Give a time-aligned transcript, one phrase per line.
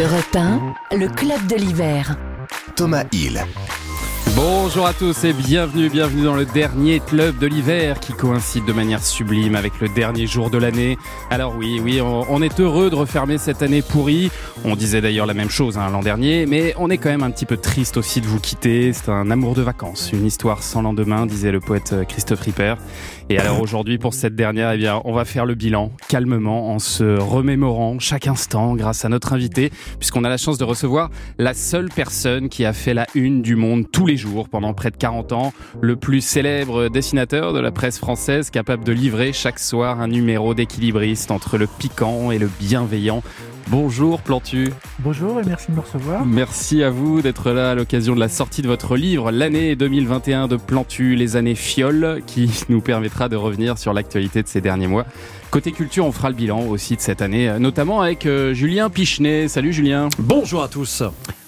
[0.00, 2.16] Europe 1, le club de l'hiver.
[2.74, 3.44] Thomas Hill.
[4.34, 8.72] Bonjour à tous et bienvenue, bienvenue dans le dernier club de l'hiver qui coïncide de
[8.72, 10.96] manière sublime avec le dernier jour de l'année.
[11.28, 14.30] Alors oui, oui, on, on est heureux de refermer cette année pourrie.
[14.64, 17.30] On disait d'ailleurs la même chose hein, l'an dernier, mais on est quand même un
[17.30, 18.94] petit peu triste aussi de vous quitter.
[18.94, 22.76] C'est un amour de vacances, une histoire sans lendemain, disait le poète Christophe Ripper.
[23.30, 26.80] Et alors aujourd'hui, pour cette dernière, eh bien, on va faire le bilan calmement en
[26.80, 31.54] se remémorant chaque instant grâce à notre invité, puisqu'on a la chance de recevoir la
[31.54, 34.96] seule personne qui a fait la une du monde tous les jours pendant près de
[34.96, 40.00] 40 ans, le plus célèbre dessinateur de la presse française, capable de livrer chaque soir
[40.00, 43.22] un numéro d'équilibriste entre le piquant et le bienveillant.
[43.70, 44.72] Bonjour Plantu.
[44.98, 46.26] Bonjour et merci de me recevoir.
[46.26, 50.48] Merci à vous d'être là à l'occasion de la sortie de votre livre L'année 2021
[50.48, 54.88] de Plantu, les années fioles, qui nous permettra de revenir sur l'actualité de ces derniers
[54.88, 55.06] mois.
[55.50, 59.48] Côté culture, on fera le bilan aussi de cette année, notamment avec euh, Julien Pichenet.
[59.48, 60.08] Salut Julien.
[60.20, 61.02] Bonjour à tous.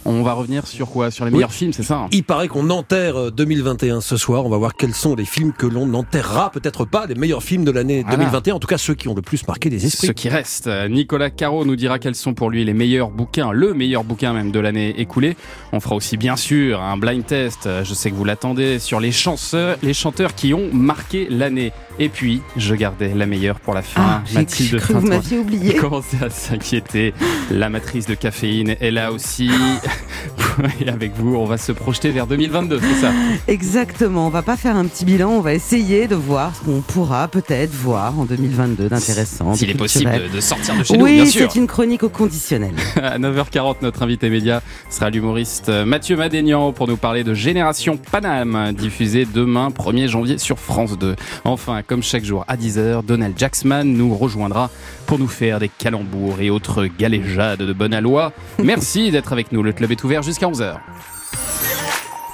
[0.04, 1.12] On va revenir sur quoi?
[1.12, 2.08] Sur les meilleurs films, c'est ça hein?
[2.10, 4.44] Il paraît qu'on enterre euh, 2021 ce soir.
[4.44, 7.64] On va voir quels sont les films que l'on n'enterrera peut-être pas, les meilleurs films
[7.64, 8.16] de l'année Voilà.
[8.16, 10.08] 2021, en tout cas ceux qui ont le plus marqué les esprits.
[10.08, 13.72] Ce qui reste, Nicolas Caro nous dira quels sont pour lui les meilleurs bouquins, le
[13.74, 15.36] meilleur bouquin même de l'année écoulée.
[15.72, 18.98] On fera aussi bien sûr un blind test, euh, je sais que vous l'attendez, sur
[18.98, 21.72] les chanteurs, les chanteurs qui ont marqué l'année.
[21.98, 24.02] Et puis, je gardais la meilleure pour la fin.
[24.02, 25.74] Ah, j'ai cru vous m'aviez oublié.
[25.80, 27.14] Commencez à s'inquiéter.
[27.50, 29.50] La matrice de caféine est là aussi.
[30.80, 33.12] Et avec vous, on va se projeter vers 2022, c'est ça?
[33.48, 34.26] Exactement.
[34.26, 35.30] On va pas faire un petit bilan.
[35.30, 39.54] On va essayer de voir ce qu'on pourra peut-être voir en 2022 d'intéressant.
[39.54, 41.50] S'il est possible de, sortir de chez nous, Oui, bien sûr.
[41.50, 42.74] c'est une chronique au conditionnel.
[43.02, 48.72] À 9h40, notre invité média sera l'humoriste Mathieu Madénian pour nous parler de Génération Paname,
[48.72, 51.16] diffusée demain 1er janvier sur France 2.
[51.44, 54.70] Enfin, comme chaque jour à 10h, Donald Jacksman nous rejoindra
[55.06, 58.32] pour nous faire des calembours et autres galéjades de bonne aloi.
[58.62, 59.62] Merci d'être avec nous.
[59.62, 60.76] Le club est ouvert jusqu'à 11h.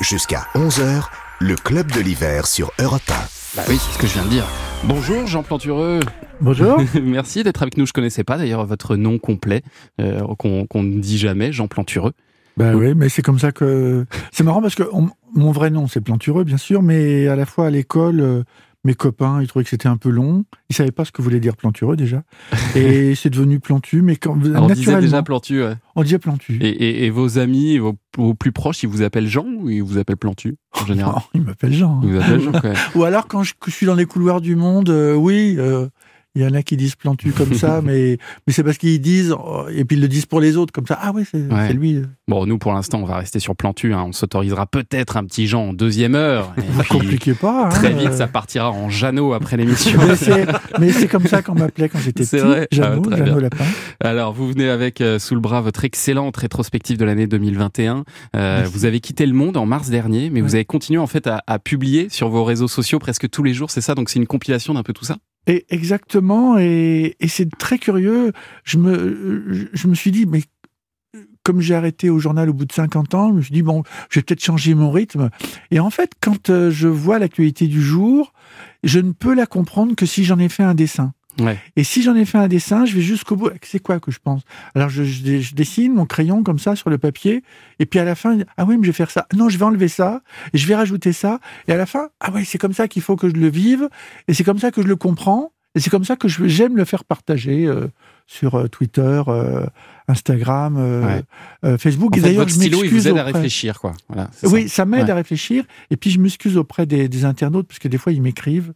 [0.01, 1.05] Jusqu'à 11h,
[1.41, 3.03] le club de l'hiver sur Europe
[3.57, 4.45] Bah oui, c'est ce que je viens de dire.
[4.85, 6.01] Bonjour Jean Plantureux.
[6.41, 6.81] Bonjour.
[7.03, 7.85] Merci d'être avec nous.
[7.87, 9.63] Je connaissais pas d'ailleurs votre nom complet,
[10.01, 12.13] euh, qu'on ne dit jamais, Jean Plantureux.
[12.57, 14.05] Bah oui, mais c'est comme ça que.
[14.33, 17.45] C'est marrant parce que on- mon vrai nom, c'est Plantureux, bien sûr, mais à la
[17.47, 18.43] fois à l'école, euh,
[18.85, 20.45] mes copains, ils trouvaient que c'était un peu long.
[20.71, 22.23] Ils savaient pas ce que voulait dire Plantureux déjà.
[22.77, 25.63] Et c'est devenu Plantu, mais quand, Alors, on disait déjà Plantu.
[25.65, 25.75] ouais.
[25.97, 26.59] on disait Plantu.
[26.63, 29.83] Et, et- et vos amis, vos, vos plus proches, ils vous appellent Jean ou ils
[29.83, 31.15] vous appellent Plantu en général?
[31.19, 32.01] Oh, il m'appelle Jean.
[32.05, 32.77] Ils vous appellent Jean quand même.
[32.95, 35.89] Ou alors quand je suis dans les couloirs du monde, euh, oui, euh,
[36.35, 39.35] il y en a qui disent Plantu comme ça, mais, mais c'est parce qu'ils disent,
[39.75, 40.99] et puis ils le disent pour les autres, comme ça.
[41.01, 41.67] Ah ouais, c'est Ouais.
[41.69, 42.03] c'est lui.
[42.29, 43.95] Bon, nous pour l'instant, on va rester sur Plantu.
[43.95, 44.05] hein.
[44.09, 46.53] On s'autorisera peut-être un petit Jean en deuxième heure.
[46.59, 47.67] Et Vous puis, compliquez pas.
[47.67, 48.13] hein, très vite, euh.
[48.17, 49.99] ça partira en Jeannot après l'émission.
[50.07, 50.47] Mais c'est-
[50.93, 52.47] c'est comme ça qu'on m'appelait quand j'étais C'est petit.
[52.47, 53.41] vrai Jeannot, Ah, Jeannot.
[53.41, 53.65] Lapin.
[54.01, 58.05] Alors, vous venez avec euh, sous le bras votre excellente rétrospective de l'année 2021.
[58.37, 61.27] Euh, vous avez quitté le monde en mars dernier, mais vous avez continué en fait
[61.27, 63.95] à, à publier sur vos réseaux sociaux presque tous les jours, c'est ça?
[63.95, 65.17] Donc c'est une compilation d'un peu tout ça?
[65.49, 68.33] Et exactement, et, c'est très curieux.
[68.65, 70.43] Je me, je me suis dit, mais
[71.43, 73.83] comme j'ai arrêté au journal au bout de 50 ans, je me suis dit, bon,
[74.11, 75.31] je vais peut-être changer mon rythme.
[75.71, 78.35] Et en fait, quand euh, je vois l'actualité du jour,
[78.85, 81.15] je ne peux la comprendre que si j'en ai fait un dessin.
[81.77, 83.51] Et si j'en ai fait un dessin, je vais jusqu'au bout.
[83.63, 84.43] C'est quoi que je pense?
[84.75, 85.03] Alors je,
[85.55, 87.43] dessine mon crayon comme ça sur le papier,
[87.79, 89.27] et puis à la fin, ah oui, mais je vais faire ça.
[89.35, 90.23] Non, je vais enlever ça,
[90.53, 91.41] et je vais rajouter ça.
[91.67, 93.89] Et à la fin, ah oui, c'est comme ça qu'il faut que je le vive,
[94.27, 96.85] et c'est comme ça que je le comprends, et c'est comme ça que j'aime le
[96.85, 97.89] faire partager euh,
[98.31, 99.23] sur Twitter,
[100.07, 100.77] Instagram,
[101.65, 101.77] Ouais.
[101.79, 102.15] Facebook.
[102.15, 103.95] En et d'ailleurs, je stylo, il m'excuse vous aide à réfléchir, quoi.
[104.09, 105.11] Voilà, oui, ça, m'aide Ouais.
[105.11, 105.65] à réfléchir.
[105.91, 108.73] Et puis, je m'excuse auprès des, des internautes, parce que des fois, ils m'écrivent.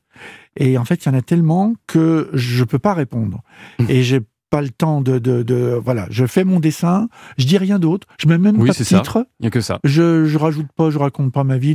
[0.57, 3.43] Et en fait, il y en a tellement que je peux pas répondre.
[3.79, 3.85] Mmh.
[3.89, 4.21] Et j'ai
[4.51, 7.09] pas le temps de, de, de- Voilà, je fais mon dessin,
[7.39, 9.63] je dis rien d'autre, je mets même Oui, pas de titre, Il n'y a que
[9.63, 9.79] ça.
[9.85, 11.75] je, je rajoute pas, je raconte pas ma vie.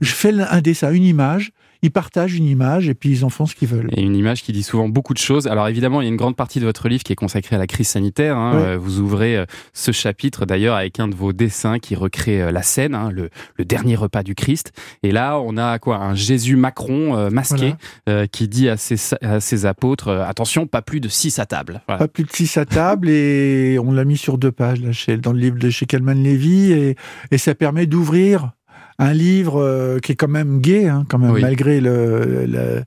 [0.00, 3.46] Je fais un dessin, une image, ils partagent une image, et puis ils en font
[3.46, 3.88] ce qu'ils veulent.
[3.96, 5.46] Et une image qui dit souvent beaucoup de choses.
[5.46, 7.58] Alors évidemment, il y a une grande partie de votre livre qui est consacrée à
[7.58, 8.36] la crise sanitaire.
[8.36, 8.56] hein.
[8.56, 8.62] Ouais.
[8.68, 12.50] Euh, Vous ouvrez euh, ce chapitre d'ailleurs avec un de vos dessins qui recrée euh,
[12.52, 14.72] la scène, hein, le, le dernier repas du Christ.
[15.02, 17.74] Et là, on a quoi Un Jésus Macron euh, masqué
[18.08, 21.46] euh, qui dit à ses, à ses apôtres euh, attention, pas plus de six à
[21.46, 21.82] table.
[21.86, 21.98] Voilà.
[21.98, 25.16] Pas plus de six à table et on l'a mis sur deux pages là, chez,
[25.16, 26.96] dans le livre de chez Kalman Levy et,
[27.30, 28.52] et ça permet d'ouvrir
[28.98, 31.42] un livre euh, qui est quand même gai, hein, quand même, Oui.
[31.42, 32.82] malgré le, la,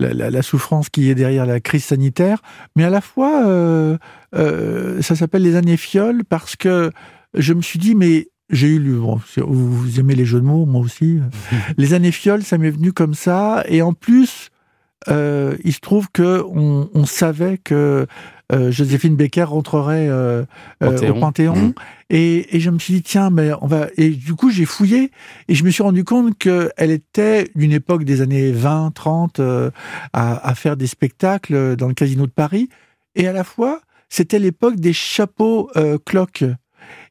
[0.00, 2.42] la- la- la souffrance qui est derrière la crise sanitaire.
[2.76, 3.96] Mais à la fois, euh,
[4.34, 6.90] euh, ça s'appelle les années fioles parce que
[7.34, 10.44] je me suis dit, mais j'ai eu bon, c'est- vous, vous aimez les jeux de
[10.46, 11.18] mots, moi aussi.
[11.78, 13.64] les années fioles, ça m'est venu comme ça.
[13.68, 14.50] Et en plus,
[15.08, 18.06] euh, il se trouve que on, on savait que
[18.52, 20.44] euh, Joséphine Becker rentrerait euh,
[20.82, 21.16] euh, Panthéon.
[21.16, 21.56] au Panthéon.
[21.56, 21.72] Mhm.
[22.10, 23.88] Et, et je me suis dit, tiens, mais on va.
[23.96, 25.10] Et du coup, j'ai fouillé
[25.48, 29.70] et je me suis rendu compte qu'elle était d'une époque des années 20, 30 euh,
[30.12, 32.68] à, à faire des spectacles dans le casino de Paris.
[33.16, 33.80] Et à la fois,
[34.10, 36.44] c'était l'époque des chapeaux euh, cloques.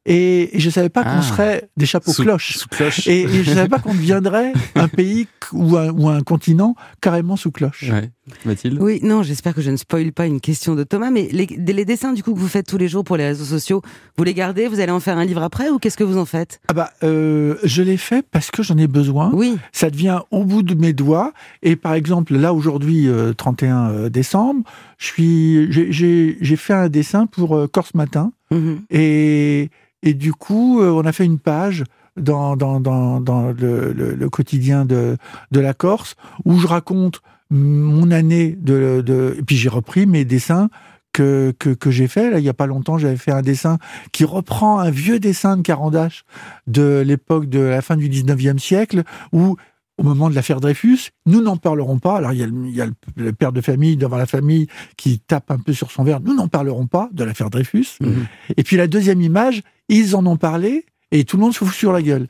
[0.05, 1.15] Et, et je savais pas Ah.
[1.15, 2.57] qu'on serait des chapeaux Sous- cloches.
[2.57, 3.07] Sous cloche.
[3.07, 7.37] Et, et je savais pas qu'on deviendrait un pays ou un, ou un continent carrément
[7.37, 7.85] sous cloche.
[7.89, 8.11] Ouais.
[8.45, 8.77] Mathilde?
[8.81, 11.85] Oui, non, j'espère que je ne spoil pas une question de Thomas, mais les, les
[11.85, 13.81] dessins du coup que vous faites tous les jours pour les réseaux sociaux,
[14.17, 16.25] vous les gardez, vous allez en faire un livre après ou qu'est-ce que vous en
[16.25, 16.61] faites?
[16.69, 19.31] Ah bah, euh, je l'ai fait parce que j'en ai besoin.
[19.33, 21.33] Oui, Ça devient au bout de mes doigts.
[21.63, 24.63] Et par exemple, là aujourd'hui, euh, 31 décembre,
[24.97, 28.31] je suis, j'ai- fait un dessin pour euh, Corse Matin.
[28.51, 28.81] Mhm.
[28.89, 29.69] Et,
[30.01, 31.83] et du coup, euh, on a fait une page
[32.15, 35.17] dans, dans, dans, dans le, le- le quotidien de,
[35.51, 36.15] de la Corse
[36.45, 40.69] où je raconte mon année de, de et puis j'ai repris mes dessins
[41.13, 42.31] que, que, que j'ai fait.
[42.31, 43.77] Là, il y a pas longtemps, j'avais fait un dessin
[44.11, 46.23] qui reprend un vieux dessin de Carandache
[46.65, 49.55] de l'époque de la fin du 19e siècle où
[49.99, 52.17] au moment de l'affaire Dreyfus, nous n'en parlerons pas.
[52.17, 54.25] Alors, il y a, le, il y a le- le père de famille devant la
[54.25, 54.65] famille
[54.97, 56.19] qui tape un peu sur son verre.
[56.19, 57.89] Nous n'en parlerons pas de l'affaire Dreyfus.
[58.01, 58.25] Mhm.
[58.57, 61.75] Et puis la deuxième image, ils en ont parlé et tout le monde se fout
[61.75, 62.25] sur la gueule.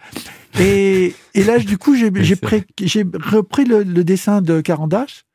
[0.59, 5.25] Et, et là, du coup, j'ai repris le, le dessin de Carandache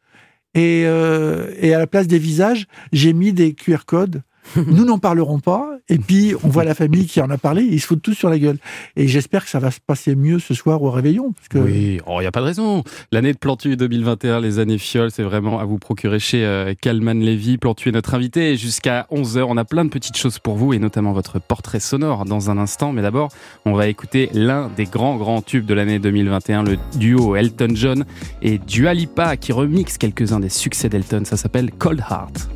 [0.54, 4.22] et, euh, et à la place des visages, j'ai mis des QR codes.
[4.66, 5.78] Nous n'en parlerons pas.
[5.88, 8.28] Et puis, on voit la famille qui en a parlé, ils se foutent tous sur
[8.28, 8.58] la gueule.
[8.96, 11.32] Et j'espère que ça va se passer mieux ce soir au réveillon.
[11.32, 12.84] Parce que Oui, il n'y a pas de raison.
[13.12, 17.20] L'année de Plantu 2021, les années fioles, c'est vraiment à vous procurer chez euh, Kalman
[17.20, 17.58] Levy.
[17.58, 18.56] Plantu est notre invité.
[18.56, 22.24] Jusqu'à 11h, on a plein de petites choses pour vous et notamment votre portrait sonore
[22.24, 22.92] dans un instant.
[22.92, 23.30] Mais d'abord,
[23.64, 28.04] on va écouter l'un des grands, grands tubes de l'année 2021, le duo Elton John
[28.42, 31.22] et Dua Lipa qui remixe quelques-uns des succès d'Elton.
[31.24, 32.48] Ça s'appelle Cold Heart.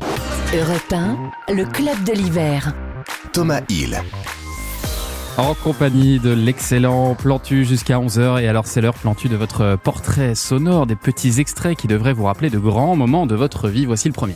[0.55, 2.73] Europe 1, le club de l'hiver.
[3.33, 3.99] Thomas Hill.
[5.37, 8.41] En compagnie de l'excellent Plantu jusqu'à 11h.
[8.41, 12.23] Et alors, c'est l'heure Plantu de votre portrait sonore, des petits extraits qui devraient vous
[12.23, 13.85] rappeler de grands moments de votre vie.
[13.85, 14.35] Voici le premier.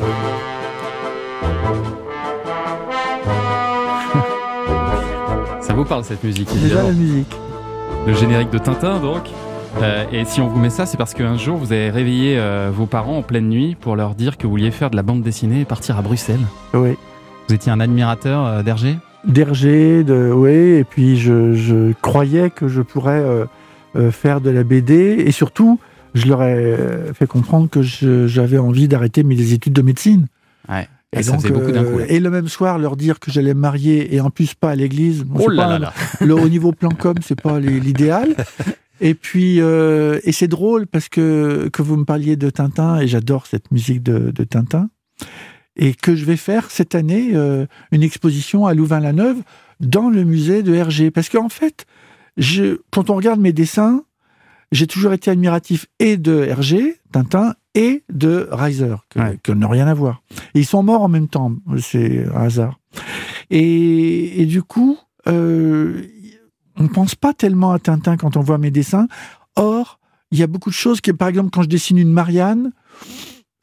[5.60, 7.34] Ça vous parle cette musique, déjà la musique.
[8.06, 9.24] Le générique de Tintin, donc.
[9.80, 12.70] Euh, et si on vous met ça, c'est parce qu'un jour, vous avez réveillé euh,
[12.74, 15.22] vos parents en pleine nuit pour leur dire que vous vouliez faire de la bande
[15.22, 16.40] dessinée et partir à Bruxelles.
[16.74, 16.96] Oui.
[17.48, 18.96] Vous étiez un admirateur euh, d'Hergé?
[19.24, 23.22] d'Hergé, de oui, et puis je, je croyais que je pourrais
[24.12, 24.94] faire de la BD,
[25.26, 25.80] et surtout,
[26.14, 26.76] je leur ai
[27.14, 30.28] fait comprendre que j'avais envie d'arrêter mes études de médecine.
[30.68, 30.86] Ouais.
[31.12, 32.04] Et ça faisait beaucoup d'un coup, là.
[32.08, 34.74] et le même soir, leur dire que j'allais me marier, et en plus pas à
[34.76, 35.24] l'église.
[35.24, 38.36] Bon, Oh là pas là là le au niveau plan com, c'est pas l'idéal.
[39.00, 43.06] Et puis, euh, et c'est drôle parce que que vous me parliez de Tintin et
[43.06, 44.90] j'adore cette musique de, de Tintin
[45.76, 49.38] et que je vais faire cette année euh, une exposition à Louvain-la-Neuve
[49.80, 51.86] dans le musée de Hergé parce qu'en fait,
[52.36, 54.02] je, quand on regarde mes dessins,
[54.72, 59.38] j'ai toujours été admiratif et de Hergé, Tintin, et de Reiser, que, Ouais.
[59.42, 60.22] que n'ont rien à voir.
[60.54, 62.80] Et ils sont morts en même temps, c'est un hasard.
[63.50, 64.98] Et, et du coup,
[65.28, 66.02] euh,
[66.78, 69.08] on ne pense pas tellement à Tintin quand on voit mes dessins.
[69.56, 69.98] Or,
[70.30, 72.72] il y a beaucoup de choses que, par exemple, quand je dessine une Marianne,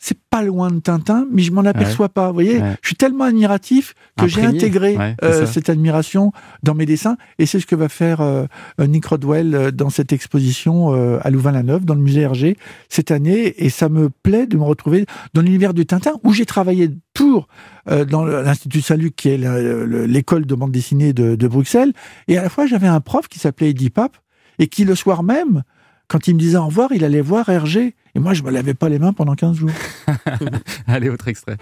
[0.08, 2.28] c'est pas loin de Tintin, mais je m'en aperçois pas.
[2.28, 2.76] Vous voyez, Ouais.
[2.84, 6.32] je suis tellement admiratif que j'ai intégré Ouais, euh, cette admiration
[6.62, 8.46] dans mes dessins, et c'est ce que va faire euh,
[8.80, 12.56] Nick Rodwell euh, dans cette exposition euh, à Louvain-la-Neuve, dans le musée Hergé
[12.88, 16.46] cette année, et ça me plaît de me retrouver dans l'univers de Tintin, où j'ai
[16.46, 17.48] travaillé pour
[17.90, 19.38] euh, dans l'Institut Saint-Luc, qui est
[20.08, 21.94] l'école de bande dessinée de, de Bruxelles,
[22.28, 24.18] et à la fois j'avais un prof qui s'appelait Eddie Pape,
[24.60, 25.64] et qui le soir même,
[26.08, 28.74] quand il me disait au revoir, il allait voir Hergé, et moi je me lavais
[28.74, 29.70] pas les mains pendant 15 jours.
[30.88, 31.58] Allez, autre extrait.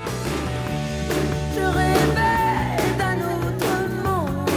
[1.56, 4.50] Je rêvais d'un autre monde.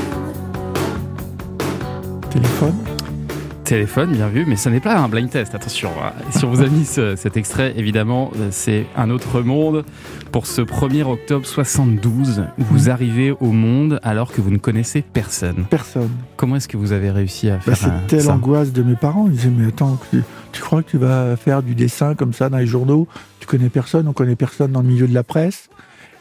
[2.31, 2.75] Téléphone.
[3.65, 5.91] Téléphone, bien vu, mais ce n'est pas un blind test, attention.
[6.01, 6.13] hein.
[6.31, 9.85] Si on vous a mis ce- cet extrait, évidemment, euh, c'est un autre monde.
[10.33, 15.65] Pour ce 1er octobre 72, vous arrivez au monde alors que vous ne connaissez personne.
[15.71, 16.11] Personne.
[16.37, 18.97] Comment est-ce que vous avez réussi à Bah, faire un- C'était ça l'angoisse de mes
[18.97, 19.27] parents.
[19.29, 22.51] Ils disaient, mais attends, tu, tu crois que tu vas faire du dessin comme ça
[22.51, 23.09] dans les journaux?
[23.41, 25.71] Tu connais personne, on connaît personne dans le milieu de la presse.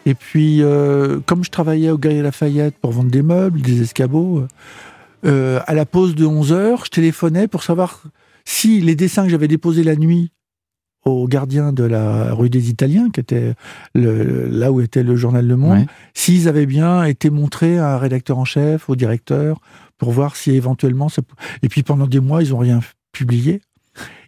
[0.06, 4.44] Et puis, euh, comme je travaillais au Galerie Lafayette pour vendre des meubles, des escabeaux,
[5.26, 8.04] euh, à la pause de 11 heures, je téléphonais pour savoir
[8.46, 10.32] si les dessins que j'avais déposés la nuit
[11.06, 13.54] au gardien de la rue des Italiens, qui était
[13.94, 15.86] le- là où était le journal Le Monde, Ouais.
[16.16, 19.60] s'ils avaient bien été montrés à un rédacteur en chef, au directeur,
[20.00, 21.22] pour voir si éventuellement ça...
[21.62, 22.80] Et puis pendant des mois, ils ont rien
[23.12, 23.62] publié.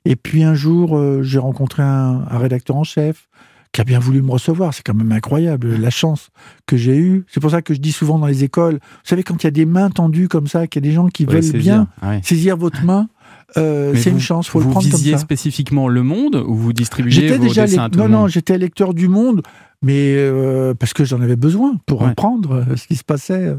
[0.05, 3.27] Et puis un jour, euh, j'ai rencontré un, un rédacteur en chef
[3.73, 4.73] qui a bien voulu me recevoir.
[4.73, 6.29] C'est quand même incroyable la chance
[6.67, 7.25] que j'ai eue.
[7.27, 9.49] C'est pour ça que je dis souvent dans les écoles, vous savez, quand il y
[9.49, 11.59] a des mains tendues comme ça, qu'il y a des gens qui veulent saisir.
[11.59, 12.21] bien ouais.
[12.23, 13.09] saisir votre main,
[13.55, 15.19] euh, c'est vous- une chance, faut le vous prendre comme visiez ça.
[15.19, 18.19] spécifiquement le monde ou vous distribuiez vos déjà dessins lec- à tout non le non
[18.21, 19.41] monde j'étais lecteur du Monde
[19.81, 22.09] mais euh, parce que j'en avais besoin pour Ouais.
[22.09, 23.55] apprendre euh, ce qui se passait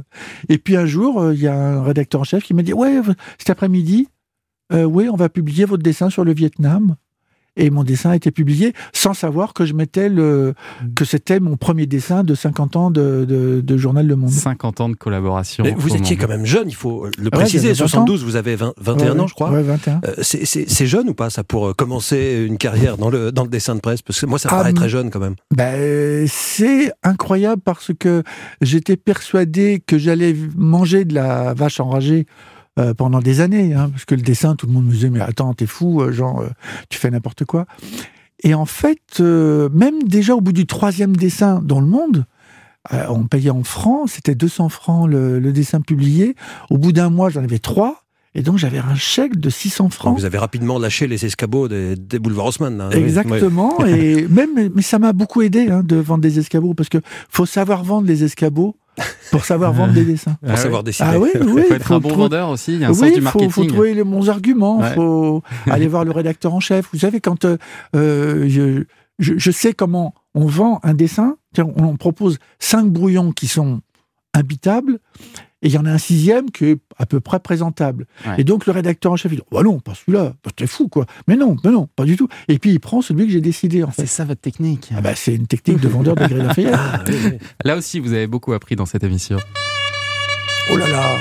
[0.50, 3.00] et puis un jour il y a un rédacteur en chef qui m'a dit ouais
[3.38, 4.09] cet après-midi
[4.73, 6.97] euh, oui on va publier votre dessin sur le Vietnam
[7.59, 10.55] et mon dessin a été publié sans savoir que je mettais le
[10.97, 14.81] que c'était mon premier dessin de 50 ans de, de, de journal Le Monde 50
[14.81, 15.65] ans de collaboration.
[15.65, 17.75] Mais vous étiez quand même jeune, il faut le Ouais, préciser.
[17.75, 17.88] j'avais 20 ans.
[17.88, 19.50] 72, vous avez 20 21 Ouais, ans, je crois.
[19.50, 23.33] ouais 21 Euh, c'est- jeune ou pas ça pour euh, commencer une carrière dans le,
[23.33, 24.00] dans le dessin de presse?
[24.00, 25.35] Parce que moi ça me Ah, paraît très jeune quand même.
[25.55, 28.23] Ben, c'est incroyable parce que
[28.62, 32.27] j'étais persuadé que j'allais manger de la vache enragée
[32.78, 35.20] euh, pendant des années, hein, parce que le dessin, tout le monde me disait mais
[35.20, 36.49] attends, t'es fou, euh, genre euh,
[36.88, 37.66] tu fais n'importe quoi.
[38.44, 42.25] Et en fait, même déjà au bout du troisième dessin dans le monde,
[42.92, 46.37] on payait en francs, c'était 200 francs le, le dessin publié.
[46.70, 48.04] Au bout d'un mois, j'en avais trois.
[48.37, 50.16] Et donc j'avais un chèque de 600 francs.
[50.16, 52.90] Vous avez rapidement lâché les escabeaux des, des boulevards Haussmann.
[52.92, 52.99] oui.
[52.99, 53.85] Exactement.
[53.87, 57.47] Et même, mais ça m'a beaucoup aidé hein, de vendre des escabeaux parce que faut
[57.47, 58.76] savoir vendre les escabeaux
[59.31, 60.37] pour savoir vendre des dessins.
[60.43, 61.11] Pour Ah savoir dessiner.
[61.12, 61.62] Ah oui, oui.
[61.69, 63.50] faut être un bon vendeur aussi, il y a un sens oui, du faut, marketing.
[63.50, 64.95] faut trouver les bons arguments, Ouais.
[64.95, 66.88] faut aller voir le rédacteur en chef.
[66.93, 67.57] Vous savez, quand euh,
[67.97, 68.85] euh, je,
[69.19, 73.81] je, je sais comment on vend un dessin, on, on propose cinq brouillons qui sont
[74.35, 74.99] imbitables,
[75.62, 78.07] et il y en a un sixième qui est à peu près présentable.
[78.27, 78.35] Ouais.
[78.38, 80.88] Et donc le rédacteur en chef, il dit, bah non, pas celui-là, bah, t'es fou
[80.88, 81.07] quoi.
[81.27, 82.29] Mais non, mais non, pas du tout.
[82.49, 84.07] Et puis il prend celui que j'ai décidé en C'est fait.
[84.07, 84.91] ça votre technique.
[84.97, 86.75] Ah bah, c'est une technique de vendeur de Galerie Lafayette.
[86.79, 87.38] Ah, oui, oui.
[87.65, 89.38] Là aussi, vous avez beaucoup appris dans cette émission.
[90.71, 91.17] Oh là là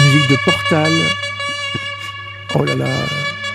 [0.00, 0.92] Musique de Portal.
[2.54, 2.86] Oh là là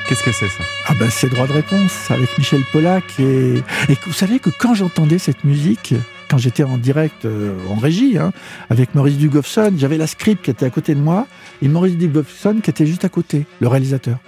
[0.07, 0.63] Qu'est-ce que c'est ça?
[0.87, 3.55] Ah ben c'est droit de réponse avec Michel Pollack et,
[3.89, 5.93] et vous savez que quand j'entendais cette musique,
[6.29, 8.31] quand j'étais en direct euh, en régie hein,
[8.69, 11.27] avec Maurice Dugofson, j'avais la script qui était à côté de moi
[11.61, 14.19] et Maurice Dugofson qui était juste à côté, le réalisateur.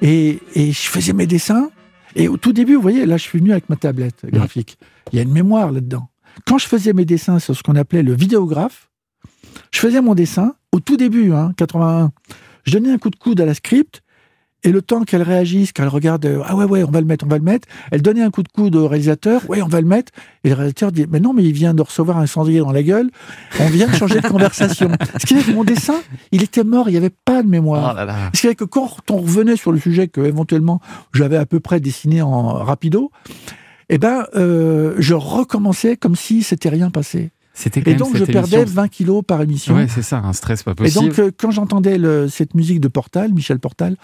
[0.00, 1.70] Et, et je faisais mes dessins
[2.14, 4.78] et au tout début, vous voyez, là je suis venu avec ma tablette graphique.
[5.12, 6.08] Il y a une mémoire là-dedans.
[6.46, 8.88] Quand je faisais mes dessins sur ce qu'on appelait le vidéographe,
[9.72, 12.12] je faisais mon dessin au tout début, hein, 81.
[12.64, 14.02] Je donnais un coup de coude à la script
[14.64, 17.24] et le temps qu'elle réagisse, qu'elle regarde, euh, ah ouais, ouais, on va le mettre,
[17.24, 19.80] on va le mettre, elle donnait un coup de coude au réalisateur, ouais, on va
[19.80, 20.12] le mettre,
[20.44, 22.82] et le réalisateur dit, mais non, mais il vient de recevoir un cendrier dans la
[22.82, 23.10] gueule,
[23.60, 24.90] on vient de changer de conversation.
[25.18, 26.00] Ce qui fait que mon dessin,
[26.30, 27.92] il était mort, il n'y avait pas de mémoire.
[27.92, 28.30] Oh là là.
[28.34, 30.80] Ce qui fait que quand on revenait sur le sujet que éventuellement
[31.12, 33.10] j'avais à peu près dessiné en rapido,
[33.88, 37.30] eh ben, euh, je recommençais comme si c'était rien passé.
[37.62, 38.74] C'était Et même donc je perdais émission.
[38.82, 39.74] 20 kilos par émission.
[39.74, 41.04] Ouais, c'est ça, un stress pas Et possible.
[41.08, 43.96] donc, euh, quand j'entendais le- cette musique de Portal, Michel Portal,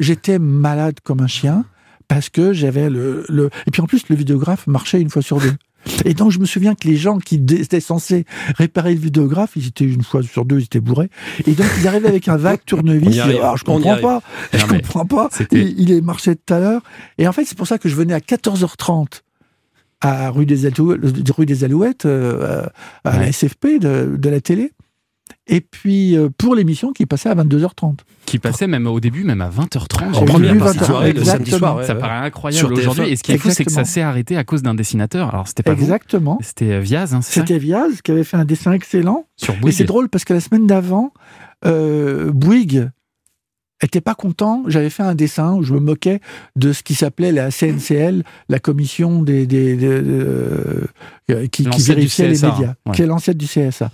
[0.00, 1.64] j'étais malade comme un chien
[2.08, 3.50] parce que j'avais le, le.
[3.66, 5.52] Et puis en plus, le vidéographe marchait une fois sur deux.
[6.04, 9.66] Et donc, je me souviens que les gens qui étaient censés réparer le vidéographe, ils
[9.68, 11.08] étaient une fois sur deux, ils étaient bourrés.
[11.46, 13.18] Et donc, ils arrivaient avec un vague tournevis.
[13.42, 14.22] Ah, je comprends pas.
[14.52, 15.30] Je comprends pas.
[15.52, 16.82] Il, il est marché tout à l'heure.
[17.16, 19.22] Et en fait, c'est pour ça que je venais à 14h30
[20.00, 20.96] à rue des, Alou-
[21.36, 22.66] rue des Alouettes, euh,
[23.04, 23.32] à la.
[23.32, 24.72] SFP de, de la télé.
[25.46, 27.98] Et puis, euh, pour l'émission qui passait à 22h30.
[28.26, 30.14] Qui passait même au début, même à 20h30.
[30.16, 31.58] En première partie de 20, soirée, le samedi exactement.
[31.58, 31.76] soir.
[31.78, 32.00] ouais, Ça ouais.
[32.00, 32.78] paraît incroyable TF1.
[32.78, 33.08] aujourd'hui.
[33.10, 35.28] Et ce qui est fou, c'est que ça s'est arrêté à cause d'un dessinateur.
[35.32, 35.82] Alors, c'était pas vous.
[35.82, 36.38] Exactement.
[36.42, 39.26] C'était euh, Viaz, hein, C'était Viaz qui avait fait un dessin excellent.
[39.36, 39.74] Sur Et Bouygues.
[39.74, 41.12] c'est drôle parce que la semaine d'avant,
[41.66, 42.90] euh, Bouygues
[43.82, 44.62] était pas content.
[44.66, 46.20] J'avais fait un dessin où je me moquais
[46.56, 50.88] de ce qui s'appelait la CNCL, la commission des, des, des- de-
[51.30, 52.92] euh, qui, qui vérifiait les CSA, médias, ouais.
[52.94, 53.90] qui est l'ancêtre du CSA.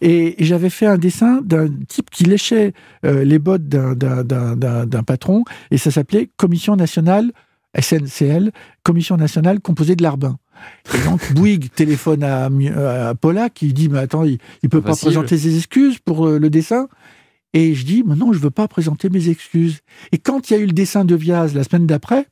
[0.00, 2.72] Et, et j'avais fait un dessin d'un type qui léchait
[3.04, 7.32] euh, les bottes d'un- patron, et ça s'appelait Commission nationale
[7.78, 10.36] SNCL, Commission nationale composée de Larbin.
[10.94, 12.48] Et donc Bouygues téléphone à,
[13.08, 16.38] à Paula qui dit mais attends il, il peut pas présenter ses excuses pour euh,
[16.38, 16.86] le dessin
[17.54, 19.78] et je dis mais non je veux pas présenter mes excuses
[20.12, 22.26] et quand il y a eu le dessin de Viaz la semaine d'après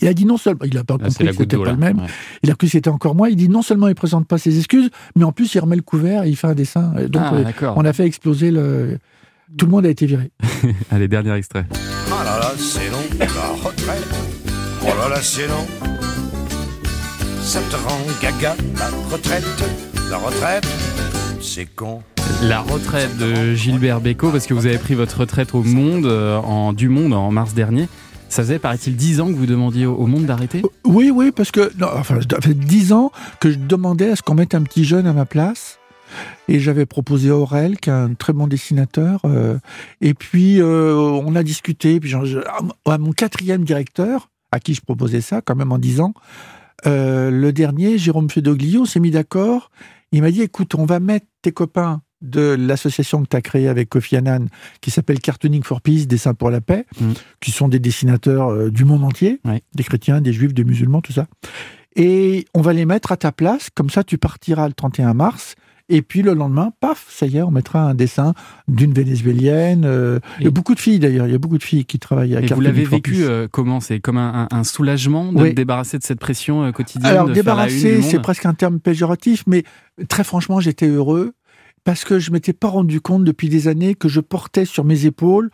[0.00, 1.70] il a dit non seulement il a pas Là, c'est compris que c'était pas là.
[1.72, 2.06] le même Ouais.
[2.42, 4.58] il a cru que c'était encore moi il dit non seulement il présente pas ses
[4.58, 7.34] excuses mais en plus il remet le couvert et il fait un dessin donc Ah,
[7.34, 7.74] euh, d'accord.
[7.76, 8.98] on a fait exploser le
[9.58, 10.30] tout le monde a été viré
[10.90, 11.66] Allez, dernier extrait.
[12.10, 14.08] Ah là là, c'est long, la retraite.
[14.82, 15.66] Oh là là, c'est long.
[17.42, 19.44] Ça te rend gaga, la retraite.
[20.10, 20.66] La retraite,
[21.42, 22.02] c'est con.
[22.42, 26.36] La retraite de Gilbert Bécaud, parce que vous avez pris votre retraite au Monde, euh,
[26.38, 27.88] en, du Monde en mars dernier.
[28.28, 30.62] Ça faisait, paraît-il, 10 ans que vous demandiez au, Monde d'arrêter?
[30.84, 34.34] Oui, oui, parce que enfin, ça fait dix ans que je demandais à ce qu'on
[34.34, 35.78] mette un petit jeune à ma place.
[36.48, 39.20] Et j'avais proposé Aurel, qui est un très bon dessinateur.
[39.24, 39.58] euh,
[40.00, 42.00] et puis, euh, on a discuté.
[42.00, 46.12] Puis, à mon quatrième directeur, à qui je proposais ça, quand même en disant,
[46.86, 49.70] euh, le dernier, Jérôme Fedoglio, s'est mis d'accord.
[50.12, 53.68] Il m'a dit, écoute, on va mettre tes copains de l'association que tu as créée
[53.68, 54.46] avec Kofi Annan,
[54.80, 57.12] qui s'appelle Cartooning for Peace, Dessin pour la paix, Mm.
[57.40, 59.62] qui sont des dessinateurs euh, du monde entier, Ouais.
[59.74, 61.26] des chrétiens, des juifs, des musulmans, tout ça.
[61.96, 65.54] Et on va les mettre à ta place, comme ça tu partiras le 31 mars,
[65.90, 68.32] et puis le lendemain, paf, ça y est, on mettra un dessin
[68.68, 69.84] d'une vénézuélienne.
[69.84, 71.98] euh, il y a beaucoup de filles d'ailleurs, il y a beaucoup de filles qui
[71.98, 73.80] travaillent avec Et vous l'avez vécu euh, comment?
[73.80, 75.50] C'est comme un, soulagement de Oui.
[75.50, 79.62] te débarrasser de cette pression quotidienne Alors, de débarrasser, c'est presque un terme péjoratif, mais
[80.08, 81.34] très franchement, j'étais heureux
[81.84, 85.06] parce que je m'étais pas rendu compte depuis des années que je portais sur mes
[85.06, 85.50] épaules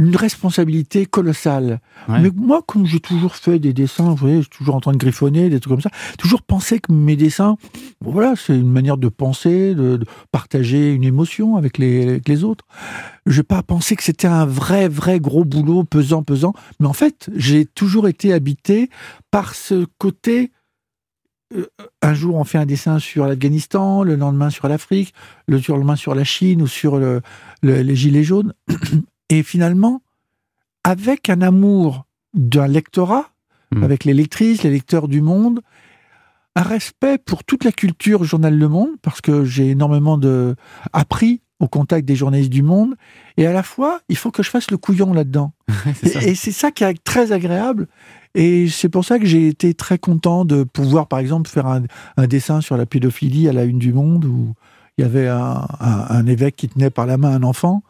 [0.00, 1.80] une responsabilité colossale.
[2.08, 2.20] Ouais.
[2.20, 4.96] Mais moi, comme j'ai toujours fait des dessins, vous voyez, j'ai toujours en train de
[4.96, 7.56] griffonner, des trucs comme ça, toujours pensé que mes dessins,
[8.00, 12.28] bon, voilà, c'est une manière de penser, de, de partager une émotion avec les, avec
[12.28, 12.64] les autres.
[13.26, 16.54] Je n'ai pas pensé que c'était un vrai, vrai gros boulot pesant, pesant.
[16.80, 18.88] Mais en fait, j'ai toujours été habité
[19.30, 20.50] par ce côté
[22.02, 25.12] un jour on fait un dessin sur l'Afghanistan, le lendemain sur l'Afrique,
[25.48, 27.22] le lendemain sur la Chine ou sur le-
[27.62, 28.52] le- les Gilets jaunes.
[29.30, 30.02] Et finalement,
[30.84, 33.30] avec un amour d'un lectorat,
[33.72, 33.84] Mm.
[33.84, 35.60] avec les lectrices, les lecteurs du monde,
[36.56, 40.56] un respect pour toute la culture Journal Le Monde, parce que j'ai énormément de
[40.92, 42.94] appris au contact des journalistes du monde,
[43.36, 45.52] et à la fois, il faut que je fasse le couillon là-dedans.
[46.02, 47.86] Et, et c'est ça qui est très agréable.
[48.34, 51.82] Et c'est pour ça que j'ai été très content de pouvoir, par exemple, faire un,
[52.16, 54.54] un dessin sur la pédophilie à la une du monde où
[54.98, 57.82] il y avait un, un- un évêque qui tenait par la main un enfant.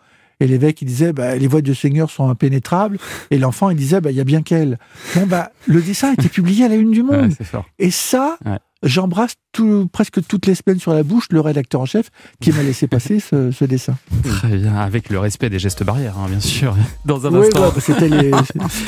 [0.43, 2.97] Et l'évêque, il disait, bah, les voies du Seigneur sont impénétrables.
[3.31, 4.79] Et l'enfant, il disait, bah, il y a bien qu'elle.
[5.15, 7.33] Bon, bah, le dessin a été publié à la une du monde.
[7.79, 8.59] Et ça, Ouais.
[8.82, 12.10] J'embrasse tout, presque toutes les semaines sur la bouche le rédacteur en chef
[12.40, 13.96] qui m'a laissé passer ce, ce dessin.
[14.25, 16.75] Très bien, avec le respect des gestes barrières, hein, bien sûr.
[17.04, 18.08] Dans un Oui, instant, ouais, c'était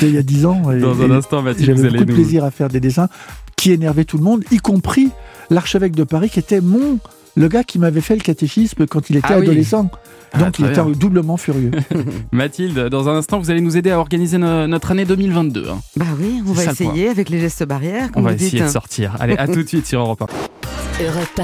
[0.07, 0.71] il y a dix ans.
[0.71, 3.07] et- dans un instant, Mathilde, vous allez beaucoup de plaisir à faire des dessins
[3.55, 5.09] qui énervaient tout le monde, y compris
[5.49, 6.99] l'archevêque de Paris, qui était mon
[7.35, 9.43] le gars qui m'avait fait le catéchisme quand il était Ah oui.
[9.43, 9.89] adolescent.
[10.33, 10.91] Ah, Donc il était bien.
[10.91, 11.71] doublement furieux.
[12.31, 15.69] Mathilde, dans un instant, vous allez nous aider à organiser no- notre année 2022.
[15.69, 15.79] hein.
[15.95, 18.09] Bah oui, on va essayer avec les gestes barrières.
[18.15, 18.47] On va vous dites.
[18.47, 19.15] essayer de sortir.
[19.19, 21.03] Allez, à tout de suite sur Europe 1.
[21.03, 21.39] Europe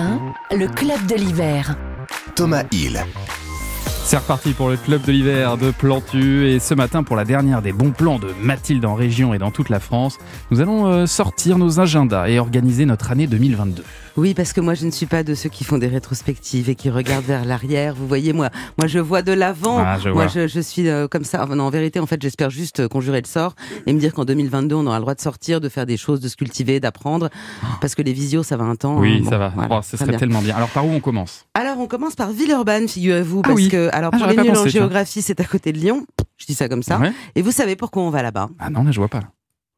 [0.52, 1.76] 1, le club de l'hiver.
[2.36, 3.04] Thomas Hill.
[4.06, 7.62] C'est reparti pour le club de l'hiver de Plantu et ce matin pour la dernière
[7.62, 10.18] des bons plans de Mathilde en région et dans toute la France,
[10.50, 13.84] nous allons euh, sortir nos agendas et organiser notre année 2022.
[14.20, 16.76] Oui, parce que moi, je ne suis pas de ceux qui font des rétrospectives et
[16.76, 17.96] qui regardent vers l'arrière.
[17.96, 19.78] Vous voyez, moi, moi, je vois de l'avant.
[19.80, 21.42] Ah, je moi, je, je suis euh, comme ça.
[21.44, 23.56] Enfin, non, en vérité, en fait, j'espère juste euh, conjurer le sort
[23.88, 26.20] et me dire qu'en 2022, on aura le droit de sortir, de faire des choses,
[26.20, 27.30] de se cultiver, d'apprendre.
[27.80, 28.98] Parce que les visios, ça va un temps.
[29.00, 29.22] Oui, hein.
[29.24, 29.50] Bon, ça va.
[29.56, 30.20] voilà, Oh, ce serait bien.
[30.20, 30.54] tellement bien.
[30.56, 31.46] Alors par où on commence?
[31.54, 33.70] Alors, on commence par Villeurbanne, figurez-vous, Ah parce oui.
[33.70, 36.06] que, alors, Ah, pour les nuls en géographie, c'est à côté de Lyon.
[36.38, 37.00] Je dis ça comme ça.
[37.00, 37.14] Ouais.
[37.36, 38.50] Et vous savez pourquoi on va là-bas?
[38.60, 39.22] Ah non, là je vois pas.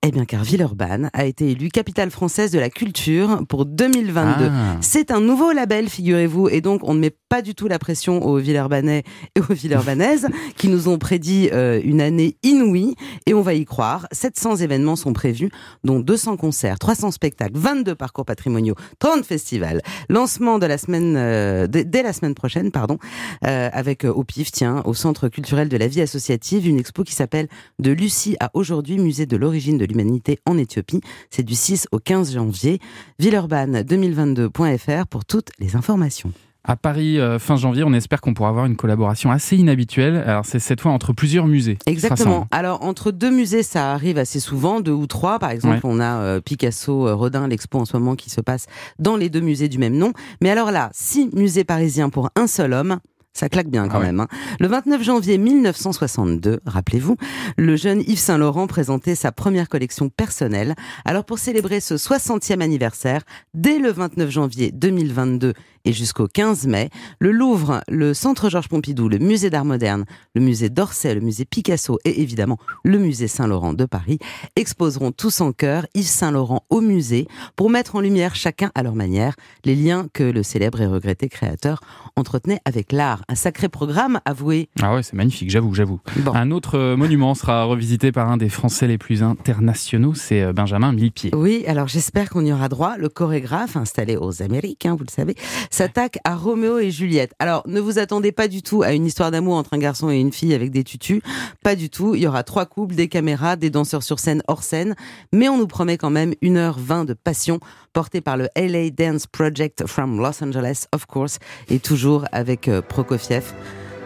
[0.03, 4.45] Eh bien, car Villeurbanne a été élue capitale française de la culture pour 2022.
[4.49, 4.77] Ah.
[4.81, 8.25] C'est un nouveau label, figurez-vous, et donc on ne met pas du tout la pression
[8.25, 9.03] aux Villeurbanais
[9.35, 12.95] et aux Villeurbanaises qui nous ont prédit euh, une année inouïe,
[13.27, 14.07] et on va y croire.
[14.11, 15.51] 700 événements sont prévus,
[15.83, 19.83] dont 200 concerts, 300 spectacles, 22 parcours patrimoniaux, 30 festivals.
[20.09, 22.97] Lancement de la semaine, euh, dès, la semaine prochaine, pardon,
[23.45, 27.13] euh, avec au PIF, tiens, au Centre culturel de la vie associative, une expo qui
[27.13, 31.01] s'appelle De Lucie à aujourd'hui, musée de l'origine de l'humanité en Éthiopie.
[31.30, 32.80] C'est du 6 au 15 janvier.
[33.21, 36.32] Villeurbanne2022.fr pour toutes les informations.
[36.63, 40.17] À Paris, euh, fin janvier, on espère qu'on pourra avoir une collaboration assez inhabituelle.
[40.27, 41.80] Alors c'est cette fois entre plusieurs musées.
[41.88, 42.45] Exactement.
[42.51, 45.39] Alors entre deux musées, ça arrive assez souvent, deux ou trois.
[45.39, 45.82] Par exemple, Ouais.
[45.84, 48.67] on a euh, Picasso, euh, Rodin, l'expo en ce moment qui se passe
[48.99, 50.13] dans les deux musées du même nom.
[50.39, 52.99] Mais alors là, six musées parisiens pour un seul homme.
[53.34, 54.06] Ça claque bien quand Ah ouais.
[54.08, 54.20] même.
[54.20, 54.28] hein.
[54.60, 57.15] Le 29 janvier 1962, rappelez-vous,
[57.58, 60.76] le jeune Yves Saint Laurent présentait sa première collection personnelle.
[61.06, 63.22] Alors pour célébrer ce 60e anniversaire,
[63.54, 65.54] dès le 29 janvier 2022
[65.86, 66.89] et jusqu'au 15 mai,
[67.20, 71.46] le Louvre, le Centre Georges Pompidou, le Musée d'Art Moderne, le Musée d'Orsay, le Musée
[71.46, 74.20] Picasso et évidemment le Musée Saint-Laurent de Paris
[74.56, 78.96] exposeront tous en cœur Yves Saint-Laurent au musée pour mettre en lumière chacun à leur
[78.96, 81.82] manière les liens que le célèbre et regretté créateur
[82.15, 83.24] entretenait avec l'art.
[83.28, 84.70] Un sacré programme, avoué.
[84.82, 86.00] Ah ouais, c'est magnifique, j'avoue, j'avoue.
[86.17, 86.34] Bon.
[86.34, 90.54] Un autre euh, monument sera revisité par un des Français les plus internationaux, c'est euh,
[90.54, 91.32] Benjamin Millepied.
[91.36, 92.98] Oui, alors j'espère qu'on y aura droit.
[92.98, 95.36] Le chorégraphe, installé aux Amériques, hein, vous le savez,
[95.71, 97.34] s'attaque à Roméo et Juliette.
[97.39, 100.17] Alors, ne vous attendez pas du tout à une histoire d'amour entre un garçon et
[100.17, 101.21] une fille avec des tutus.
[101.63, 102.13] Pas du tout.
[102.13, 104.95] Il y aura trois couples, des caméras, des danseurs sur scène hors scène.
[105.34, 107.60] Mais on nous promet quand même 1h20 de passion
[107.93, 112.81] portée par le LA Dance Project from Los Angeles, of course, et toujours avec euh,
[112.81, 113.53] Prokofiev.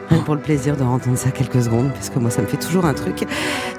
[0.09, 2.57] Rien pour le plaisir de entendre ça quelques secondes, parce que moi ça me fait
[2.57, 3.25] toujours un truc.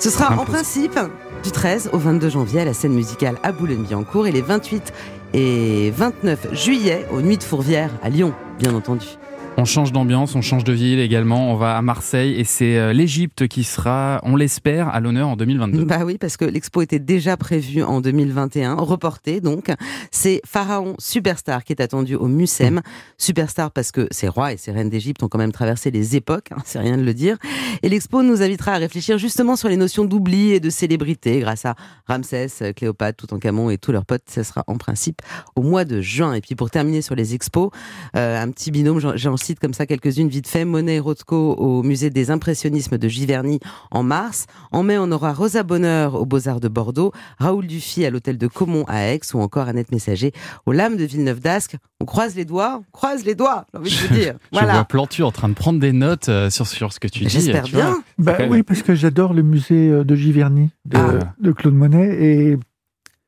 [0.01, 0.99] Ce sera en principe
[1.45, 4.93] du 13 au 22 janvier à la scène musicale à Boulogne-Billancourt et les 28
[5.37, 9.07] et 29 juillet aux Nuits de Fourvière à Lyon, bien entendu.
[9.59, 11.51] On change d'ambiance, on change de ville également.
[11.51, 15.37] On va à Marseille et c'est euh, l'Égypte qui sera, on l'espère, à l'honneur en
[15.37, 15.85] 2022.
[15.85, 19.73] Bah oui, parce que l'expo était déjà prévue en 2021, reportée donc.
[20.11, 22.83] C'est Pharaon Superstar qui est attendu au Mucem.
[23.17, 26.53] Superstar parce que ces rois et ces reines d'Égypte ont quand même traversé les époques,
[26.53, 27.39] hein, c'est rien de le dire.
[27.83, 31.65] Et l'expo nous invitera à réfléchir justement sur les notions d'oubli et de célébrité grâce
[31.65, 34.25] à Ramsès, Cléopâtre, Toutankhamon et tous leurs potes.
[34.27, 35.23] Ça sera en principe
[35.55, 36.35] au mois de juin.
[36.35, 37.71] Et puis pour terminer sur les expos,
[38.17, 40.65] euh, un petit binôme, j'en cite comme ça quelques-unes vite fait.
[40.65, 44.47] Monet et Rothko au musée des impressionnismes de Giverny en mars.
[44.73, 48.47] En mai, on aura Rosa Bonheur aux Beaux-Arts de Bordeaux, Raoul Dufy à l'hôtel de
[48.47, 50.33] Caumont à Aix ou encore Annette Messager
[50.67, 51.77] aux Lames de Villeneuve d'Ascq.
[52.01, 54.35] On croise les doigts, on croise les doigts, j'ai envie de vous dire.
[54.53, 54.85] Je vois Voilà.
[54.85, 57.29] Plantu en train de prendre des notes euh, sur, sur ce que tu dis.
[57.31, 57.81] J'espère vois.
[57.83, 57.99] bien.
[58.19, 61.35] Bah oui, parce que j'adore le musée euh, de Giverny de, Ah.
[61.41, 62.59] de Claude Monet et,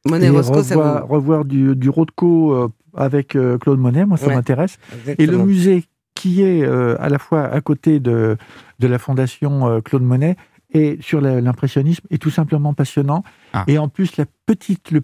[0.06, 1.14] Monet et Roscoe, ça revoir, vous.
[1.14, 4.34] revoir du, du Rothko euh, avec Claude Monet, moi ça Ouais.
[4.34, 4.78] m'intéresse.
[5.18, 5.84] Et le musée
[6.18, 8.36] qui est euh, à la fois à côté de,
[8.80, 10.36] de la fondation euh, Claude Monet
[10.74, 13.22] et sur l'impressionnisme est tout simplement passionnant.
[13.52, 13.64] Ah.
[13.68, 15.02] Et en plus, la petite, le,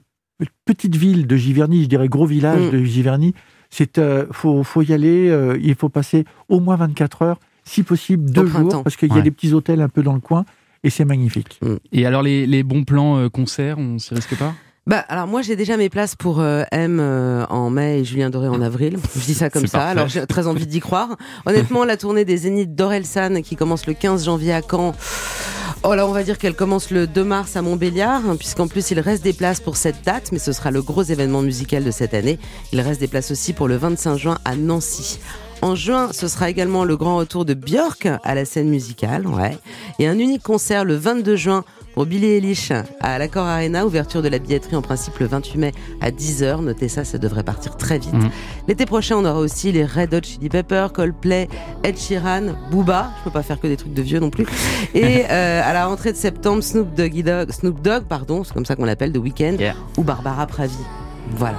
[0.65, 2.71] petite ville de Giverny, je dirais gros village Mm.
[2.73, 3.35] de Giverny,
[3.71, 7.85] c'est euh, faut, faut y aller, euh, il faut passer au moins 24 heures, si
[7.85, 10.45] possible deux jours, parce qu'il y a des petits hôtels un peu dans le coin,
[10.83, 11.61] et c'est magnifique.
[11.93, 14.53] Et alors les, les bons plans concerts, on s'y risque pas?
[14.87, 18.29] Bah, alors moi j'ai déjà mes places pour euh, M euh, en mai et Julien
[18.29, 18.99] Doré en avril.
[19.17, 19.79] Je dis ça comme ça.
[19.79, 19.91] parfait.
[19.93, 21.17] Alors j'ai très envie d'y croire.
[21.47, 24.95] Honnêtement, la tournée des Zéniths d'Orelsan qui commence le 15 janvier à Caen.
[25.85, 28.91] Oh là, on va dire qu'elle commence le 2 mars à Montbéliard, hein, puisqu'en plus
[28.91, 31.91] il reste des places pour cette date, mais ce sera le gros événement musical de
[31.91, 32.39] cette année.
[32.73, 35.19] Il reste des places aussi pour le 25 juin à Nancy.
[35.63, 39.57] En juin, ce sera également le grand retour de Björk à la scène musicale, ouais.
[39.99, 41.65] Et un unique concert le 22 juin
[41.95, 45.73] pour Billy Eilish à l'Accor Arena, ouverture de la billetterie en principe le 28 mai
[46.01, 46.61] à 10h.
[46.63, 48.13] Notez ça, ça devrait partir très vite.
[48.13, 48.31] Mhm.
[48.69, 51.49] L'été prochain, on aura aussi les Red Hot Chili Peppers, Coldplay,
[51.85, 53.11] Ed Sheeran, Booba.
[53.21, 54.47] Je peux pas faire que des trucs de vieux non plus.
[54.95, 58.67] Et euh, à la rentrée de septembre, Snoop Doggy Dogg, Snoop Dogg, pardon, c'est comme
[58.67, 59.75] ça qu'on l'appelle, The Weeknd, Yeah.
[59.97, 60.75] ou Barbara Pravi.
[61.37, 61.59] Voilà.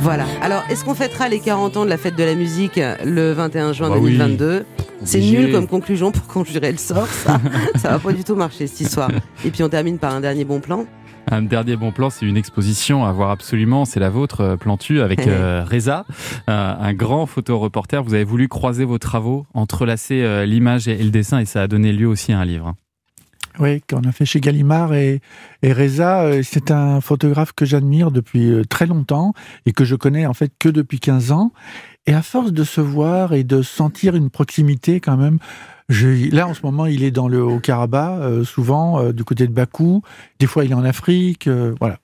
[0.00, 0.24] Voilà.
[0.42, 3.72] Alors, est-ce qu'on fêtera les 40 ans de la fête de la musique le 21
[3.72, 4.12] juin Bah oui.
[4.16, 4.64] 2022
[5.04, 5.38] C'est Obligé.
[5.38, 7.40] nul comme conclusion pour conjurer le sort, ça.
[7.76, 9.10] ça va pas du tout marcher cette histoire.
[9.44, 10.84] Et puis on termine par un dernier bon plan.
[11.28, 13.84] Un dernier bon plan, c'est une exposition à voir absolument.
[13.84, 16.04] C'est la vôtre, euh, Plantu, avec euh, Reza,
[16.48, 18.00] euh, un grand photoreporter.
[18.04, 21.62] Vous avez voulu croiser vos travaux, entrelacer euh, l'image et, et le dessin, et ça
[21.62, 22.74] a donné lieu aussi à un livre.
[23.58, 25.20] Oui, qu'on a fait chez Gallimard et,
[25.62, 29.32] Reza, euh, c'est un photographe que j'admire depuis euh, très longtemps
[29.64, 31.52] et que je connais en fait que depuis 15 ans.
[32.06, 35.38] Et à force de se voir et de sentir une proximité quand même,
[35.88, 39.52] je, là en ce moment il est dans le Haut-Karabakh, euh, souvent du côté de
[39.52, 40.02] Bakou,
[40.38, 41.48] des fois il est en Afrique,
[41.80, 41.98] voilà.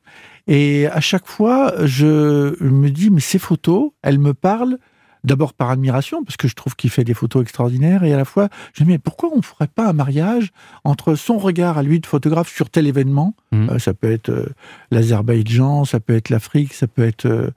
[0.49, 4.79] Et à chaque fois, je me dis, mais ces photos, elles me parlent
[5.25, 8.25] d'abord par admiration, parce que je trouve qu'il fait des photos extraordinaires, et à la
[8.25, 10.51] fois, je me dis, mais pourquoi on ne ferait pas un mariage
[10.85, 13.71] entre son regard à lui de photographe sur tel événement, Mhm.
[13.71, 14.47] euh, ça peut être euh,
[14.91, 17.27] l'Azerbaïdjan, ça peut être l'Afrique, ça peut être...
[17.27, 17.51] euh,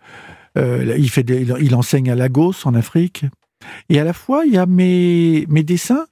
[0.58, 3.26] euh, il, fait des- il enseigne à Lagos, en Afrique.
[3.90, 6.06] Et à la fois, il y a mes, mes dessins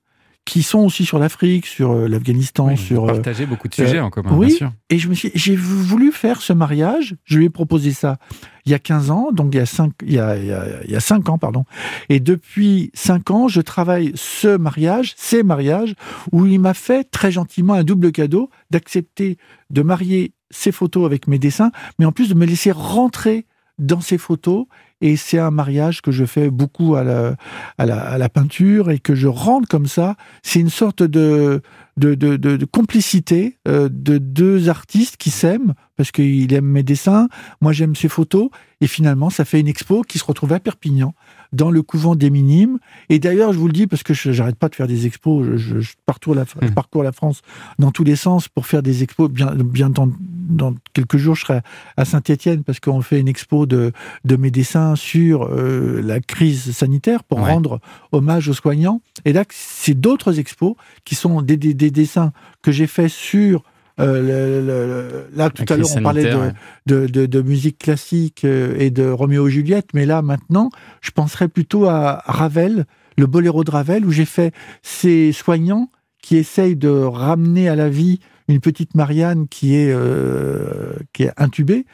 [0.46, 3.06] qui sont aussi sur l'Afrique, sur euh, l'Afghanistan, Oui, sur...
[3.06, 4.48] euh, partagez beaucoup de sujets euh, en commun, oui.
[4.48, 4.72] bien sûr.
[4.90, 7.16] et je me suis, j'ai voulu faire ce mariage.
[7.24, 8.18] Je lui ai proposé ça
[8.66, 10.52] il y a 15 ans, donc il y a 5, il y a, il y
[10.52, 11.66] a, il y a 5 ans, pardon.
[12.10, 15.96] Et depuis 5 ans, je travaille ce mariage, ces mariages,
[16.32, 19.38] où il m'a fait très gentiment un double cadeau d'accepter
[19.70, 23.46] de marier ses photos avec mes dessins, mais en plus de me laisser rentrer
[23.80, 24.66] dans ces photos.
[25.02, 27.36] Et c'est un mariage que je fais beaucoup à la,
[27.78, 30.16] à la, à la peinture et que je rentre comme ça.
[30.44, 31.62] C'est une sorte de,
[31.98, 36.82] de, de, de, de complicité euh, de deux artistes qui s'aiment parce qu'il aime mes
[36.82, 37.28] dessins,
[37.62, 38.50] moi j'aime ses photos,
[38.82, 41.14] et finalement ça fait une expo qui se retrouve à Perpignan,
[41.52, 42.80] dans le couvent des Minimes.
[43.10, 45.56] Et d'ailleurs, je vous le dis parce que j'arrête pas de faire des expos, je,
[45.56, 47.44] je, je parcours, la, je parcours la France
[47.78, 49.30] dans tous les sens pour faire des expos.
[49.30, 51.60] Bien, bien dans, dans quelques jours, je serai
[51.96, 53.92] à Saint-Étienne parce qu'on fait une expo de,
[54.26, 57.52] de mes dessins sur euh, la crise sanitaire pour Ouais.
[57.52, 57.80] rendre
[58.12, 59.02] hommage aux soignants.
[59.26, 60.74] Et là, c'est d'autres expos
[61.06, 63.64] qui sont des, des, des dessins que j'ai faits sur
[64.00, 66.54] euh, le- le- le- là tout à l'heure on parlait de, sanitaire,
[66.88, 70.70] de, de, de musique classique euh, et de Roméo et Juliette, mais là maintenant,
[71.02, 72.86] je penserais plutôt à Ravel,
[73.18, 75.90] le boléro de Ravel, où j'ai fait ces soignants
[76.24, 81.24] qui essayent de ramener à la vie une une petite Marianne qui est euh, qui
[81.24, 81.86] est intubée.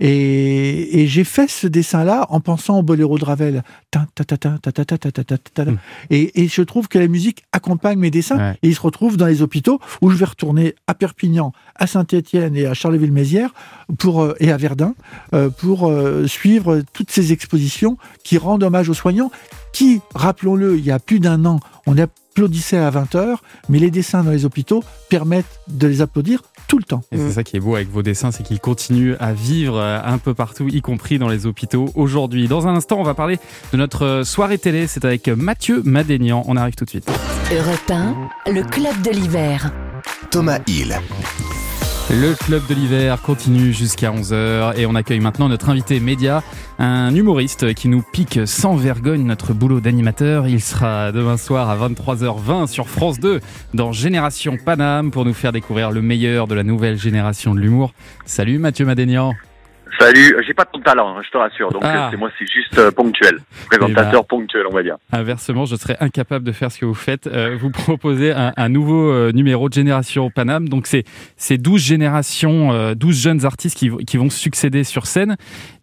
[0.00, 3.62] Et, j'ai fait ce dessin-là en pensant au boléro de Ravel.
[6.10, 8.54] Et, je trouve que la musique accompagne mes dessins.
[8.62, 12.56] Et ils se retrouvent dans les hôpitaux où je vais retourner à Perpignan, à Saint-Étienne
[12.56, 13.54] et à Charleville-Mézières
[14.40, 14.94] et à Verdun
[15.58, 15.92] pour
[16.26, 19.30] suivre toutes ces expositions qui rendent hommage aux soignants
[19.74, 24.22] qui, rappelons-le, il y a plus d'un an, on applaudissait à 20h, mais les dessins
[24.22, 27.02] dans les hôpitaux permettent de les applaudir tout le temps.
[27.12, 30.00] Et c'est ça qui est beau avec vos dessins, c'est qu'ils continuent à vivre euh,
[30.04, 32.48] un peu partout, y compris dans les hôpitaux aujourd'hui.
[32.48, 33.38] Dans un instant, on va parler
[33.72, 34.86] de notre euh, soirée télé.
[34.86, 36.44] C'est avec Mathieu Madénian.
[36.46, 37.10] On arrive tout de suite.
[37.52, 39.72] Europe 1, le club de l'hiver.
[40.30, 40.98] Thomas Hill.
[42.10, 46.42] Le club de l'hiver continue jusqu'à 11h et on accueille maintenant notre invité média,
[46.78, 50.46] un humoriste qui nous pique sans vergogne notre boulot d'animateur.
[50.46, 53.40] Il sera demain soir à 23h20 sur France 2
[53.72, 57.94] dans Génération Paname pour nous faire découvrir le meilleur de la nouvelle génération de l'humour.
[58.26, 59.34] Salut Mathieu Madénian.
[59.98, 61.70] Salut, j'ai pas ton talent, hein, je te rassure.
[61.70, 62.06] Donc Ah.
[62.06, 63.38] euh, c'est moi, c'est juste euh, ponctuel,
[63.70, 64.96] présentateur ponctuel, on va dire.
[65.12, 67.26] Inversement, je serais incapable de faire ce que vous faites.
[67.26, 70.68] Euh, vous proposez un, un nouveau euh, numéro de Génération Paname.
[70.68, 71.04] Donc, c'est
[71.36, 75.36] c'est 12 générations, euh, 12 jeunes artistes qui, qui vont succéder sur scène.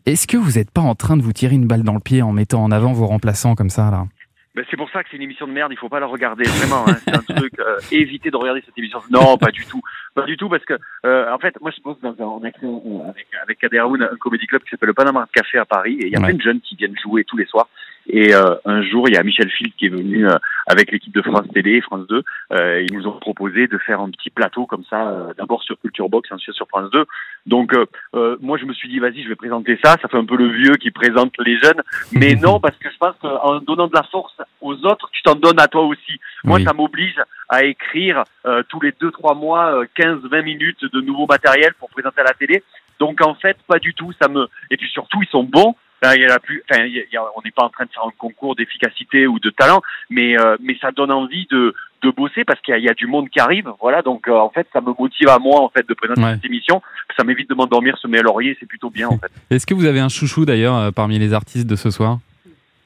[0.06, 2.22] Est-ce que vous n'êtes pas en train de vous tirer une balle dans le pied
[2.22, 4.06] en mettant en avant vos remplaçants comme ça, là?
[4.54, 6.44] Ben, c'est pour ça que c'est une émission de merde, il faut pas la regarder,
[6.44, 6.84] vraiment.
[6.88, 9.00] Hein, c'est un truc, euh, évitez de regarder cette émission.
[9.10, 9.82] Non, pas du tout,
[10.14, 12.52] pas du tout, parce que euh, en fait, moi je bosse dans un, on a
[12.52, 15.64] créé un- avec avec Kader Aoun, un comédie club qui s'appelle le Panama Café à
[15.66, 16.28] Paris, et il y a Ouais.
[16.28, 17.70] plein de jeunes qui viennent jouer tous les soirs.
[18.08, 20.36] Et euh, un jour, il y a Michel Field qui est venu euh,
[20.68, 22.24] avec l'équipe de France Télé, France 2.
[22.52, 25.80] Euh, ils nous ont proposé de faire un petit plateau comme ça, euh, d'abord sur
[25.80, 27.06] Culture Box, ensuite sur France 2.
[27.46, 27.86] Donc, euh,
[28.16, 29.98] euh, moi, je me suis dit, vas-y, je vais présenter ça.
[30.02, 31.82] Ça fait un peu le vieux qui présente les jeunes.
[32.12, 35.36] Mais non, parce que je pense qu'en donnant de la force aux autres, tu t'en
[35.36, 36.20] donnes à toi aussi.
[36.44, 36.64] Moi, Oui.
[36.64, 41.26] ça m'oblige à écrire euh, tous les deux, trois mois, euh, 15-20 minutes de nouveau
[41.28, 42.64] matériel pour présenter à la télé.
[43.00, 44.12] Donc, en fait, pas du tout.
[44.22, 45.76] Ça me et puis surtout, ils sont bons.
[46.04, 47.92] Il y a la plus, enfin, il y a- on n'est pas en train de
[47.92, 52.10] faire un concours d'efficacité ou de talent, mais euh, mais ça donne envie de de
[52.10, 53.70] bosser parce qu'il y, a- il y a du monde qui arrive.
[53.80, 56.34] Voilà, donc euh, en fait, ça me motive à moi en fait de présenter Ouais.
[56.34, 56.82] cette émission.
[57.16, 58.58] Ça m'évite de m'endormir sur mes lauriers.
[58.60, 59.32] C'est plutôt bien en fait.
[59.52, 62.18] Est-ce que vous avez un chouchou d'ailleurs euh, parmi les artistes de ce soir?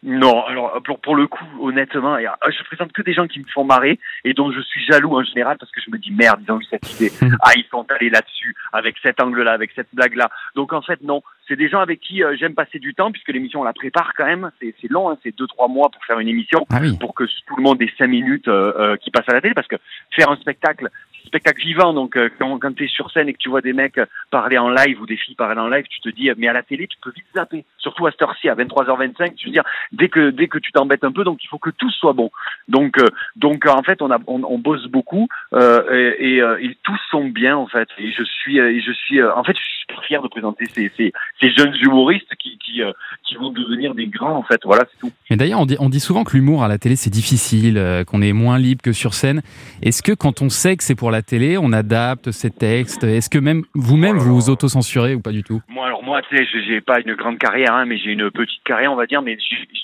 [0.05, 3.45] Non, alors pour, pour le coup, honnêtement, euh, je présente que des gens qui me
[3.45, 6.41] font marrer et dont je suis jaloux en général parce que je me dis merde,
[6.47, 7.11] ils ont eu cette idée.
[7.41, 10.29] Ah, ils sont allés là-dessus, avec cet angle-là, avec cette blague-là.
[10.55, 13.29] Donc en fait, non, c'est des gens avec qui euh, j'aime passer du temps puisque
[13.29, 14.51] l'émission on la prépare quand même.
[14.61, 16.95] C'est c'est long, hein, c'est deux trois mois pour faire une émission Ah oui.
[16.99, 19.55] pour que tout le monde ait cinq minutes euh, euh, qui passent à la télé
[19.55, 19.77] parce que
[20.11, 20.89] faire un spectacle
[21.25, 21.93] spectacle vivant.
[21.93, 23.99] Donc euh, quand, quand tu es sur scène et que tu vois des mecs
[24.31, 26.63] parler en live ou des filles parler en live tu te dis mais à la
[26.63, 27.65] télé tu peux vite zapper.
[27.77, 31.03] Surtout à cette heure-ci à 23h25 tu veux dire dès que dès que tu t'embêtes
[31.03, 32.31] un peu donc il faut que tout soit bon.
[32.67, 37.57] Donc euh, donc euh, en fait on bosse beaucoup et, et, et tous sont bien
[37.57, 37.89] en fait.
[37.97, 39.75] Et je suis et je suis en fait je suis
[40.07, 44.61] fier de présenter ces jeunes humoristes qui qui vont devenir des grands en fait.
[44.63, 45.11] Voilà c'est tout.
[45.29, 48.21] Mais d'ailleurs, on dit, on dit souvent que l'humour à la télé, c'est difficile, qu'on
[48.21, 49.41] est moins libre que sur scène.
[49.81, 53.29] Est-ce que quand on sait que c'est pour la télé, on adapte ses textes Est-ce
[53.29, 55.61] que même vous-même, vous vous auto-censurez ou pas du tout?
[55.69, 58.29] Moi, alors moi, tu sais, je- j'ai pas une grande carrière, hein, mais j'ai une
[58.31, 59.21] petite carrière, on va dire.
[59.21, 59.37] Mais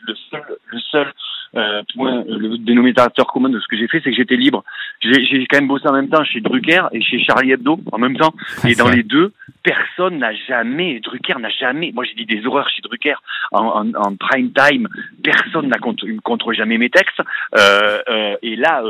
[0.07, 1.13] le seul, le seul
[1.55, 4.63] euh, point, le dénominateur commun de ce que j'ai fait, c'est que j'étais libre.
[5.01, 8.15] J'ai quand même bossé en même temps chez Drucker et chez Charlie Hebdo en même
[8.15, 8.33] temps.
[8.63, 11.91] Ah, Et dans les deux, personne n'a jamais, Drucker n'a jamais.
[11.93, 13.15] Moi, j'ai dit des horreurs chez Drucker
[13.51, 14.87] en, en, en prime time.
[15.23, 17.19] Personne n'a contre, jamais mes textes.
[17.57, 18.81] Euh, euh, et là,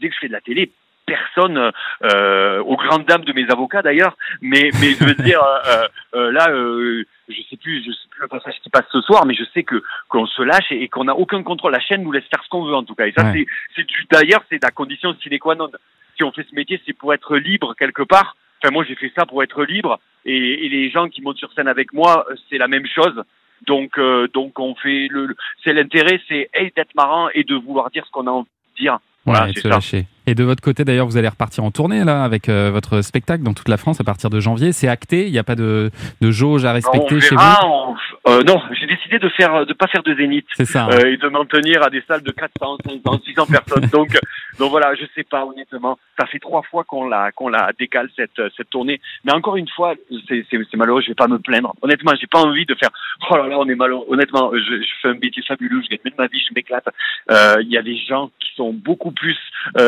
[0.00, 0.72] dès que je fais de la télé.
[1.08, 1.72] Personne,
[2.04, 6.30] euh, aux grandes dames de mes avocats d'ailleurs, mais mais je veux dire euh, euh,
[6.32, 9.34] là, euh, je sais plus, je sais plus le passage qui passe ce soir, mais
[9.34, 11.72] je sais que qu'on se lâche et, et qu'on n'a aucun contrôle.
[11.72, 13.06] La chaîne nous laisse faire ce qu'on veut en tout cas.
[13.06, 13.46] Et ça, Ouais.
[13.74, 15.70] c'est d'ailleurs, c'est la condition sine qua non.
[16.16, 18.36] Si on fait ce métier, c'est pour être libre quelque part.
[18.62, 21.52] Enfin, moi, j'ai fait ça pour être libre, et, et les gens qui montent sur
[21.52, 23.22] scène avec moi, euh, c'est la même chose.
[23.66, 25.26] Donc, euh, donc, on fait le.
[25.26, 28.48] le- C'est l'intérêt, c'est et d'être marrant et de vouloir dire ce qu'on a envie
[28.76, 28.98] de dire.
[29.24, 29.68] Voilà, Ouais, de c'est ça.
[29.68, 30.04] lâcher.
[30.28, 33.42] Et de votre côté, d'ailleurs, vous allez repartir en tournée là avec euh, votre spectacle
[33.42, 34.72] dans toute la France à partir de janvier.
[34.72, 35.24] C'est acté.
[35.26, 37.66] Il n'y a pas de, de jauge à respecter on chez verra, vous?
[37.66, 37.96] on-
[38.28, 40.44] euh, non, j'ai décidé de faire, de pas faire de zénith.
[40.54, 40.84] C'est ça.
[40.84, 40.88] hein.
[40.92, 43.86] euh, et de m'en tenir à des salles de 400, 500, 600 personnes.
[43.92, 44.18] Donc,
[44.58, 45.98] donc voilà, je sais pas honnêtement.
[46.18, 49.00] Ça fait trois fois qu'on la qu'on la décale cette cette tournée.
[49.24, 49.94] Mais encore une fois,
[50.28, 51.00] c'est malheureux.
[51.00, 51.72] Je vais pas me plaindre.
[51.80, 52.90] Honnêtement, j'ai pas envie de faire.
[53.30, 54.04] Oh là là, on est malheureux.
[54.08, 55.80] Honnêtement, je, je fais un métier fabuleux.
[55.84, 56.40] Je gagne bien ma vie.
[56.46, 56.84] Je m'éclate.
[57.30, 59.38] Il y a des gens qui sont beaucoup plus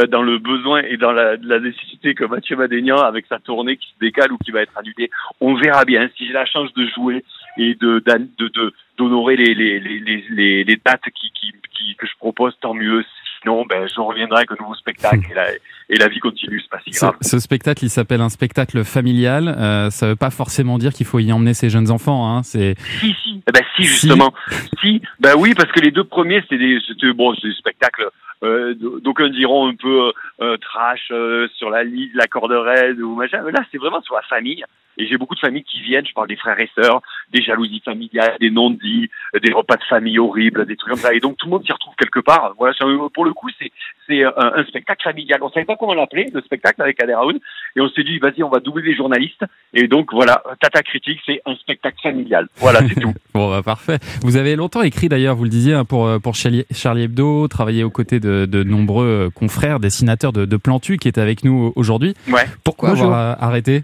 [0.09, 3.89] dans le besoin et dans la, la nécessité que Mathieu Madénian avec sa tournée qui
[3.89, 5.11] se décale ou qui va être annulée.
[5.41, 7.25] On verra bien si j'ai la chance de jouer
[7.57, 11.53] et de d'an- de de d'honorer les les, les les les les dates qui, qui
[11.73, 13.05] qui que je propose tant mieux
[13.43, 15.33] sinon ben je reviendrai avec un nouveau spectacle
[15.89, 17.17] et la vie continue, c'est pas si Ce, grave.
[17.21, 19.49] ce spectacle, il s'appelle un spectacle familial.
[19.49, 22.29] Euh, ça veut pas forcément dire qu'il faut y emmener ses jeunes enfants.
[22.31, 22.43] Hein.
[22.45, 23.43] C'est Si, si.
[23.49, 24.33] Eh ben, si, justement.
[24.81, 25.03] Si.
[25.19, 28.09] Ben oui, parce que les deux premiers, c'était des, c'était, bon, c'est des spectacles,
[28.43, 33.01] euh, d'aucuns diront un peu, euh, euh, trash, euh, sur la liste, la corde raide
[33.01, 33.43] ou machin.
[33.45, 34.65] Mais là, c'est vraiment sur la famille.
[34.97, 37.01] Et j'ai beaucoup de familles qui viennent, je parle des frères et sœurs,
[37.33, 41.15] des jalousies familiales, des non-dits, euh, des repas de famille horribles, des trucs comme ça.
[41.15, 42.55] Et donc, tout le monde s'y retrouve quelque part.
[42.59, 42.75] Voilà,
[43.15, 43.71] pour le coup, c'est,
[44.07, 45.41] c'est un, spectacle familial.
[45.43, 47.17] On savait pas comment l'appeler, le spectacle avec Kader.
[47.77, 49.45] Et on s'est dit, vas-y, on va doubler les journalistes.
[49.73, 52.49] Et donc, voilà, Tata Critique, c'est un spectacle familial.
[52.57, 53.15] Voilà, c'est tout.
[53.35, 53.99] bon, bah, parfait.
[54.23, 57.85] Vous avez longtemps écrit d'ailleurs, vous le disiez, hein, pour euh, pour Charlie Hebdo, travaillé
[57.85, 62.15] aux côtés de, de nombreux confrères, dessinateurs de, de Plantu qui étaient avec nous aujourd'hui.
[62.29, 62.45] Ouais.
[62.65, 63.07] Pourquoi Bonjour.
[63.07, 63.83] avoir arrêté?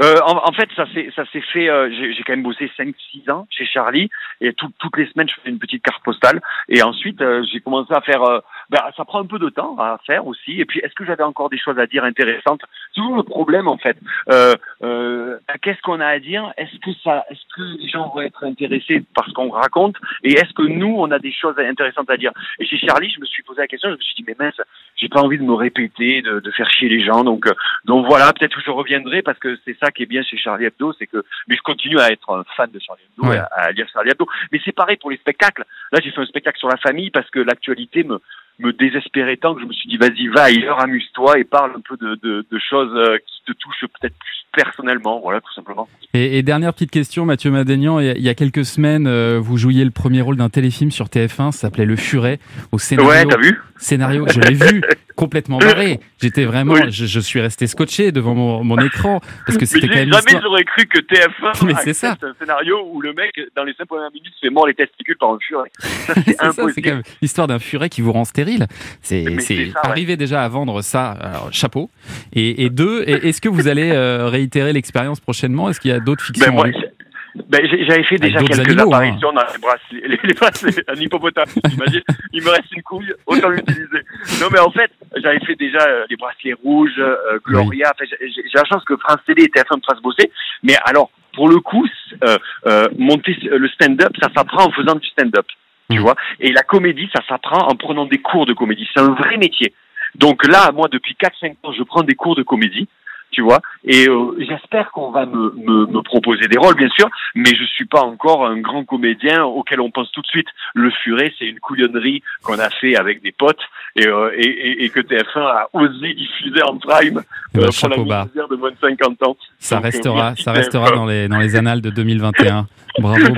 [0.00, 1.68] Euh, en, en fait, ça s'est ça s'est fait.
[1.68, 4.08] euh, j'ai j'ai quand même bossé 5-6 ans chez Charlie
[4.40, 6.40] et tout- toutes les semaines je faisais une petite carte postale.
[6.68, 8.22] Et ensuite euh, j'ai commencé à faire.
[8.22, 8.38] euh,
[8.70, 10.60] ben, ça prend un peu de temps à faire aussi.
[10.60, 12.62] Et puis est-ce que j'avais encore des choses à dire intéressantes?
[12.94, 13.96] Toujours le problème en fait.
[14.30, 16.52] Euh, euh, Qu'est-ce qu'on a à dire?
[16.56, 19.96] Est-ce que ça Est-ce que les gens vont être intéressés par ce qu'on raconte?
[20.24, 22.32] Et est-ce que nous on a des choses intéressantes à dire?
[22.58, 23.88] Et chez Charlie, je me suis posé la question.
[23.90, 24.60] Je me suis dit mais mince,
[24.96, 27.24] j'ai pas envie de me répéter, de, de faire chier les gens.
[27.24, 27.52] Donc euh,
[27.84, 30.66] donc voilà, peut-être que je reviendrai parce que c'est ça qui est bien chez Charlie
[30.66, 33.36] Hebdo, c'est que mais je continue à être un fan de Charlie Hebdo, Ouais.
[33.36, 34.26] et à, à lire Charlie Hebdo.
[34.50, 35.64] Mais c'est pareil pour les spectacles.
[35.92, 38.18] Là, j'ai fait un spectacle sur la famille parce que l'actualité me
[38.58, 41.80] me désespérait tant que je me suis dit vas-y va ailleurs, amuse-toi et parle un
[41.80, 45.88] peu de, de, de choses euh, qui te touchent peut-être plus personnellement, voilà tout simplement.
[46.14, 49.84] Et, et dernière petite question, Mathieu Madénian, il y a- quelques semaines, euh, vous jouiez
[49.84, 52.38] le premier rôle d'un téléfilm sur TF1, ça s'appelait Le Furet,
[52.70, 53.10] au scénario.
[53.10, 54.82] Ouais, t'as vu scénario, je l'ai vu
[55.16, 56.00] complètement barré.
[56.20, 56.80] J'étais vraiment, Oui.
[56.90, 60.40] je, je suis resté scotché devant mon, mon écran parce que c'était quand même jamais
[60.42, 62.16] j'aurais cru que TF1 Mais c'est ça.
[62.22, 65.30] un scénario où le mec dans les cinq premières minutes fait mort les testicules par
[65.30, 65.70] un furet.
[65.80, 66.88] Ça c'est ça, impossible.
[66.88, 68.66] même l'histoire d'un furet qui vous rend stérile.
[69.02, 69.72] C'est ça, ouais.
[69.82, 71.90] arriver déjà à vendre ça, alors, chapeau.
[72.32, 75.70] Et, et deux, et- est-ce que vous allez euh, réitérer l'expérience prochainement?
[75.70, 78.98] Est-ce qu'il y a d'autres fictions Ben, en ben, j'avais fait déjà quelques animaux, hein.
[78.98, 82.02] apparitions dans les bracelets, les, les bracelets, un hippopotame, j'imagine.
[82.34, 84.02] Il me reste une couille, autant l'utiliser.
[84.42, 87.90] Non, mais en fait, j'avais fait déjà euh, les bracelets rouges, euh, Gloria.
[88.20, 90.30] J'ai la chance que France Télé et TF1 me fassent bosser.
[90.62, 91.86] Mais alors, pour le coup,
[92.22, 95.46] euh, euh, monter le stand-up, ça s'apprend en faisant du stand-up.
[95.90, 96.02] Tu Mm.
[96.02, 96.16] vois?
[96.38, 98.86] Et la comédie, ça s'apprend en prenant des cours de comédie.
[98.94, 99.72] C'est un vrai métier.
[100.16, 102.88] Donc là, moi, depuis 4-5 ans, je prends des cours de comédie
[103.32, 103.60] tu vois.
[103.84, 107.64] Et euh, j'espère qu'on va me, me, me proposer des rôles, bien sûr, mais je
[107.64, 110.46] suis pas encore un grand comédien auquel on pense tout de suite.
[110.74, 113.60] Le Furet, c'est une couillonnerie qu'on a fait avec des potes
[113.96, 117.22] et, euh, et, et, et que TF1 a osé diffuser en prime
[117.54, 118.24] Eh ben, euh, pour la bas.
[118.26, 119.36] misère de moins de 50 ans.
[119.58, 120.94] Ça Donc, euh, restera, ça restera TF1.
[120.94, 122.66] dans les dans les annales de 2021.
[122.98, 123.24] Bravo.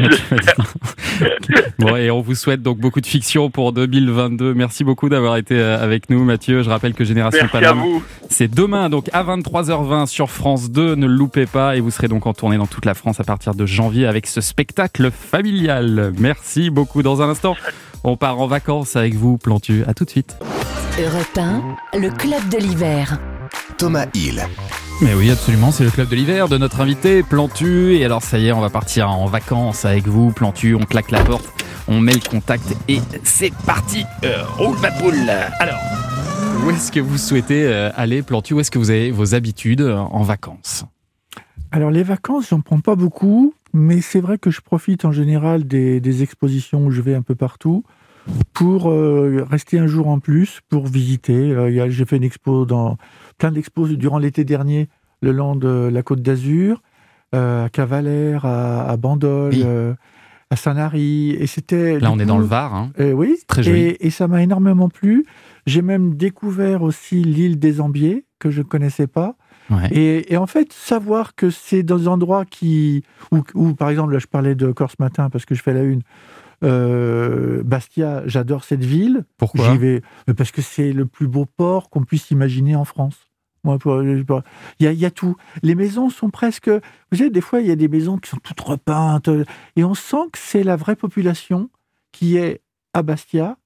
[1.78, 4.54] Bon, et on vous souhaite donc beaucoup de fiction pour 2022.
[4.54, 6.62] Merci beaucoup d'avoir été avec nous, Mathieu.
[6.62, 7.82] Je rappelle que Génération Paname,
[8.28, 10.94] c'est demain, donc à 23h20 sur France 2.
[10.94, 13.24] Ne le loupez pas et vous serez donc en tournée dans toute la France à
[13.24, 16.12] partir de janvier avec ce spectacle familial.
[16.18, 17.02] Merci beaucoup.
[17.02, 17.56] Dans un instant,
[18.02, 19.84] on part en vacances avec vous, Plantu.
[19.86, 20.36] À tout de suite.
[20.98, 21.38] Europe
[21.94, 23.18] 1, le club de l'hiver.
[23.78, 24.46] Thomas Hill.
[25.00, 27.96] Mais oui, absolument, c'est le club de l'hiver de notre invité, Plantu.
[27.96, 30.74] Et alors, ça y est, on va partir en vacances avec vous, Plantu.
[30.74, 31.46] On claque la porte,
[31.88, 34.04] on met le contact et c'est parti.
[34.24, 35.30] Euh, roule ma poule.
[35.58, 35.78] Alors,
[36.64, 38.54] où est-ce que vous souhaitez euh, aller, Plantu?
[38.54, 40.84] Où est-ce que vous avez vos habitudes euh, en vacances?
[41.72, 45.64] Alors les vacances, j'en prends pas beaucoup, mais c'est vrai que je profite en général
[45.66, 47.84] des, des expositions où je vais un peu partout
[48.54, 51.34] pour euh, rester un jour en plus, pour visiter.
[51.52, 52.96] Euh, J'ai fait une expo dans
[53.38, 54.88] plein d'expos durant l'été dernier,
[55.20, 56.82] le long de la Côte d'Azur,
[57.34, 59.64] euh, à Cavalère, à, à Bandol, Oui.
[60.50, 62.74] à Sanary, et c'était Là, on est dans le Var.
[62.74, 62.92] Hein.
[63.00, 63.78] euh, oui, Très joli.
[63.80, 65.26] Et, et ça m'a énormément plu.
[65.66, 69.36] J'ai même découvert aussi l'île des Ambiers que je ne connaissais pas.
[69.70, 69.88] Ouais.
[69.92, 74.12] Et, et en fait, savoir que c'est dans des endroits qui, où, où, par exemple,
[74.12, 76.02] là, je parlais de Corse matin parce que je fais la une.
[76.62, 79.24] Euh, Bastia, j'adore cette ville.
[79.36, 79.72] Pourquoi?
[79.72, 83.16] J'y vais mais parce que c'est le plus beau port qu'on puisse imaginer en France.
[83.64, 84.24] Moi, il
[84.80, 85.36] y y a tout.
[85.62, 86.68] Les maisons sont presque.
[86.68, 89.30] Vous savez, des fois, il y a des maisons qui sont toutes repeintes,
[89.76, 91.70] et on sent que c'est la vraie population
[92.12, 92.60] qui est
[92.92, 93.56] à Bastia.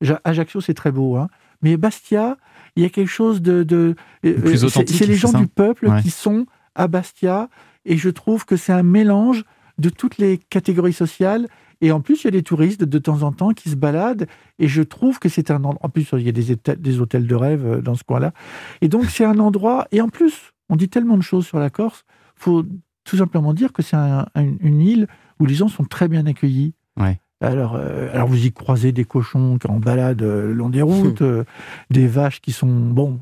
[0.00, 1.28] Ja- Ajaccio, c'est très beau, hein.
[1.62, 2.36] Mais Bastia,
[2.76, 3.62] il y a quelque chose de.
[3.62, 3.94] de
[4.24, 6.02] euh, plus c'est- authentique, C'est les gens du peuple Ouais.
[6.02, 7.48] qui sont à Bastia,
[7.84, 9.44] et je trouve que c'est un mélange
[9.78, 11.48] de toutes les catégories sociales.
[11.80, 14.26] Et en plus, il y a des touristes de temps en temps qui se baladent.
[14.60, 15.78] Et je trouve que c'est un endroit.
[15.82, 18.32] En plus, il y a des, hôtels- des hôtels de rêve euh, dans ce coin-là.
[18.82, 19.88] Et donc, c'est un endroit.
[19.90, 22.04] Et en plus, on dit tellement de choses sur la Corse.
[22.36, 22.64] faut
[23.04, 25.06] tout simplement dire que c'est un- un- une île
[25.40, 26.72] où les gens sont très bien accueillis.
[26.96, 27.18] Ouais.
[27.42, 30.82] Alors, euh, alors vous y croisez des cochons qui en balade euh, le long des
[30.82, 31.44] routes, euh,
[31.90, 33.18] des vaches qui sont bon,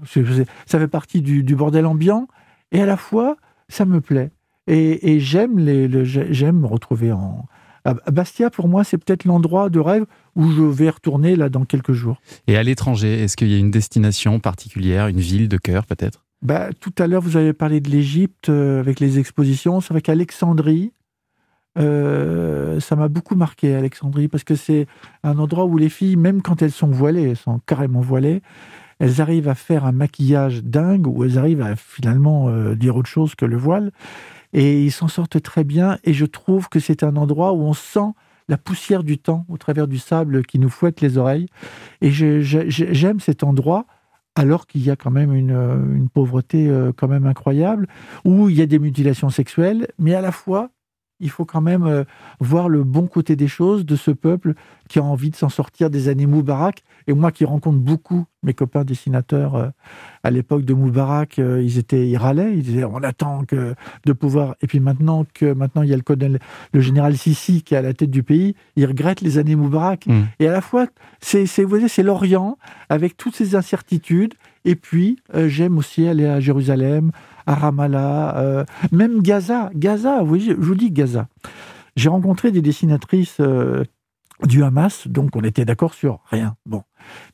[0.67, 2.29] ça fait partie du, du bordel ambiant,
[2.71, 3.37] et à la fois
[3.69, 4.31] ça me plaît.
[4.67, 7.47] Et, et j'aime les, le- j'aime me retrouver en
[8.13, 8.51] Bastia.
[8.51, 10.05] Pour moi, c'est peut-être l'endroit de rêve
[10.37, 12.21] où je vais retourner là dans quelques jours.
[12.47, 16.27] Et à l'étranger, est-ce qu'il y a une destination particulière, une ville de cœur peut-être?
[16.43, 19.81] Bah, tout à l'heure, vous avez parlé de l'Égypte avec les expositions.
[19.81, 20.93] C'est vrai qu'Alexandrie,
[21.79, 24.87] euh, ça m'a beaucoup marqué, Alexandrie, parce que c'est
[25.23, 28.43] un endroit où les filles, même quand elles sont voilées, elles sont carrément voilées,
[28.99, 33.09] elles arrivent à faire un maquillage dingue, où elles arrivent à finalement euh, dire autre
[33.09, 33.93] chose que le voile.
[34.53, 35.99] Et ils s'en sortent très bien.
[36.05, 38.13] Et je trouve que c'est un endroit où on sent
[38.49, 41.47] la poussière du temps au travers du sable qui nous fouette les oreilles.
[42.01, 43.87] Et j'aime cet endroit
[44.35, 47.87] alors qu'il y a quand même une, une pauvreté euh, quand même incroyable,
[48.25, 50.71] où il y a des mutilations sexuelles, mais à la fois,
[51.21, 52.05] il faut quand même euh,
[52.41, 54.55] voir le bon côté des choses de ce peuple
[54.89, 56.83] qui a envie de s'en sortir des années Moubarak.
[57.07, 59.69] Et moi qui rencontre beaucoup mes copains dessinateurs euh,
[60.25, 63.75] à l'époque de Moubarak, euh, ils étaient, ils râlaient, ils disaient on attend que
[64.07, 64.57] de pouvoir.
[64.63, 66.41] Et puis maintenant que maintenant il y a le colonel,
[66.73, 70.07] le général Sissi qui est à la tête du pays, ils regrettent les années Moubarak.
[70.07, 70.23] Mm.
[70.41, 70.87] Et à la fois,
[71.21, 72.57] c'est, vous voyez, c'est l'Orient
[72.89, 74.35] avec toutes ces incertitudes.
[74.67, 77.13] Et puis, j'aime aussi aller à Jérusalem,
[77.47, 79.71] à Ramallah, euh, même Gaza.
[79.75, 81.29] Gaza, oui, je, vous dis Gaza.
[81.97, 83.85] J'ai rencontré des dessinatrices euh,
[84.45, 86.57] du Hamas, donc on était d'accord sur rien.
[86.67, 86.83] Bon.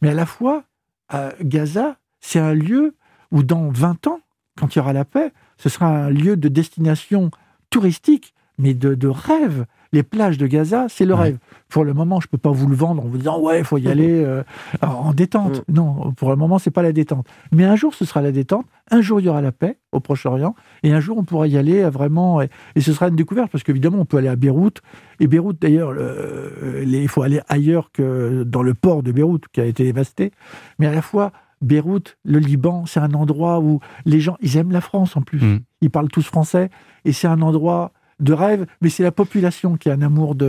[0.02, 0.64] Mais à la fois,
[1.08, 2.94] à Gaza, c'est un lieu
[3.30, 4.20] où dans 20 ans,
[4.58, 7.30] quand il y aura la paix, ce sera un lieu de destination
[7.70, 9.66] touristique, mais de, de rêve.
[9.92, 11.20] Les plages de Gaza, c'est le Ouais.
[11.22, 11.38] rêve.
[11.68, 13.78] Pour le moment, je peux pas vous le vendre en vous disant ouais, il faut
[13.78, 14.42] y aller euh,
[14.82, 15.62] en détente.
[15.68, 17.26] Non, pour le moment, c'est pas la détente.
[17.52, 18.66] Mais un jour, ce sera la détente.
[18.90, 21.56] Un jour, il y aura la paix au Proche-Orient, et un jour, on pourra y
[21.56, 22.40] aller à vraiment.
[22.42, 24.80] Et, et ce sera une découverte parce qu'évidemment, on peut aller à Beyrouth.
[25.20, 29.44] Et Beyrouth, d'ailleurs, le- les- il faut aller ailleurs que dans le port de Beyrouth
[29.52, 30.32] qui a été dévasté.
[30.78, 31.32] Mais à la fois,
[31.62, 35.40] Beyrouth, le Liban, c'est un endroit où les gens, ils aiment la France en plus.
[35.40, 35.60] Mm.
[35.80, 36.68] Ils parlent tous français,
[37.04, 40.46] et c'est un endroit de rêve, mais c'est la population qui a un amour de,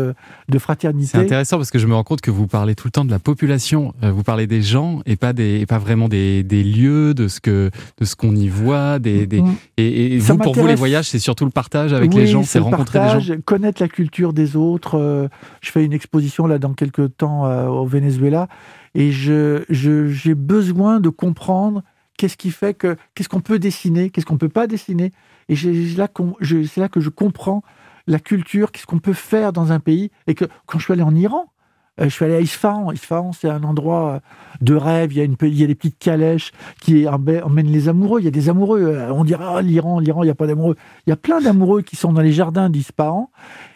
[0.48, 1.18] de C'est fraternité.
[1.18, 3.20] intéressant parce que je me rends compte que vous parlez tout le temps de la
[3.20, 7.14] population, Euh, vous parlez des gens et pas des, et pas vraiment des, des lieux,
[7.14, 9.44] de ce que, de ce qu'on y voit, des, des-
[9.78, 12.60] et, vous pour vous les voyages c'est surtout le partage avec Oui, les gens, c'est
[12.60, 13.36] rencontrer des partage, gens.
[13.44, 14.96] connaître la culture des autres.
[14.98, 15.28] euh,
[15.62, 18.48] je fais une exposition là dans quelques temps euh, au Venezuela
[18.96, 21.84] et je je- j'ai besoin de comprendre
[22.18, 25.12] qu'est-ce qui fait que qu'est-ce qu'on peut dessiner, qu'est-ce qu'on peut pas dessiner.
[25.50, 27.62] Et c'est là que je comprends
[28.08, 30.12] la culture, qu'est-ce qu'on peut faire dans un pays.
[30.28, 31.52] Et que quand je suis allé en Iran,
[32.00, 32.92] euh, je suis allé à Isfahan.
[32.92, 34.20] Isfahan, c'est un endroit euh,
[34.62, 35.12] de rêve.
[35.14, 37.90] Il y a, une, pe- il y a des petites calèches qui emmè- emmènent les
[37.90, 38.22] amoureux.
[38.22, 38.82] Il y a des amoureux.
[38.82, 40.76] Euh, On dirait, ah, l'Iran, l'Iran, il n'y a pas d'amoureux.
[41.06, 43.30] Il y a plein d'amoureux qui sont dans les jardins d'Ispahan.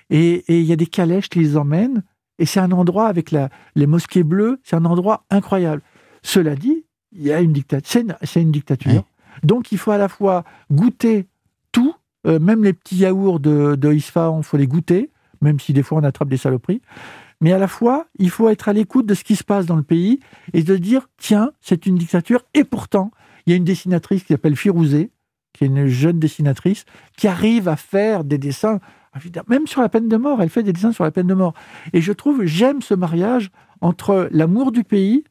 [0.10, 2.04] Et, et il y a des calèches qui les emmènent.
[2.38, 4.60] Et c'est un endroit avec la, les mosquées bleues.
[4.64, 5.82] C'est un endroit incroyable.
[6.22, 8.04] Cela dit, il y a une dictature.
[8.24, 8.92] C'est une, dictature.
[8.92, 9.00] Oui.
[9.44, 11.28] Donc il faut à la fois goûter
[12.28, 15.10] euh, même les petits yaourts de, de Isfahan, il faut les goûter,
[15.42, 16.82] même si des fois on attrape des saloperies.
[17.42, 19.76] Mais à la fois, il faut être à l'écoute de ce qui se passe dans
[19.76, 20.20] le pays
[20.54, 22.44] et de dire tiens, c'est une dictature.
[22.54, 23.12] Et pourtant,
[23.46, 25.10] il y a une dessinatrice qui s'appelle Firouzé,
[25.54, 26.86] qui est une jeune dessinatrice,
[27.18, 28.80] qui arrive à faire des dessins,
[29.48, 30.42] même sur la peine de mort.
[30.42, 31.54] Elle fait des dessins sur la peine de mort.
[31.94, 33.50] Et je trouve, j'aime ce mariage
[33.82, 35.24] entre l'amour du pays,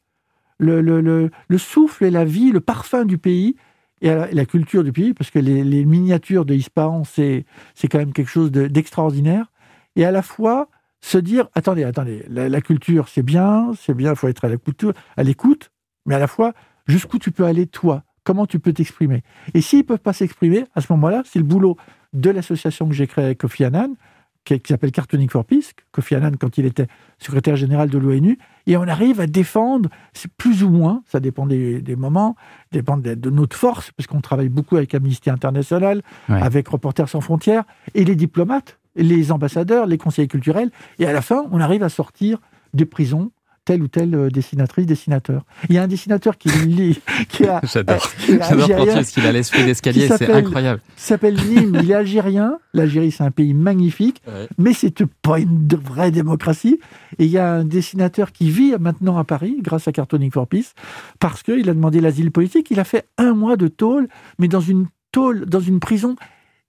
[0.59, 3.55] le souffle et la vie, le parfum du pays
[4.01, 7.45] et la, culture du pays, parce que les, miniatures de Ispahan, c'est
[7.83, 9.51] quand même quelque chose de- d'extraordinaire.
[9.95, 10.69] et à la fois
[11.01, 14.49] se dire attendez, attendez, la, la culture c'est bien, c'est bien, il faut être à
[14.49, 14.85] l'écoute,
[15.17, 15.71] à l'écoute,
[16.05, 16.53] mais à la fois
[16.87, 19.23] jusqu'où tu peux aller toi, comment tu peux t'exprimer?
[19.53, 21.77] Et s'ils peuvent pas s'exprimer, à ce moment-là, c'est le boulot
[22.13, 23.95] de l'association que j'ai créée avec Kofi Annan,
[24.43, 26.87] qui, qui s'appelle Cartooning for Peace, Kofi Annan quand il était
[27.19, 28.37] secrétaire général de l'ONU,
[28.67, 32.35] et on arrive à défendre, c'est plus ou moins, ça dépend des, des moments,
[32.71, 36.41] dépend de, de notre force, parce qu'on travaille beaucoup avec Amnesty International, Ouais.
[36.41, 37.63] avec Reporters sans frontières,
[37.93, 41.89] et les diplomates, les ambassadeurs, les conseillers culturels, et à la fin, on arrive à
[41.89, 42.39] sortir
[42.73, 43.31] des prisons
[43.71, 45.43] telle ou telle euh, dessinatrice, dessinateur.
[45.69, 46.99] Il y a un dessinateur qui lit,
[47.29, 48.05] qui a, J'adore.
[48.41, 50.81] algérien, Francis qu'il a l'esprit d'escalier, c'est incroyable.
[50.97, 52.57] qui s'appelle Nîmes, il est algérien.
[52.73, 54.47] L'Algérie, c'est un pays magnifique, Ouais.
[54.57, 56.79] mais c'est pas une vraie démocratie.
[57.17, 60.47] Et il y a un dessinateur qui vit maintenant à Paris, grâce à Cartooning for
[60.47, 60.73] Peace,
[61.19, 62.71] parce qu'il a demandé l'asile politique.
[62.71, 64.07] Il a fait un mois de tôle,
[64.39, 66.15] mais dans une tôle, dans une prison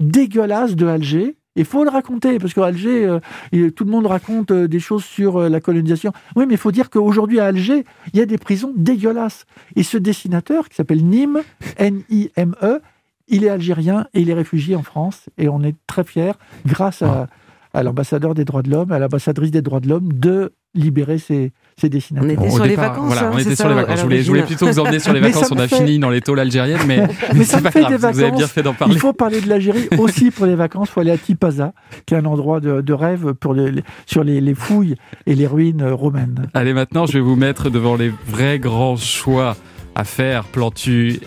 [0.01, 1.37] dégueulasse de Alger.
[1.55, 3.19] Il faut le raconter, parce qu'à Alger,
[3.55, 6.13] euh, tout le monde raconte euh, des choses sur euh, la colonisation.
[6.35, 9.45] Oui, mais il faut dire qu'aujourd'hui, à Alger, il y a des prisons dégueulasses.
[9.77, 11.43] Et ce dessinateur, qui s'appelle Nîmes,
[11.77, 12.81] N-I-M-E,
[13.29, 15.29] il est algérien et il est réfugié en France.
[15.37, 16.33] Et on est très fiers,
[16.65, 17.29] grâce à,
[17.75, 21.53] à l'ambassadeur des droits de l'homme, à l'ambassadrice des droits de l'homme de libérer ces,
[21.83, 22.29] ces dessinateurs.
[22.29, 23.07] On était Bon, sur les vacances.
[23.07, 23.99] Voilà, hein, on était ça, sur les vacances.
[23.99, 25.51] Je voulais, je voulais plutôt vous emmener sur les Mais vacances.
[25.53, 27.93] On a fait- fini dans les tôles algériennes, mais, Mais ça c'est pas fait grave.
[27.93, 28.51] des Vous avez bien vacances.
[28.53, 28.95] fait d'en parler.
[28.95, 30.89] Il faut parler de l'Algérie aussi pour les vacances.
[30.89, 31.73] Il faut aller à Tipaza,
[32.07, 34.95] qui est un endroit de, de rêve pour les, sur les, les fouilles
[35.27, 36.47] et les ruines romaines.
[36.55, 39.57] Allez, maintenant, je vais vous mettre devant les vrais grands choix
[39.95, 40.45] à faire.
[40.45, 41.21] Plantu,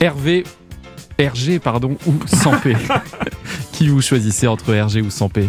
[0.00, 0.44] Hervé,
[1.20, 2.74] RG, pardon, ou Sampé.
[3.72, 5.48] Qui vous choisissez entre RG ou Sampé?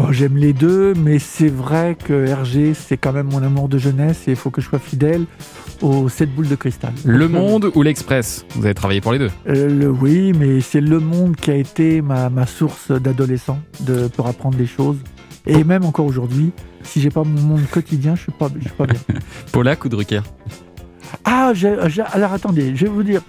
[0.00, 3.78] Oh, J'aime les deux, mais c'est vrai que RG, c'est quand même mon amour de
[3.78, 5.24] jeunesse et il faut que je sois fidèle
[5.82, 6.92] aux sept boules de cristal.
[7.04, 8.46] Le Monde ou l'Express?
[8.54, 9.30] Vous avez travaillé pour les deux?
[9.48, 14.06] Euh, le, oui, mais c'est Le Monde qui a été ma, ma source d'adolescent de,
[14.06, 14.98] pour apprendre des choses.
[15.46, 16.52] Et même encore aujourd'hui,
[16.84, 19.00] si j'ai pas mon monde quotidien, je suis pas, je suis pas bien.
[19.52, 20.20] Polak ou Drucker
[21.24, 21.76] Ah, j'ai-
[22.12, 23.22] alors attendez, je vais vous dire.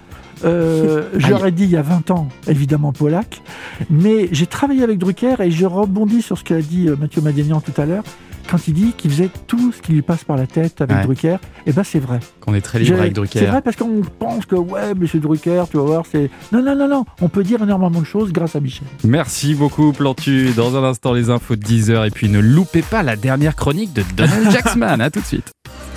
[0.44, 3.42] Euh, J'aurais dit il y a 20 ans, évidemment Polak,
[3.90, 7.60] mais j'ai travaillé avec Drucker et je rebondis sur ce qu'a dit euh, Mathieu Madénian
[7.60, 8.02] tout à l'heure,
[8.50, 11.02] quand il dit qu'il faisait tout ce qui lui passe par la tête avec Ouais.
[11.04, 11.36] Drucker,
[11.66, 12.18] et ben c'est vrai.
[12.40, 13.46] Qu'on est très libre avec C'est Drucker.
[13.46, 16.30] vrai parce qu'on pense que ouais, monsieur Drucker, tu vas voir, c'est.
[16.52, 18.88] Non, non, non, non, on peut dire énormément de choses grâce à Michel.
[19.04, 20.50] Merci beaucoup, Plantu.
[20.56, 22.06] Dans un instant, les infos de 10h.
[22.06, 25.00] Et puis, ne loupez pas la dernière chronique de Donald Jacksman.
[25.00, 25.52] À tout de suite.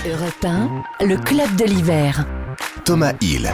[0.05, 0.45] Europe
[0.99, 2.25] 1, le club de l'hiver.
[2.85, 3.49] Thomas Hill.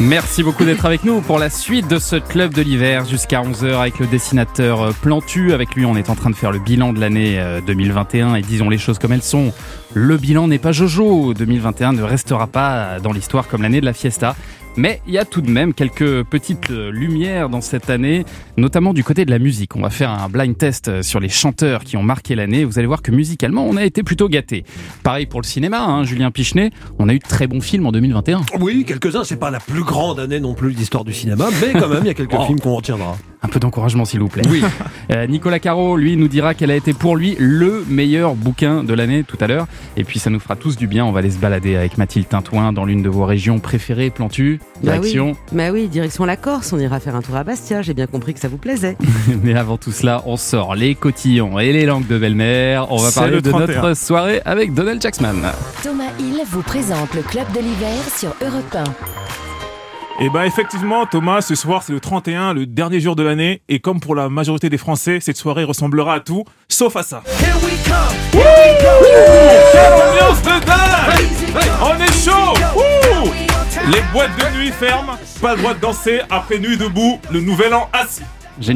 [0.00, 3.80] Merci beaucoup d'être avec nous pour la suite de ce club de l'hiver jusqu'à 11h
[3.80, 5.52] avec le dessinateur euh, Plantu.
[5.52, 8.42] Avec lui, on est en train de faire le bilan de l'année euh, 2021 et
[8.42, 9.52] disons les choses comme elles sont.
[9.94, 11.34] Le bilan n'est pas Jojo.
[11.34, 14.36] 2021 ne restera pas dans l'histoire comme l'année de la fiesta.
[14.78, 18.24] Mais il y a tout de même quelques petites euh, lumières dans cette année,
[18.56, 19.74] notamment du côté de la musique.
[19.74, 22.64] On va faire un blind test euh, sur les chanteurs qui ont marqué l'année.
[22.64, 24.62] Vous allez voir que musicalement, on a été plutôt gâtés.
[25.02, 26.70] Pareil pour le cinéma, hein, Julien Pichenet.
[27.00, 28.42] On a eu de très bons films en 2021.
[28.60, 31.72] Oui, quelques-uns, c'est pas la plus grande année non plus de l'histoire du cinéma, mais
[31.72, 32.44] quand même, il y a quelques Oh.
[32.46, 33.16] films qu'on retiendra.
[33.42, 34.42] Un peu d'encouragement, s'il vous plaît.
[34.48, 34.62] Oui.
[35.10, 38.92] Euh, Nicolas Caro, lui, nous dira quel a été pour lui le meilleur bouquin de
[38.92, 39.66] l'année tout à l'heure.
[39.96, 41.06] Et puis, ça nous fera tous du bien.
[41.06, 44.60] On va aller se balader avec Mathilde Tintouin dans l'une de vos régions préférées, Plantu.
[44.82, 45.34] Bah Direction.
[45.52, 48.34] Bah oui, direction la Corse, on ira faire un tour à Bastia, j'ai bien compris
[48.34, 48.98] que ça vous plaisait.
[49.42, 52.92] Mais avant tout cela, on sort les cotillons et les langues de belle-mère.
[52.92, 53.66] On va parler le de 31.
[53.82, 55.52] notre soirée avec Donald Jacksman.
[55.82, 58.84] Thomas Hill vous présente le club de l'hiver sur Europe 1.
[60.20, 63.78] Et ben effectivement, Thomas, ce soir c'est le 31, le dernier jour de l'année, et
[63.78, 67.22] comme pour la majorité des Français, cette soirée ressemblera à tout, sauf à ça.
[68.34, 68.40] Wouh
[69.72, 71.60] Quelle ambiance de dingue!
[71.80, 72.54] On est chaud!
[73.92, 77.72] Les boîtes de nuit ferment, pas le droit de danser après nuit debout, le nouvel
[77.72, 78.22] an assis.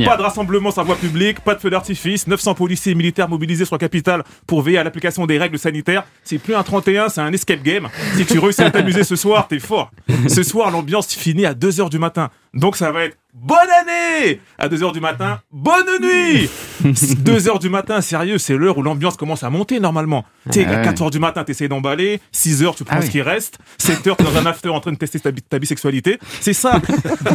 [0.05, 3.29] Pas de rassemblement sur la voie publique, pas de feu d'artifice, 900 policiers et militaires
[3.29, 6.05] mobilisés sur la capitale pour veiller à l'application des règles sanitaires.
[6.25, 7.89] C'est plus un 31, c'est un escape game.
[8.17, 9.91] Si tu réussis à t'amuser ce soir, t'es fort.
[10.29, 12.31] Ce soir, l'ambiance finit à 2h du matin.
[12.55, 16.51] Donc ça va être bonne année À 2h du matin, bonne nuit
[16.85, 20.25] 2h du matin, sérieux, c'est l'heure où l'ambiance commence à monter normalement.
[20.51, 20.89] Tu sais, Ah à ouais.
[20.93, 23.13] 4h du matin, t'essayes d'emballer, 6h, tu prends Ah ce oui.
[23.13, 26.19] qui reste, 7h, t'es dans un after en train de tester ta, bi- ta bisexualité.
[26.41, 26.81] C'est ça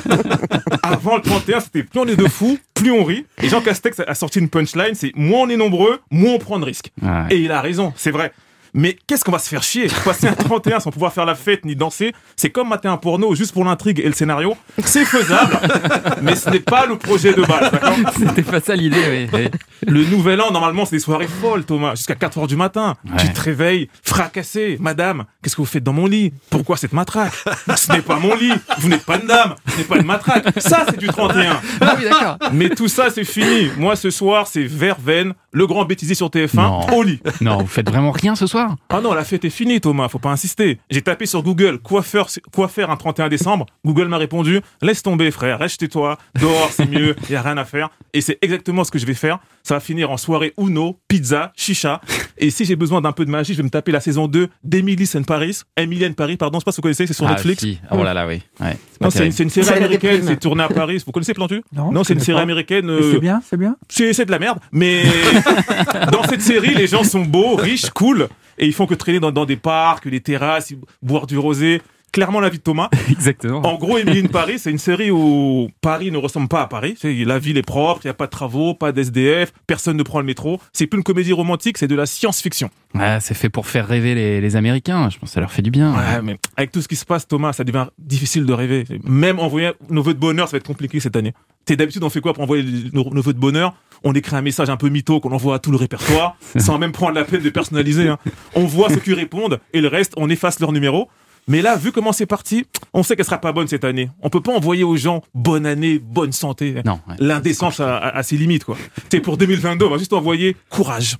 [0.84, 3.26] avant le 31, c'était plus on est de fous, plus on rit.
[3.42, 6.60] Et Jean Castex a sorti une punchline, c'est moins on est nombreux, moins on prend
[6.60, 6.92] de risques.
[7.02, 7.26] Ouais.
[7.32, 8.32] Et il a raison, c'est vrai.
[8.80, 9.88] Mais qu'est-ce qu'on va se faire chier?
[10.06, 13.34] Passer un 31 sans pouvoir faire la fête ni danser, c'est comme mater un porno
[13.34, 14.56] juste pour l'intrigue et le scénario.
[14.86, 15.58] C'est faisable,
[16.22, 17.96] mais ce n'est pas le projet de base, d'accord?
[18.16, 19.50] C'était pas ça l'idée, oui.
[19.88, 22.96] Le nouvel an, normalement, c'est des soirées folles, Thomas, jusqu'à 4 heures du matin.
[23.04, 23.18] Ouais.
[23.20, 24.78] Tu te réveilles, fracassé.
[24.80, 26.32] Madame, qu'est-ce que vous faites dans mon lit?
[26.52, 27.34] Pourquoi cette matraque?
[27.76, 28.54] Ce n'est pas mon lit.
[28.78, 29.56] Vous n'êtes pas une dame.
[29.70, 30.46] Ce n'est pas une matraque.
[30.60, 31.60] Ça, c'est du 31.
[31.82, 32.38] Ah oui, d'accord.
[32.54, 33.72] Mais tout ça, c'est fini.
[33.78, 36.88] Moi, ce soir, c'est Verveine, le grand bêtisier sur TF1, Non.
[36.94, 37.20] au lit.
[37.42, 38.67] Non, vous faites vraiment rien ce soir?
[38.90, 40.08] Ah non, la fête est finie, Thomas.
[40.10, 40.80] Faut pas insister.
[40.90, 43.66] J'ai tapé sur Google quoi faire, un 31 décembre?
[43.86, 45.60] Google m'a répondu laisse tomber, frère.
[45.60, 46.18] Reste toi.
[46.40, 47.16] Dehors, c'est mieux.
[47.30, 47.90] Y a rien à faire.
[48.14, 49.40] Et c'est exactement ce que je vais faire.
[49.68, 52.00] Ça va finir en soirée Uno, pizza, chicha.
[52.38, 54.48] Et si j'ai besoin d'un peu de magie, je vais me taper la saison 2
[54.64, 55.60] d'Emily in Paris.
[55.76, 57.64] Emily in Paris, pardon, je sais pas si vous connaissez, c'est sur Ah, Netflix.
[57.64, 57.78] si.
[57.92, 58.36] Oh là là, oui.
[58.62, 61.04] Ouais, c'est pas Non, c'est une, série américaine, c'est tourné à Paris.
[61.06, 61.64] Vous connaissez Plantu?
[61.76, 62.44] Non, Non, c'est une série pas.
[62.44, 62.90] américaine.
[62.90, 63.76] Euh, C'est bien, c'est bien.
[63.90, 65.04] c'est c'est de la merde, mais
[66.14, 69.34] dans cette série, les gens sont beaux, riches, cool, et ils font que traîner dans,
[69.34, 71.82] dans des parcs, les terrasses, boire du rosé.
[72.14, 72.90] Clairement la vie de Thomas.
[73.12, 73.62] Exactement.
[73.66, 76.96] En gros, Emily in Paris, c'est une série où Paris ne ressemble pas à Paris.
[77.04, 80.20] La ville est propre, il n'y a pas de travaux, pas d'SDF, personne ne prend
[80.20, 80.60] le métro.
[80.74, 82.70] C'est plus une comédie romantique, c'est de la science-fiction.
[82.96, 85.10] Ouais, c'est fait pour faire rêver les, les Américains.
[85.10, 85.94] Je pense que ça leur fait du bien.
[85.94, 88.86] Ouais, mais avec tout ce qui se passe, Thomas, ça devient difficile de rêver.
[89.04, 91.34] Même envoyer nos vœux de bonheur, ça va être compliqué cette année.
[91.66, 93.76] T'es d'habitude, on fait quoi pour envoyer nos, nos vœux de bonheur?
[94.04, 96.94] On écrit un message un peu mytho qu'on envoie à tout le répertoire, sans même
[96.94, 98.08] prendre la peine de personnaliser.
[98.08, 98.18] hein.
[98.56, 101.10] On voit ceux qui répondent et le reste, on efface leur numéro.
[101.48, 104.10] Mais là, vu comment c'est parti, on sait qu'elle sera pas bonne cette année.
[104.22, 106.76] On peut pas envoyer aux gens bonne année, bonne santé.
[106.86, 107.00] Non.
[107.08, 107.16] ouais.
[107.20, 108.78] L'indécence a, a- a ses limites, quoi.
[109.10, 111.16] C'est pour 2022, on va juste envoyer courage.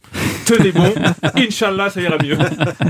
[0.46, 0.94] Tenez bon.
[1.36, 2.38] Inch'Allah, ça ira mieux.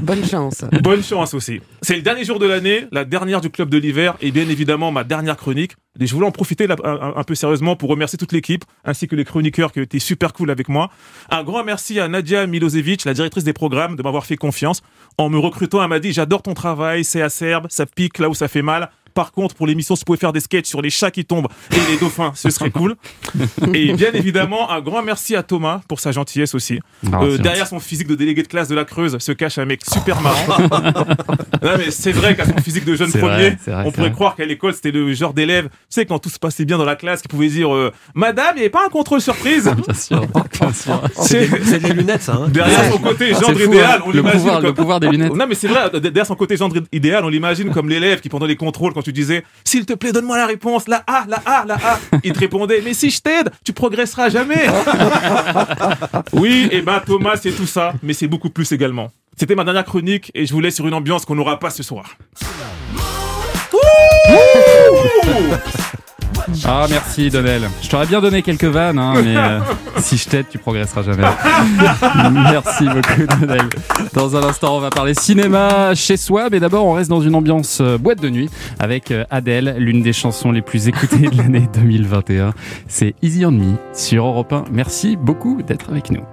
[0.01, 0.63] Bonne chance.
[0.81, 1.61] Bonne chance aussi.
[1.81, 4.91] C'est le dernier jour de l'année, la dernière du club de l'hiver et bien évidemment
[4.91, 5.73] ma dernière chronique.
[5.99, 9.15] Et je voulais en profiter un- un peu sérieusement pour remercier toute l'équipe ainsi que
[9.15, 10.89] les chroniqueurs qui ont été super cool avec moi.
[11.29, 14.81] Un grand merci à Nadia Milosevic, la directrice des programmes, de m'avoir fait confiance.
[15.17, 18.33] En me recrutant, elle m'a dit j'adore ton travail, c'est acerbe, ça pique là où
[18.33, 18.89] ça fait mal.
[19.17, 21.47] Par contre, pour l'émission, si vous pouvez faire des sketchs sur les chats qui tombent
[21.71, 22.93] et les dauphins, ce serait cool.
[23.73, 26.79] Et bien évidemment, un grand merci à Thomas pour sa gentillesse aussi.
[27.11, 29.65] Ah, Euh, derrière son physique de délégué de classe de la Creuse se cache un
[29.65, 30.59] mec super marrant.
[31.63, 34.09] non mais c'est vrai qu'à son physique de jeune premier, vrai, c'est vrai, on pourrait
[34.09, 34.15] vrai.
[34.15, 36.85] croire qu'à l'école c'était le genre d'élève, tu sais quand tout se passait bien dans
[36.85, 39.63] la classe, qui pouvait dire euh, Madame, il n'y avait pas un contrôle surprise?
[39.87, 41.01] Bien sûr.
[41.15, 42.35] C'est des lunettes, ça.
[42.35, 44.03] Hein derrière son côté C'est gendre fou, idéal, hein.
[44.05, 45.33] on le l'imagine pouvoir, comme le pouvoir des lunettes.
[45.33, 48.45] non mais c'est vrai, derrière son côté gendre idéal, on l'imagine comme l'élève qui pendant
[48.45, 51.65] les contrôles, quand tu disais s'il te plaît donne-moi la réponse, la A, la A,
[51.65, 54.67] la A, il te répondait mais si je t'aide, tu progresseras jamais.
[56.33, 59.09] oui, et ben Thomas c'est tout ça, mais c'est beaucoup plus également.
[59.37, 61.83] C'était ma dernière chronique et je vous laisse sur une ambiance qu'on n'aura pas ce
[61.83, 62.17] soir.
[66.65, 67.69] Ah merci Donnel.
[67.81, 69.59] Je t'aurais bien donné quelques vannes, hein, mais euh,
[69.97, 71.23] si je t'aide, tu progresseras jamais.
[72.31, 73.69] merci beaucoup Donnel.
[74.13, 77.35] Dans un instant, on va parler cinéma chez soi, mais d'abord on reste dans une
[77.35, 81.37] ambiance euh, boîte de nuit avec euh, Adèle, l'une des chansons les plus écoutées de
[81.37, 82.53] l'année 2021.
[82.87, 84.65] C'est Easy on Me sur Europe 1.
[84.71, 86.23] Merci beaucoup d'être avec nous.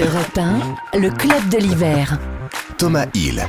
[0.00, 0.38] Europe
[0.92, 2.18] 1, le club de l'hiver.
[2.78, 3.44] Thomas Hill.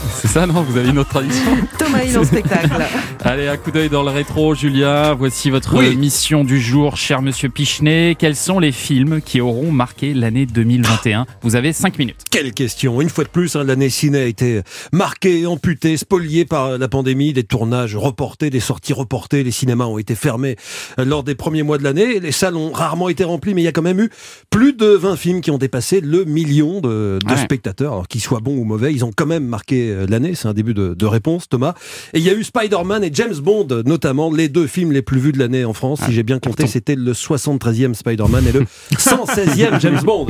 [0.20, 2.70] C'est ça, non Vous avez une autre tradition Thomas, il est en spectacle.
[3.24, 5.14] Allez, un coup d'œil dans le rétro, Julia.
[5.14, 5.86] Voici votre Oui.
[5.86, 8.16] euh, mission du jour, cher monsieur Pichenet.
[8.18, 12.22] Quels sont les films qui auront marqué l'année 2021 Vous avez 5 minutes.
[12.30, 16.78] Quelle question Une fois de plus, hein, l'année ciné a été marquée, amputée, spoliée par
[16.78, 20.56] la pandémie, des tournages reportés, des sorties reportées, les cinémas ont été fermés
[20.98, 23.66] euh, lors des premiers mois de l'année, les salles ont rarement été remplies, mais il
[23.66, 24.10] y a quand même eu
[24.50, 27.36] plus de 20 films qui ont dépassé le million de, de Ouais.
[27.36, 30.48] spectateurs, alors qu'ils soient bons ou mauvais, ils ont quand même marqué euh, l'année, c'est
[30.48, 31.74] un début de, de réponse, Thomas.
[32.14, 35.20] Et il y a eu Spider-Man et James Bond, notamment les deux films les plus
[35.20, 38.60] vus de l'année en France, si j'ai bien compté, c'était le 73e Spider-Man et le
[38.92, 40.26] 116e James Bond.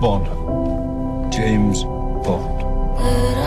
[0.00, 0.24] Bond.
[1.30, 1.74] James
[2.24, 3.41] Bond.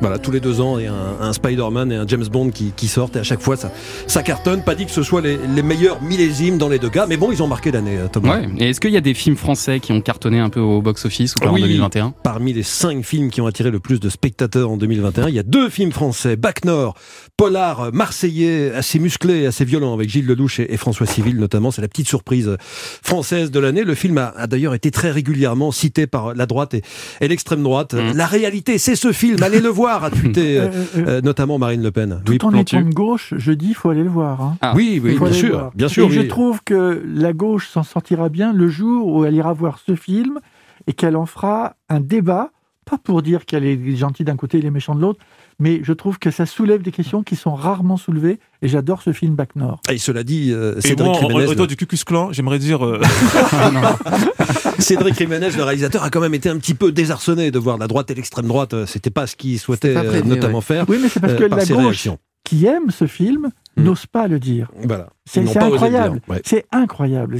[0.00, 2.50] Voilà, tous les deux ans, il y a un, un Spider-Man et un James Bond
[2.50, 3.72] qui, qui sortent et à chaque fois ça,
[4.06, 4.62] ça cartonne.
[4.62, 7.32] Pas dit que ce soit les, les meilleurs millésimes dans les deux cas, mais bon,
[7.32, 8.40] ils ont marqué l'année, euh, Thomas.
[8.40, 8.48] Ouais.
[8.58, 11.34] Et est-ce qu'il y a des films français qui ont cartonné un peu au box-office
[11.36, 11.62] ou pas en Oui.
[11.62, 15.34] 2021 Parmi les cinq films qui ont attiré le plus de spectateurs en 2021, il
[15.34, 16.94] y a deux films français, Bac Nord,
[17.38, 21.70] polar euh, marseillais, assez musclé, assez violent, avec Gilles Lelouch et, et François Civil notamment.
[21.70, 23.82] C'est la petite surprise euh, française de l'année.
[23.84, 26.82] Le film a, a d'ailleurs été très régulièrement cité par la droite et,
[27.22, 27.94] et l'extrême droite.
[27.94, 28.14] Mhm.
[28.14, 29.42] La réalité, c'est ce film.
[29.42, 32.20] Allez le voir, a tweeté euh, Euh, euh, notamment Marine Le Pen.
[32.24, 32.76] tout Oui, en Plantu.
[32.76, 34.40] étant de gauche, je dis, il faut aller le voir.
[34.42, 34.56] hein.
[34.60, 34.72] Ah.
[34.76, 35.70] oui, oui, bien sûr, voir.
[35.74, 36.06] bien sûr.
[36.06, 39.78] Et je trouve que la gauche s'en sortira bien le jour où elle ira voir
[39.84, 40.38] ce film
[40.86, 42.50] et qu'elle en fera un débat,
[42.84, 45.20] pas pour dire qu'elle est gentille d'un côté et les méchants de l'autre,
[45.58, 49.12] mais je trouve que ça soulève des questions qui sont rarement soulevées et j'adore ce
[49.12, 49.80] film Bac Nord.
[49.90, 53.00] Et cela dit, euh, Cédric Jiménez, le- du Cucus Clan, j'aimerais dire euh,
[54.78, 57.86] Cédric Jiménez, le réalisateur, a quand même été un petit peu désarçonné de voir la
[57.86, 58.74] droite et l'extrême droite.
[58.74, 60.84] euh, C'était pas ce qu'il souhaitait prévu, euh, notamment faire.
[60.88, 62.18] Oui, mais c'est parce euh, que par la gauche réactions.
[62.44, 63.82] qui aime ce film Hmm.
[63.84, 64.70] n'ose pas le dire.
[64.84, 65.10] Voilà.
[65.26, 66.22] C'est incroyable.
[66.28, 66.40] ouais.
[66.46, 67.36] C'est incroyable.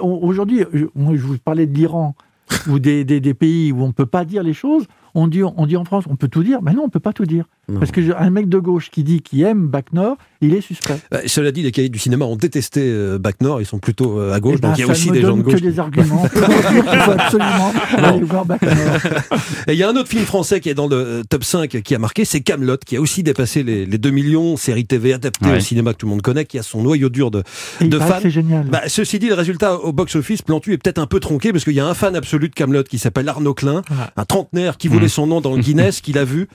[0.00, 2.14] Aujourd'hui, je, moi, je vous parlais de l'Iran
[2.70, 4.84] ou des, des- des pays où on ne peut pas dire les choses.
[5.14, 6.62] On dit, en France, on peut tout dire.
[6.62, 7.46] Mais non, on ne peut pas tout dire.
[7.70, 7.78] Non.
[7.80, 10.60] Parce que je- un mec de gauche qui dit qu'il aime Bac Nord, il est
[10.60, 10.98] suspect.
[11.14, 13.60] Euh, cela dit, les cahiers du cinéma ont détesté euh, Bac Nord.
[13.60, 14.56] Ils sont plutôt euh, à gauche.
[14.58, 15.54] Eh ben, donc il y a aussi des gens de gauche.
[15.54, 18.72] que des arguments pour dire qu'il faut absolument aller voir Bac Nord.
[19.68, 21.80] Et il y a un autre film français qui est dans le euh, top 5
[21.82, 25.12] qui a marqué, c'est Camelot, qui a aussi dépassé les, les 2 millions, série TV
[25.12, 25.56] adaptée Ouais.
[25.58, 27.42] au cinéma que tout le monde connaît, qui a son noyau dur de,
[27.80, 28.18] Et fans.
[28.22, 28.66] c'est génial.
[28.66, 31.74] Bah, ceci dit, le résultat au box-office, Plantu est peut-être un peu tronqué parce qu'il
[31.74, 33.82] y a un fan absolu de Camelot qui s'appelle Arnaud Klein,
[34.16, 35.08] un trentenaire qui voulait Mhm.
[35.08, 36.48] son nom dans le Guinness, qu'il a vu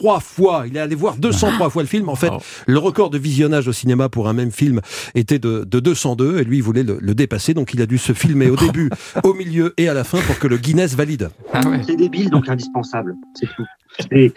[0.00, 0.64] 203 fois.
[0.66, 2.08] Il est allé voir 203 fois le film.
[2.08, 2.38] En fait, Wow.
[2.66, 4.80] le record de visionnage au cinéma pour un même film
[5.14, 7.54] était de, de 202 et lui, il voulait le, le dépasser.
[7.54, 8.90] Donc, il a dû se filmer au début,
[9.24, 11.30] au milieu et à la fin pour que le Guinness valide.
[11.52, 11.80] Ah ouais.
[11.86, 13.14] C'est débile, donc indispensable.
[13.34, 13.64] C'est tout.
[14.10, 14.32] Et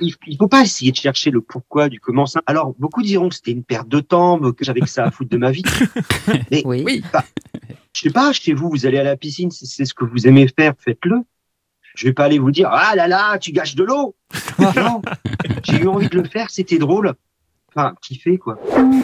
[0.00, 2.42] il il faut pas essayer de chercher le pourquoi du comment ça.
[2.46, 5.30] Alors, beaucoup diront que c'était une perte de temps, que j'avais que ça à foutre
[5.30, 5.62] de ma vie.
[6.50, 7.02] Mais Oui.
[7.94, 10.26] je sais pas, chez vous, vous allez à la piscine, c'est c'est ce que vous
[10.26, 11.16] aimez faire, faites-le.
[11.98, 14.14] Je vais pas aller vous dire, ah là là, tu gâches de l'eau.
[14.76, 15.02] Non,
[15.64, 17.14] j'ai eu envie de le faire, c'était drôle.
[17.78, 18.58] Pas kiffé, quoi.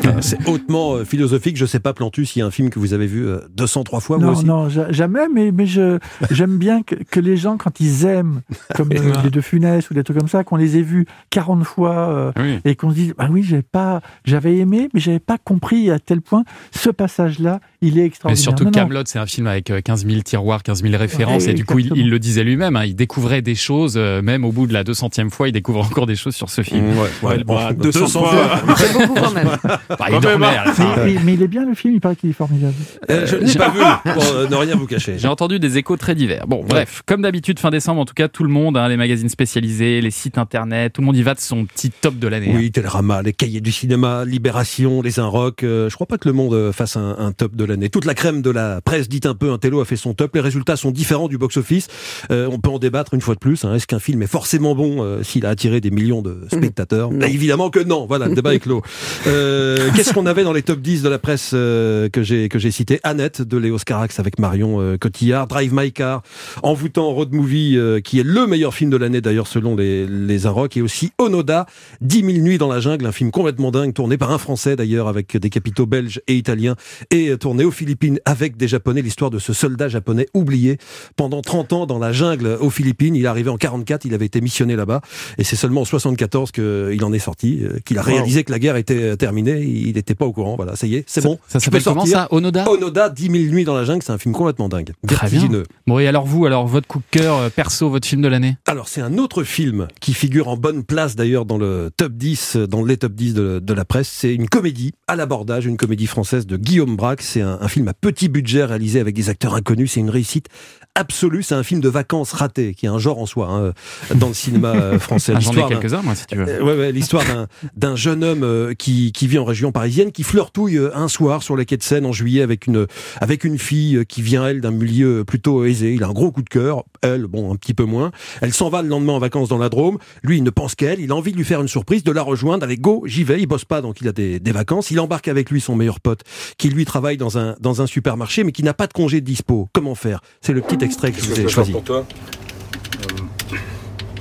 [0.05, 1.57] Ah, C'est hautement euh, philosophique.
[1.57, 4.01] Je sais pas, Plantus, s'il y a un film que vous avez vu euh, 203
[4.01, 5.99] fois, vous Non, aussi non, ja- jamais, mais, mais je,
[6.31, 8.41] j'aime bien que, que les gens, quand ils aiment,
[8.75, 11.63] comme euh, les deux Funès ou des trucs comme ça, qu'on les ait vus 40
[11.65, 12.59] fois euh, Oui.
[12.65, 16.01] et qu'on se dise, ah oui, j'avais pas, j'avais aimé, mais j'avais pas compris à
[16.01, 18.43] tel point ce passage-là, il est Mais extraordinaire.
[18.43, 18.79] surtout Non, non.
[18.81, 21.65] Camelot, c'est un film avec euh, 15 000 tiroirs, 15 000 références, Ouais, et du
[21.65, 24.73] coup, il, le disait lui-même, hein, il découvrait des choses, euh, même au bout de
[24.73, 26.89] la 200e fois, il découvre encore des choses sur ce film.
[26.89, 28.61] Ouais, ouais, Ouais, bon, bah, 200 fois.
[28.77, 29.49] C'est beaucoup quand même.
[29.65, 30.73] Bah, il dormait hein.
[30.79, 30.85] Mais,
[31.15, 32.75] mais- mais il est bien le film, il paraît qu'il est formidable.
[33.11, 33.69] Euh, je ne l'ai pas
[34.05, 35.17] vu, pour euh, ne rien vous cacher.
[35.19, 36.47] J'ai entendu des échos très divers.
[36.47, 39.29] Bon, bref, comme d'habitude, fin décembre, en tout cas, tout le monde, hein, les magazines
[39.29, 42.51] spécialisés, les sites internet, tout le monde y va de son petit top de l'année.
[42.53, 42.57] hein.
[42.57, 45.63] Oui, Télérama, les cahiers du cinéma, Libération, les Inrocks.
[45.65, 47.89] euh, je crois pas que le monde euh, fasse un, un top de l'année.
[47.91, 50.35] Toute la crème de la presse dit un peu, un télo a fait son top.
[50.35, 51.89] Les résultats sont différents du box-office.
[52.31, 53.65] Euh, on peut en débattre une fois de plus.
[53.65, 53.75] hein.
[53.75, 57.11] Est-ce qu'un film est forcément bon euh, s'il a attiré des millions de spectateurs?
[57.11, 58.07] Bah, Évidemment que non.
[58.07, 58.83] Voilà, le débat est clos.
[59.27, 62.59] Euh, Qu'est-ce qu'on avait dans les top 10 de la presse euh, que j'ai que
[62.59, 63.01] j'ai cité?
[63.03, 66.23] Annette de Léo Scarax avec Marion euh, Cotillard, Drive My Car,
[66.63, 70.47] envoûtant road movie euh, qui est le meilleur film de l'année d'ailleurs selon les les
[70.47, 71.67] Inrocks et aussi Onoda
[72.03, 75.09] 10 000 nuits dans la jungle, un film complètement dingue tourné par un Français d'ailleurs
[75.09, 76.77] avec des capitaux belges et italiens
[77.11, 79.03] et tourné aux Philippines avec des Japonais.
[79.03, 80.79] L'histoire de ce soldat japonais oublié
[81.17, 83.15] pendant 30 ans dans la jungle aux Philippines.
[83.15, 85.01] Il est arrivé en 44, il avait été missionné là-bas
[85.39, 88.77] et c'est seulement en 74 qu'il en est sorti, qu'il a réalisé que la guerre
[88.77, 89.63] était euh, terminée.
[89.63, 90.57] Il n'était pas au courant.
[90.57, 91.39] Voilà, ça y est, c'est bon.
[91.47, 94.35] Ça s'appelle comment ça Onoda Onoda, 10 000 nuits dans la jungle, c'est un film
[94.35, 94.93] complètement dingue.
[95.07, 95.49] Très bien.
[95.87, 98.57] Bon, et alors vous, alors votre coup de cœur euh, perso, votre film de l'année?
[98.67, 102.57] Alors, c'est un autre film qui figure en bonne place d'ailleurs dans le top 10,
[102.57, 104.09] euh, dans les top 10 de, de la presse.
[104.09, 107.23] C'est une comédie à l'abordage, une comédie française de Guillaume Braque.
[107.23, 109.93] C'est un, un film à petit budget réalisé avec des acteurs inconnus.
[109.93, 110.49] C'est une réussite
[110.95, 111.43] absolue.
[111.43, 113.73] C'est un film de vacances raté, qui est un genre en soi hein,
[114.15, 115.33] dans le cinéma euh, français.
[115.37, 116.49] Ah, J'en ai quelques-uns, moi, si tu veux.
[116.49, 120.13] euh, ouais, ouais, l'histoire d'un, d'un jeune homme euh, qui, qui vit en région parisienne,
[120.13, 122.87] qui flirtouille un soir sur les quais de Seine en juillet avec une,
[123.21, 125.95] avec une fille qui vient, elle, d'un milieu plutôt aisé.
[125.95, 128.11] Il a un gros coup de cœur, elle, bon, un petit peu moins.
[128.41, 129.99] Elle s'en va le lendemain en vacances dans la Drôme.
[130.23, 131.01] Lui, il ne pense qu'elle.
[131.01, 132.65] Il a envie de lui faire une surprise, de la rejoindre.
[132.65, 133.41] Allez, go, j'y vais.
[133.41, 134.91] Il bosse pas, donc il a des, des vacances.
[134.91, 136.21] Il embarque avec lui son meilleur pote,
[136.59, 139.27] qui lui travaille dans un, dans un supermarché, mais qui n'a pas de congé de
[139.27, 139.69] dispo.
[139.73, 140.21] Comment faire?
[140.41, 141.73] C'est le petit extrait que je vous ai choisi.
[141.73, 142.05] pour toi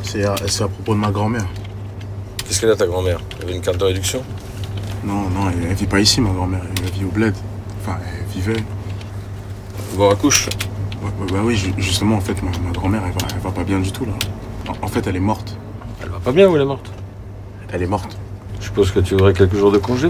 [0.04, 1.46] C'est à, c'est à propos de ma grand-mère.
[2.48, 3.20] Qu'est-ce qu'elle a ta grand-mère?
[3.38, 4.24] Elle avait une carte de réduction?
[5.04, 6.62] Non, non, elle, elle vit pas ici, ma grand-mère.
[6.84, 7.34] Elle vit au bled.
[7.82, 8.64] Enfin, elle vivait.
[9.96, 10.48] Voir à couche?
[11.02, 13.52] Ouais, ouais, bah oui, ju- justement, en fait, ma, ma grand-mère, elle va, elle va
[13.52, 14.14] pas bien du tout, là.
[14.68, 15.58] En, en fait, elle est morte.
[16.02, 16.92] Elle va pas bien ou elle est morte?
[17.72, 18.18] Elle est morte.
[18.60, 20.10] Je suppose que tu voudrais quelques jours de congé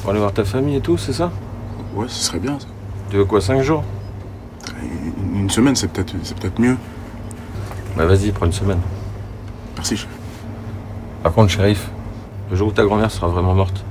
[0.00, 1.32] Pour aller voir ta famille et tout, c'est ça?
[1.94, 2.66] Ouais, ce serait bien, ça.
[3.10, 3.82] Tu veux quoi, 5 jours?
[5.34, 6.76] Une, semaine, c'est peut-être c'est peut-être mieux.
[7.96, 8.80] Bah vas-y, prends une semaine.
[9.76, 10.08] Merci, chef.
[11.22, 11.90] Par contre, shérif,
[12.50, 13.84] le jour où ta grand-mère sera vraiment morte,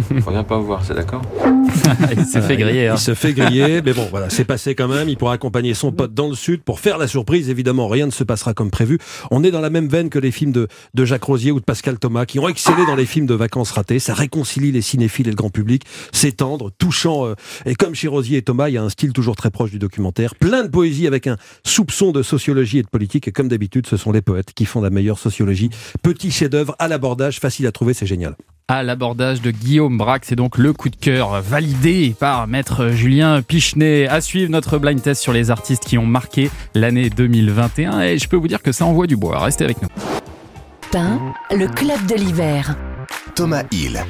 [0.26, 1.22] reviens pas voir, c'est d'accord
[2.16, 2.88] Il s'est fait griller.
[2.88, 2.94] hein.
[2.96, 5.08] Il se fait griller, mais bon, voilà, c'est passé quand même.
[5.08, 7.48] Il pourra accompagner son pote dans le sud pour faire la surprise.
[7.50, 8.98] Évidemment, rien ne se passera comme prévu.
[9.30, 11.64] On est dans la même veine que les films de, de Jacques Rosier ou de
[11.64, 13.98] Pascal Thomas, qui ont excellé dans les films de vacances ratées.
[13.98, 15.84] Ça réconcilie les cinéphiles et le grand public.
[16.12, 17.26] C'est tendre, touchant.
[17.26, 17.34] euh,
[17.66, 19.78] et comme chez Rosier et Thomas, il y a un style toujours très proche du
[19.78, 20.34] documentaire.
[20.34, 23.28] Plein de poésie avec un soupçon de sociologie et de politique.
[23.28, 25.70] Et comme d'habitude, ce sont les poètes qui font la meilleure sociologie.
[26.02, 28.36] Petit chef-d'œuvre à l'abordage, facile à trouver, c'est génial.
[28.68, 30.24] À l'abordage de Guillaume Braque.
[30.26, 34.06] C'est donc le coup de cœur validé par maître Julien Pichenet.
[34.06, 38.00] À suivre notre blind test sur les artistes qui ont marqué l'année 2021.
[38.02, 39.38] Et je peux vous dire que ça envoie du bois.
[39.38, 39.88] Restez avec nous.
[40.92, 41.18] Pain,
[41.50, 42.76] le club de l'hiver.
[43.34, 44.04] Thomas Hill.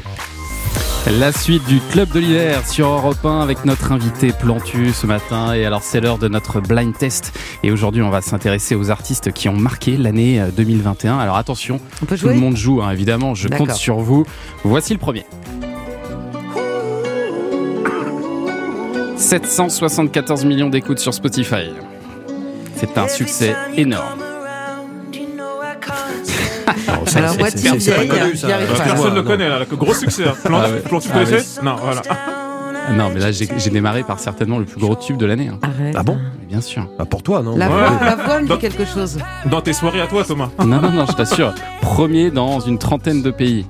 [1.06, 5.54] La suite du Club de l'hiver sur Europe 1 avec notre invité Plantu ce matin.
[5.54, 7.32] Et alors, c'est l'heure de notre blind test.
[7.62, 11.18] Et aujourd'hui, on va s'intéresser aux artistes qui ont marqué l'année euh, 2021.
[11.18, 13.34] Alors, attention, On peut tout le monde joue, hein, évidemment.
[13.34, 14.26] Je compte sur vous.
[14.64, 15.24] Voici le premier.
[19.16, 21.70] 774 millions d'écoutes sur Spotify.
[22.76, 24.27] C'est un succès énorme.
[27.16, 28.54] Alors, moi, c'est- c'est pas vieille, connu, j'y ça.
[28.54, 28.84] arrive pas.
[28.84, 29.58] Personne ne le connaît, là.
[29.72, 30.24] Gros succès.
[30.28, 30.34] hein.
[30.44, 30.80] Plan, Ah ouais.
[30.80, 32.02] plan, tu Ah connaissais Non, voilà.
[32.96, 35.48] Non, mais là, j'ai j'ai démarré par certainement le plus gros tube de l'année.
[35.52, 35.58] hein.
[35.62, 35.94] Arrête.
[35.96, 36.88] Ah bon Mais Bien sûr.
[36.98, 37.74] Bah pour toi, non La Ouais.
[37.74, 39.18] voix, la voix me dit quelque chose.
[39.44, 40.48] Dans tes soirées à toi, Thomas.
[40.60, 41.52] Non, non, non, je t'assure.
[41.82, 43.66] Premier dans une trentaine de pays.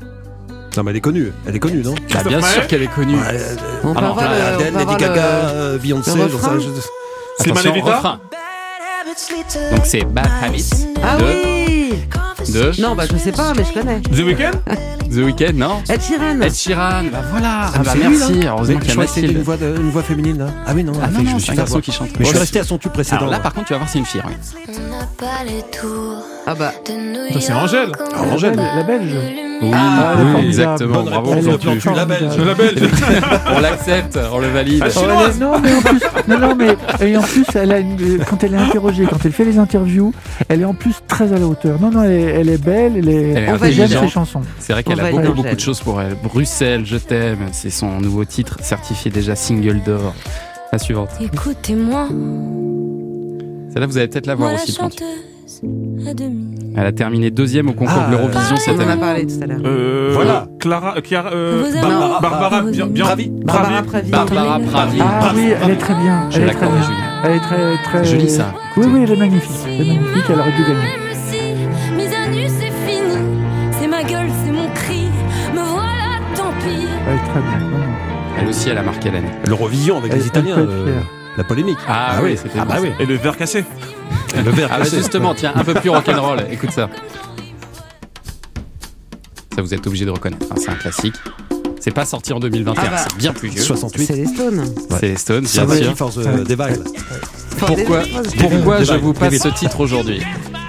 [0.76, 1.32] Non, mais elle est connue.
[1.48, 3.16] Elle est connue, non Bah, bien sûr qu'elle est connue.
[3.16, 6.58] Ouais, euh, On Alors, avoir là, le, on Lady Gaga, le- euh, Beyoncé, sais- refrain
[6.60, 8.20] je- Evita refrain.
[9.72, 10.70] Donc c'est Bad Habits
[11.02, 11.64] Ah de, oui
[12.52, 14.00] de Non, bah je sais pas, mais je connais.
[14.00, 14.50] The Weeknd
[15.10, 16.40] The Weeknd, non Ed Sheeran.
[16.40, 17.70] Ed Sheeran, bah voilà.
[17.74, 20.38] Ah, bah c'est lui, merci, heureusement qu'il y a une voix, de- une voix féminine,
[20.38, 20.46] là.
[20.66, 22.08] Ah oui, non, Ah non, non, je me c'est suis qui chante.
[22.18, 23.18] Mais je suis resté à son tube précédent.
[23.18, 24.20] Alors là, par contre, tu vas voir, c'est une fille.
[24.20, 24.36] ouais.
[26.46, 26.72] Ah bah.
[27.40, 27.92] C'est Angèle.
[28.14, 28.56] Alors, Angèle.
[28.56, 29.14] La Belge.
[29.60, 30.94] Oui, Ah, oui, exactement.
[31.02, 31.78] Bonne Bravo, Elle vous est en plus.
[31.80, 32.36] Tu la belge.
[32.38, 32.78] La belge.
[33.56, 34.84] On l'accepte, on le valide.
[34.84, 38.18] Ah, est- non, mais en plus, non, non, mais et en plus, elle a une-
[38.28, 40.12] quand elle est interrogée, quand elle fait les interviews,
[40.48, 41.80] elle est en plus très à la hauteur.
[41.80, 44.42] Non, non, elle est, elle est belle, elle est, Elle est j'aime ses chansons.
[44.58, 46.16] C'est vrai qu'elle a beaucoup, beaucoup de choses pour elle.
[46.22, 50.14] Bruxelles, je t'aime, c'est son nouveau titre, certifié déjà single d'or.
[50.72, 51.10] La suivante.
[51.20, 52.08] Écoutez-moi,
[53.72, 54.76] Celle-là, vous allez peut-être la voir moi aussi.
[56.08, 56.54] À demi.
[56.76, 59.00] Elle a terminé deuxième au concours Ah, de l'Eurovision On cette en a année.
[59.00, 59.58] parlé tout à l'heure.
[59.64, 60.46] Euh, Voilà.
[60.60, 62.20] Clara, euh, Chiara, euh, Barbara.
[62.20, 63.04] Barbara, bien, bien.
[63.04, 63.28] Pravi.
[63.30, 64.10] Barbara Pravi.
[64.10, 64.98] Barbara Pravi.
[65.02, 66.30] Ah oui, elle est très bien.
[66.30, 66.74] Je Elle est très bien.
[67.24, 68.04] Elle est très, très.
[68.04, 68.52] Jolie, ça.
[68.76, 69.50] Oui, oui, elle est magnifique.
[69.66, 70.88] Elle est magnifique, elle aurait dû gagner.
[77.06, 77.60] Elle est très bien.
[78.40, 79.30] Elle aussi, elle a marqué l'année.
[79.46, 80.58] L'Eurovision avec Elle- les Italiens.
[80.58, 81.00] euh,
[81.36, 81.78] la polémique.
[81.88, 82.90] Ah, oui, c'était Ah bah oui.
[83.00, 83.64] Et le verre cassé.
[84.36, 86.46] Le verre Ah bah justement, tiens, un peu plus rock'n'roll.
[86.50, 86.88] Écoute ça.
[89.54, 90.46] Ça, vous êtes obligé de reconnaître.
[90.50, 91.14] hein, c'est un classique.
[91.80, 92.96] C'est pas sorti en 2021, Ah bah.
[93.08, 93.62] c'est bien plus vieux.
[93.62, 94.06] 68.
[94.06, 94.74] C'est les Stones.
[94.90, 95.96] C'est les Stones, bien sûr.
[95.96, 96.82] for the Devil.
[97.58, 98.40] Pourquoi, David.
[98.40, 98.92] pourquoi David.
[98.92, 100.22] je vous passe ce titre aujourd'hui?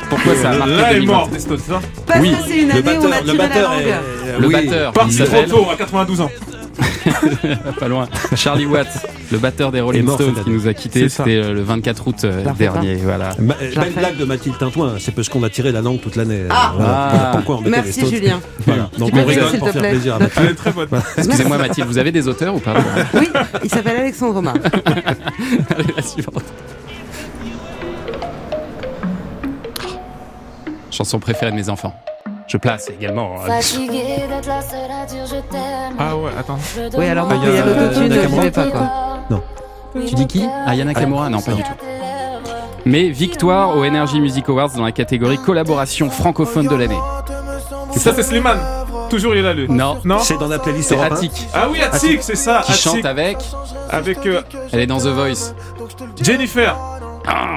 [0.09, 1.05] Pourquoi ça a marqué Là est 2021?
[1.15, 1.81] mort, des Stones, ça.
[2.07, 3.81] Parce Oui, que c'est une Le année où on a batteur, le la batteur langue.
[3.81, 4.39] est.
[4.39, 4.53] Le oui.
[4.53, 6.31] batteur, il Parti trop tôt, à 92 ans.
[7.79, 8.07] pas loin.
[8.35, 12.07] Charlie Watts, le batteur des Rolling Stones qui nous a quittés, c'était euh, le 24
[12.07, 12.95] août euh, dernier.
[12.97, 13.35] Voilà.
[13.39, 16.43] Ma- Belle blague de Mathilde Tintouin, c'est parce qu'on a tiré la langue toute l'année.
[16.49, 16.71] Ah.
[16.75, 16.91] Voilà.
[17.11, 17.31] Ah.
[17.35, 18.39] Pourquoi on les Merci Julien.
[18.65, 18.89] Voilà.
[18.97, 20.45] Donc on rigole pour te faire plaît plaisir à Mathilde.
[20.45, 20.87] Elle est très bonne.
[21.17, 22.73] Excusez-moi Mathilde, vous avez des auteurs ou pas
[23.13, 23.27] Oui,
[23.63, 24.53] il s'appelle Alexandre Romain.
[24.85, 26.43] Allez, la suivante.
[30.91, 31.93] Chanson préférée de mes enfants.
[32.49, 33.35] Je place également.
[33.43, 35.95] euh, Fatigué d'être la seule à dire je t'aime.
[35.99, 36.57] Ah ouais, attends.
[36.97, 38.41] Oui, alors il y a l'autotune, je Nakamura.
[38.41, 38.89] vais pas quoi.
[39.29, 39.43] Non.
[40.07, 41.69] Tu dis qui Ayana Kamura Non, pas du tout.
[42.85, 46.97] Mais victoire au Energy Music Awards dans la catégorie collaboration francophone de l'année.
[47.95, 48.59] Ça, c'est Slimane.
[49.09, 49.67] Toujours il est là, lui.
[49.69, 50.99] Non, Non C'est dans la playlist c'est.
[50.99, 52.61] Attic Ah oui, Attic, c'est ça.
[52.65, 53.37] qui chante avec.
[53.89, 54.41] Avec euh,
[54.71, 55.53] Elle est dans The Voice.
[56.21, 56.75] Jennifer.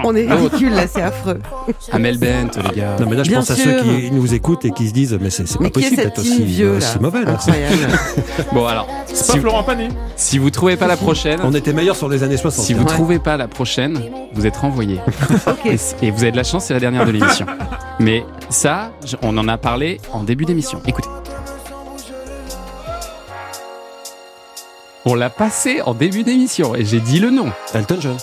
[0.04, 0.42] On est L'autre.
[0.44, 1.38] ridicule là, c'est affreux.
[1.92, 2.96] Amel Bent, les gars.
[3.00, 5.16] Non mais là je Bien pense à ceux qui nous écoutent et qui se disent
[5.20, 7.32] mais c'est c'est pas Mais possible d'être aussi, vieux là aussi mauvais là.
[7.32, 7.76] Incroyable.
[8.52, 9.88] Bon alors, C'est si, pas Florent Pagny.
[10.16, 12.64] si vous trouvez pas la prochaine, On était meilleurs sur les années 60.
[12.64, 12.86] si vous Ouais.
[12.88, 14.00] trouvez pas la prochaine,
[14.34, 14.98] vous êtes renvoyé.
[15.46, 15.66] Ok.
[16.02, 17.46] Et, vous avez de la chance, c'est la dernière de l'émission.
[18.00, 18.90] Mais ça,
[19.22, 20.80] on en a parlé en début d'émission.
[20.86, 21.08] Écoutez.
[25.04, 27.50] On l'a passé en début d'émission et j'ai dit le nom.
[27.74, 28.16] Elton John.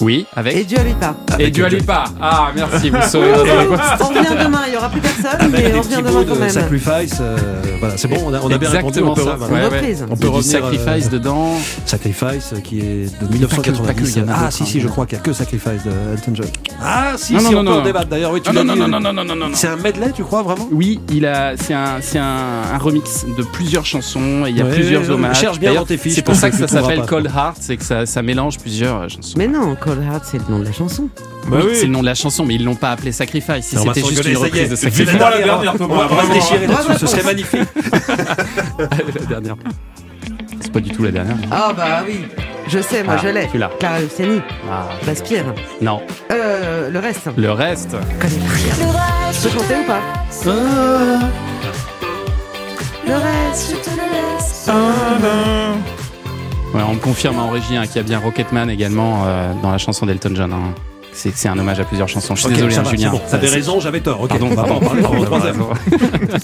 [0.00, 0.56] Oui, avec.
[0.56, 1.14] Et Dieu Lipa.
[1.38, 2.04] Et Dua Lipa.
[2.20, 3.02] Ah, merci, vous le
[4.00, 6.48] On revient demain, il y aura plus personne, mais on revient demain quand même.
[6.50, 7.18] Sacrifice.
[7.20, 7.36] euh,
[7.78, 8.98] voilà, c'est bon, on a, on a bien répondu.
[9.00, 9.36] Exactement On peut, ça.
[9.36, 9.54] voilà.
[9.54, 9.78] Ouais, ouais.
[9.78, 10.06] reprise.
[10.10, 11.52] On peut revenir, sacrifice euh, dedans.
[11.86, 13.86] Sacrifice qui est de pas que- 1990.
[13.86, 14.66] pas que, il y en a ah d'autres, si hein.
[14.66, 16.46] si, je crois qu'il y a que Sacrifice de Elton John.
[16.82, 18.08] Ah si Non, si, non, on non, peut en débattre.
[18.08, 19.48] D'ailleurs, oui, tu Non, non, non, non, non, non, non.
[19.52, 20.68] C'est un medley, tu crois vraiment?
[20.72, 24.46] Oui, il a, c'est un, c'est un, un remix de plusieurs chansons.
[24.46, 25.40] Et il y a plusieurs hommages.
[25.40, 27.84] cherche bien dans tes fiches, C'est pour ça que ça s'appelle Cold Heart, c'est que
[27.84, 29.34] ça, ça mélange plusieurs chansons.
[29.36, 31.08] Mais non, Cold Heart, c'est le nom de la chanson.
[31.48, 31.74] Bah oui, oui.
[31.74, 33.64] c'est le nom de la chanson, mais ils l'ont pas appelé Sacrifice.
[33.66, 35.18] Si c'était juste une reprise de C'est Sacrifice.
[35.18, 35.74] Moi, la dernière.
[35.76, 37.68] Thomas, On va se déchirer là-dessus, ce serait magnifique.
[38.78, 39.56] la dernière.
[40.60, 41.36] C'est pas du tout la dernière.
[41.50, 42.20] Ah bah oui,
[42.68, 43.48] je sais, moi Ah, je l'ai.
[43.48, 43.70] tu l'as.
[43.80, 45.44] Clara Luciani, Ah, Respire.
[45.82, 46.00] non.
[46.30, 47.28] Euh, le reste.
[47.36, 47.96] Le reste.
[48.22, 50.00] Je peux chanter ou pas
[53.08, 54.70] Le reste, je te le laisse.
[56.74, 59.70] Ouais, on me confirme en régie hein, qu'il y a bien Rocketman également euh, dans
[59.72, 60.52] la chanson d'Elton John.
[60.52, 60.74] hein.
[61.12, 62.36] C'est c'est un hommage à plusieurs chansons.
[62.36, 63.10] Je suis désolé, ça hein, va, Julien.
[63.12, 63.22] c'est bon.
[63.30, 64.20] T'avais raison, j'avais tort.
[64.20, 64.86] Ok, Pardon, on va pas en pardon.
[64.86, 65.02] parler.
[65.02, 65.56] Pardon, troisième.
[65.56, 65.74] pardon.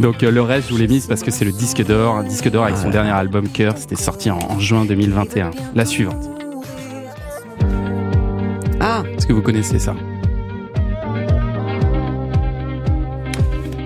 [0.00, 2.24] Donc euh, le reste, je vous l'ai mis parce que c'est le disque d'or, un
[2.24, 3.74] disque d'or avec son dernier album Cœur.
[3.76, 5.50] C'était sorti en, en juin 2021.
[5.76, 6.28] La suivante.
[8.80, 9.94] Ah, Est-ce que vous connaissez ça?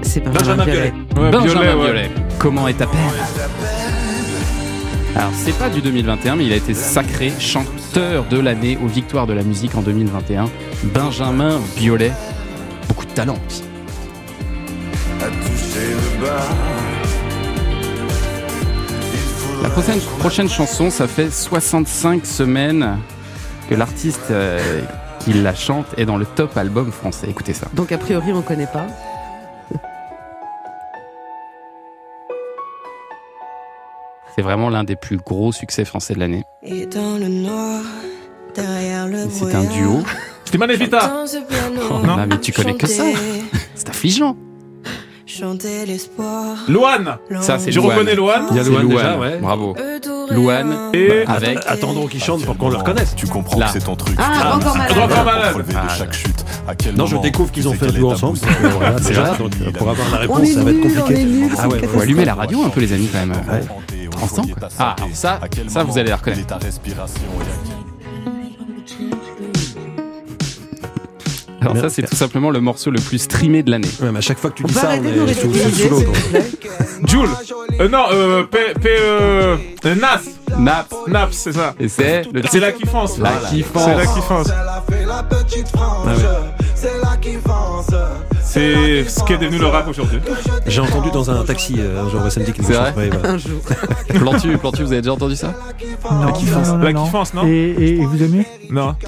[0.02, 0.64] C'est Benjamin.
[0.64, 0.92] Ouais,
[1.30, 1.84] Benjamin Violet, ouais.
[1.84, 2.10] Biolay.
[2.38, 3.00] Comment est ta peine?
[5.16, 9.28] Alors c'est pas du 2021, mais il a été sacré chanteur de l'année aux Victoires
[9.28, 10.46] de la musique en 2021.
[10.92, 12.12] Benjamin Biolay.
[12.88, 13.38] Beaucoup de talent.
[13.46, 13.62] aussi.
[19.62, 22.98] La prochaine, prochaine chanson, ça fait 65 semaines
[23.70, 24.82] que l'artiste euh,
[25.20, 27.28] qui la chante est dans le top album français.
[27.30, 27.68] Écoutez ça.
[27.72, 28.86] Donc a priori on connaît pas.
[34.34, 36.42] C'est vraiment l'un des plus gros succès français de l'année.
[36.62, 37.82] Et dans le noir,
[38.54, 40.02] derrière le Et C'est un duo.
[40.44, 41.06] Slimane et Vita.
[41.08, 43.04] Dans ce piano, Oh là, mais tu connais que ça.
[43.74, 44.36] C'est affligeant.
[45.26, 46.58] Chanter l'espoir.
[46.68, 47.16] Loane.
[47.40, 47.96] Ça, c'est Je Louane.
[47.96, 48.46] reconnais Loane.
[48.50, 49.38] Il y a C'est Louane déjà, ouais.
[49.38, 49.74] Bravo.
[50.30, 51.58] Louane Et avec.
[51.66, 53.14] Attendons qu'ils chantent pour qu'on le reconnaisse.
[53.16, 53.66] Tu comprends Là.
[53.66, 54.16] que c'est ton truc.
[54.18, 55.10] Ah, encore Droit malade.
[55.12, 55.54] encore malade.
[55.54, 56.44] Relever Ah, de chaque chute.
[56.96, 58.38] Non, je découvre qu'ils ont fait un duo ensemble.
[58.38, 60.70] donc, euh, voilà, C'est déjà, donc euh, pour avoir la On réponse, est ça va
[60.70, 61.20] être compliqué.
[61.20, 63.32] est nuls, Ah ouais, Faut allumer la radio un peu, les amis, quand même.
[64.24, 64.54] Ensemble.
[64.78, 66.58] Ah, alors ça, ça, vous allez la reconnaître.
[71.60, 73.88] Alors ça, c'est tout simplement le morceau le plus streamé de l'année.
[74.02, 76.00] Ouais, mais à chaque fois que tu dis ça, on est sous, sous, sous l'eau.
[76.02, 76.16] donc.
[77.80, 79.56] euh, Non, euh, P, P, euh,
[79.86, 80.20] euh, Nas
[80.58, 80.94] Naps.
[81.08, 81.74] Naps, c'est ça.
[81.80, 83.18] Et c'est le C'est la kiffance.
[83.18, 83.84] La kiffance.
[83.84, 84.48] C'est la kiffance.
[86.74, 90.18] C'est ce qui est devenu le rap aujourd'hui.
[90.66, 92.92] J'ai entendu dans un taxi euh, un jour samedi qui nous C'est vrai.
[93.24, 93.60] Un jour.
[94.08, 95.52] Plantu, Plantu, vous avez déjà entendu ça?
[96.10, 96.68] Non, kiffance.
[96.68, 97.04] non, non, La non.
[97.04, 97.46] kiffance, non?
[97.46, 98.46] Et, et- et vous aimez?
[98.70, 98.94] Non.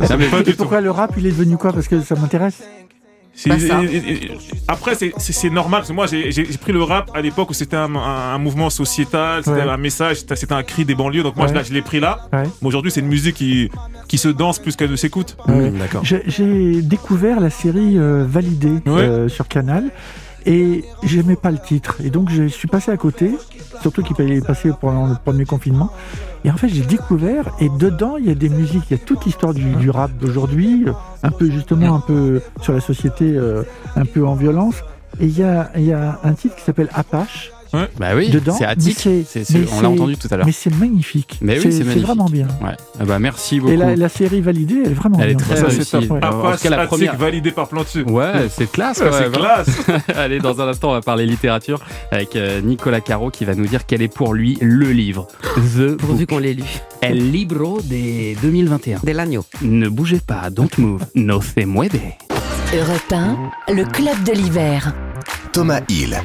[0.00, 0.58] Non, mais Pas Et du tout.
[0.58, 1.72] pourquoi le rap, il est devenu quoi?
[1.72, 2.62] Parce que ça m'intéresse.
[3.44, 4.30] Et-
[4.68, 7.94] Après, c'est- normal, parce que moi, j'ai pris le rap à l'époque où c'était un,
[7.94, 9.68] un- un mouvement sociétal, c'était Ouais.
[9.68, 11.52] un message, c'était un cri des banlieues, donc moi, Ouais.
[11.52, 12.28] je, l'ai- je l'ai pris là.
[12.32, 12.44] Ouais.
[12.62, 13.70] Mais aujourd'hui, c'est une musique qui,
[14.08, 15.36] qui se danse plus qu'elle ne s'écoute.
[15.48, 15.70] Ouais.
[15.70, 16.04] Mmh, D'accord.
[16.04, 19.02] J'ai- J'ai découvert la série euh, Validée Ouais.
[19.02, 19.84] euh, sur Canal
[20.46, 21.96] et j'aimais pas le titre.
[22.02, 23.32] Et donc je suis passé à côté,
[23.82, 25.90] surtout qu'il est passé pendant le premier confinement.
[26.44, 29.04] Et en fait, j'ai découvert et dedans, il y a des musiques, il y a
[29.04, 30.86] toute l'histoire du, rap d'aujourd'hui,
[31.22, 33.64] un peu justement un peu sur la société, euh,
[33.96, 34.76] un peu en violence.
[35.20, 37.52] Et il y a, il y a un titre qui s'appelle Apache.
[37.72, 38.54] Bah oui, dedans.
[38.58, 39.06] c'est attique.
[39.72, 40.46] on l'a entendu tout à l'heure.
[40.46, 41.38] Mais c'est magnifique.
[41.40, 42.02] Mais oui, c'est magnifique.
[42.02, 42.46] vraiment bien.
[42.62, 42.76] Ouais.
[43.00, 43.72] Ah bah merci beaucoup.
[43.72, 45.44] Et la, la série Validée, elle est vraiment Elle est bien.
[45.46, 45.90] très Ça, c'est réussie.
[46.08, 46.10] top.
[46.12, 47.16] En Apache, tout cas, la première.
[47.16, 48.02] validé par Plantu.
[48.04, 49.34] Ouais, c'est classe quand c'est même.
[49.34, 49.38] hein.
[49.64, 50.02] classe.
[50.16, 53.66] Allez, dans un instant, on va parler littérature avec euh, Nicolas Caro qui va nous
[53.66, 55.26] dire quel est pour lui le livre.
[55.54, 56.28] The Pourvu Book.
[56.28, 56.64] qu'on l'ait lu.
[57.02, 59.00] El Libro de 2021.
[59.02, 59.44] Des l'agneau.
[59.62, 62.00] Ne bougez pas, don't move, no se mueve.
[62.74, 63.12] Europe
[63.68, 64.92] 1, le club de l'hiver.
[65.52, 66.18] Thomas Hill.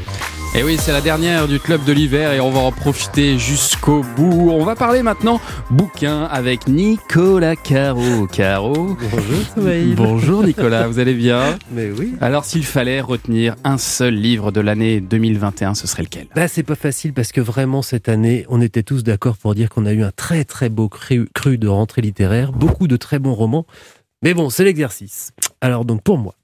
[0.53, 3.39] Et Eh oui, c'est la dernière du club de l'hiver et on va en profiter
[3.39, 4.49] jusqu'au bout.
[4.51, 5.39] On va parler maintenant
[5.69, 8.27] bouquin avec Nicolas Caro.
[8.27, 8.97] Caro.
[8.99, 12.15] Bonjour, Bonjour Nicolas, vous allez bien Mais oui.
[12.19, 16.27] Alors s'il fallait retenir un seul livre de l'année 2021, ce serait lequel?
[16.35, 19.69] Bah, c'est pas facile parce que vraiment cette année, on était tous d'accord pour dire
[19.69, 23.19] qu'on a eu un très très beau cru, cru de rentrée littéraire, beaucoup de très
[23.19, 23.65] bons romans.
[24.21, 25.31] Mais bon, c'est l'exercice.
[25.61, 26.35] Alors donc pour moi,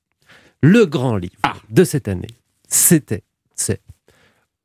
[0.62, 1.36] le grand livre
[1.70, 2.30] de cette année,
[2.70, 3.82] c'était, c'est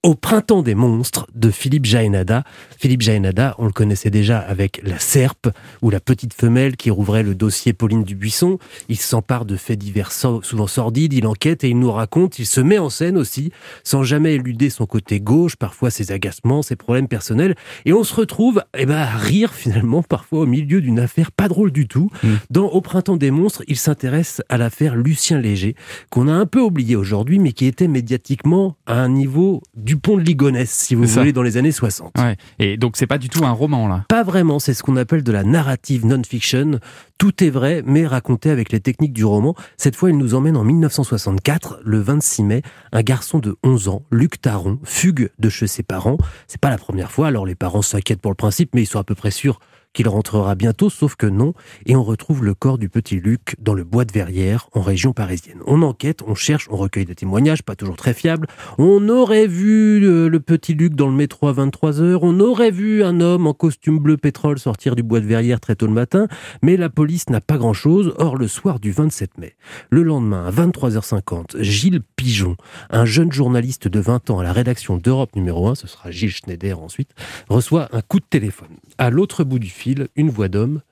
[0.04, 2.42] Au printemps des monstres de Philippe Jaénada.
[2.76, 5.48] Philippe Jaénada, on le connaissait déjà avec La Serpe
[5.80, 8.58] ou La Petite Femelle qui rouvrait le dossier Pauline Dubuisson.
[8.88, 12.46] Il s'empare de faits divers so- souvent sordides, il enquête et il nous raconte, il
[12.46, 13.52] se met en scène aussi,
[13.84, 17.54] sans jamais éluder son côté gauche, parfois ses agacements, ses problèmes personnels.
[17.84, 21.46] Et on se retrouve eh ben, à rire finalement parfois au milieu d'une affaire pas
[21.46, 22.10] drôle du tout.
[22.50, 25.76] Dans Au printemps des monstres, il s'intéresse à l'affaire Lucien Léger,
[26.10, 30.16] qu'on a un peu oublié aujourd'hui, mais qui était médiatiquement à un niveau du pont
[30.16, 32.12] de Ligonnès, si vous voulez, dans les années 60.
[32.18, 32.36] Ouais.
[32.58, 34.04] Et donc c'est pas du tout un roman là.
[34.08, 36.78] Pas vraiment, c'est ce qu'on appelle de la narrative non-fiction.
[37.18, 39.54] Tout est vrai, mais raconté avec les techniques du roman.
[39.76, 42.62] Cette fois, il nous emmène en 1964, le 26 mai.
[42.90, 46.18] Un garçon de 11 ans, Luc Taron, fugue de chez ses parents.
[46.48, 48.98] C'est pas la première fois, alors les parents s'inquiètent pour le principe, mais ils sont
[48.98, 49.60] à peu près sûrs
[49.92, 51.54] qu'il rentrera bientôt, sauf que non.
[51.86, 55.12] Et on retrouve le corps du petit Luc dans le bois de Verrières, en région
[55.12, 55.58] parisienne.
[55.66, 58.46] On enquête, on cherche, on recueille des témoignages, pas toujours très fiables.
[58.78, 62.22] On aurait vu euh, le petit Luc dans le métro à 23 heures.
[62.22, 65.76] On aurait vu un homme en costume bleu pétrole sortir du bois de Verrières très
[65.76, 66.28] tôt le matin.
[66.62, 68.14] Mais la police n'a pas grand chose.
[68.18, 69.56] Or, le soir du 27 mai,
[69.90, 72.56] le lendemain à 23h50, Gilles Pigeon,
[72.90, 76.30] un jeune journaliste de 20 ans à la rédaction d'Europe numéro 1, ce sera Gilles
[76.30, 77.10] Schneider ensuite,
[77.48, 78.68] reçoit un coup de téléphone.
[78.96, 80.82] À l'autre bout du fil, une voix d'homme.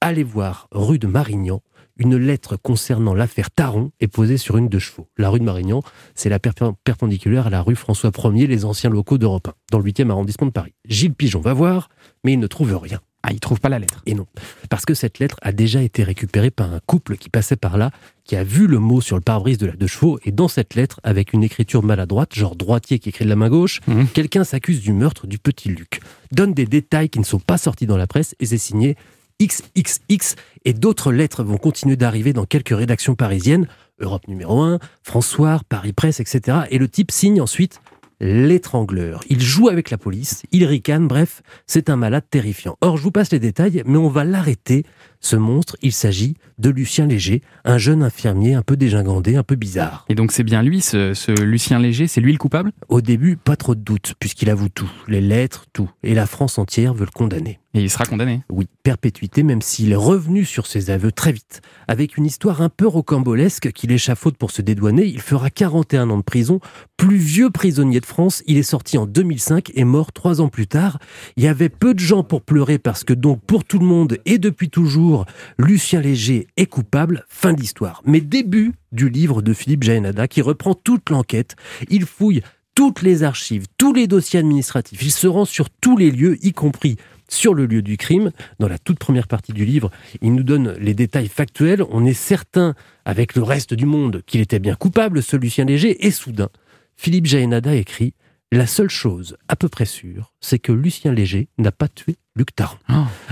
[0.00, 1.62] Allez voir rue de Marignan.
[1.98, 5.06] Une lettre concernant l'affaire Taron est posée sur une de chevaux.
[5.16, 5.82] La rue de Marignan,
[6.16, 9.78] c'est la perp- perpendiculaire à la rue François 1er, les anciens locaux d'Europe 1, dans
[9.78, 10.74] le 8e arrondissement de Paris.
[10.88, 11.90] Gilles Pigeon va voir,
[12.24, 12.98] mais il ne trouve rien.
[13.24, 14.02] Ah, il trouve pas la lettre.
[14.06, 14.26] Et non,
[14.68, 17.92] parce que cette lettre a déjà été récupérée par un couple qui passait par là,
[18.24, 20.74] qui a vu le mot sur le pare-brise de la deux chevaux, et dans cette
[20.74, 23.80] lettre, avec une écriture maladroite, genre droitier qui écrit de la main gauche,
[24.12, 26.00] quelqu'un s'accuse du meurtre du petit Luc,
[26.32, 28.96] donne des détails qui ne sont pas sortis dans la presse, et c'est signé
[29.40, 33.68] XXX, et d'autres lettres vont continuer d'arriver dans quelques rédactions parisiennes,
[34.00, 36.58] Europe numéro 1, François, Paris Presse, etc.
[36.70, 37.80] Et le type signe ensuite
[38.22, 39.20] l'étrangleur.
[39.28, 42.76] Il joue avec la police, il ricane, bref, c'est un malade terrifiant.
[42.80, 44.86] Or, je vous passe les détails, mais on va l'arrêter.
[45.20, 49.56] Ce monstre, il s'agit de Lucien Léger, un jeune infirmier un peu dégingandé, un peu
[49.56, 50.04] bizarre.
[50.08, 52.72] Et donc c'est bien lui, ce, ce Lucien Léger, c'est lui le coupable?
[52.88, 55.90] Au début, pas trop de doute, puisqu'il avoue tout, les lettres, tout.
[56.02, 57.58] Et la France entière veut le condamner.
[57.74, 61.62] Et il sera condamné Oui, perpétuité, même s'il est revenu sur ses aveux très vite.
[61.88, 66.18] Avec une histoire un peu rocambolesque qu'il échafaude pour se dédouaner, il fera 41 ans
[66.18, 66.60] de prison.
[66.98, 70.66] Plus vieux prisonnier de France, il est sorti en 2005 et mort trois ans plus
[70.66, 70.98] tard.
[71.36, 74.18] Il y avait peu de gens pour pleurer parce que donc pour tout le monde
[74.26, 75.24] et depuis toujours, jour,
[75.58, 78.02] Lucien Léger est coupable, fin d'histoire.
[78.04, 81.56] Mais début du livre de Philippe Jaénada qui reprend toute l'enquête.
[81.88, 82.42] Il fouille
[82.74, 85.02] toutes les archives, tous les dossiers administratifs.
[85.02, 86.96] Il se rend sur tous les lieux, y compris
[87.32, 88.30] sur le lieu du crime.
[88.58, 91.82] Dans la toute première partie du livre, il nous donne les détails factuels.
[91.90, 92.74] On est certain,
[93.04, 96.06] avec le reste du monde, qu'il était bien coupable, ce Lucien Léger.
[96.06, 96.50] Et soudain,
[96.96, 98.14] Philippe Jaénada écrit
[98.52, 102.54] La seule chose à peu près sûre, c'est que Lucien Léger n'a pas tué Luc
[102.54, 102.76] Taron.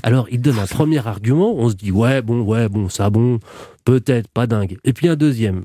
[0.02, 1.54] Alors, il donne un premier argument.
[1.56, 3.38] On se dit Ouais, bon, ouais, bon, ça, bon,
[3.84, 4.78] peut-être, pas dingue.
[4.84, 5.64] Et puis un deuxième,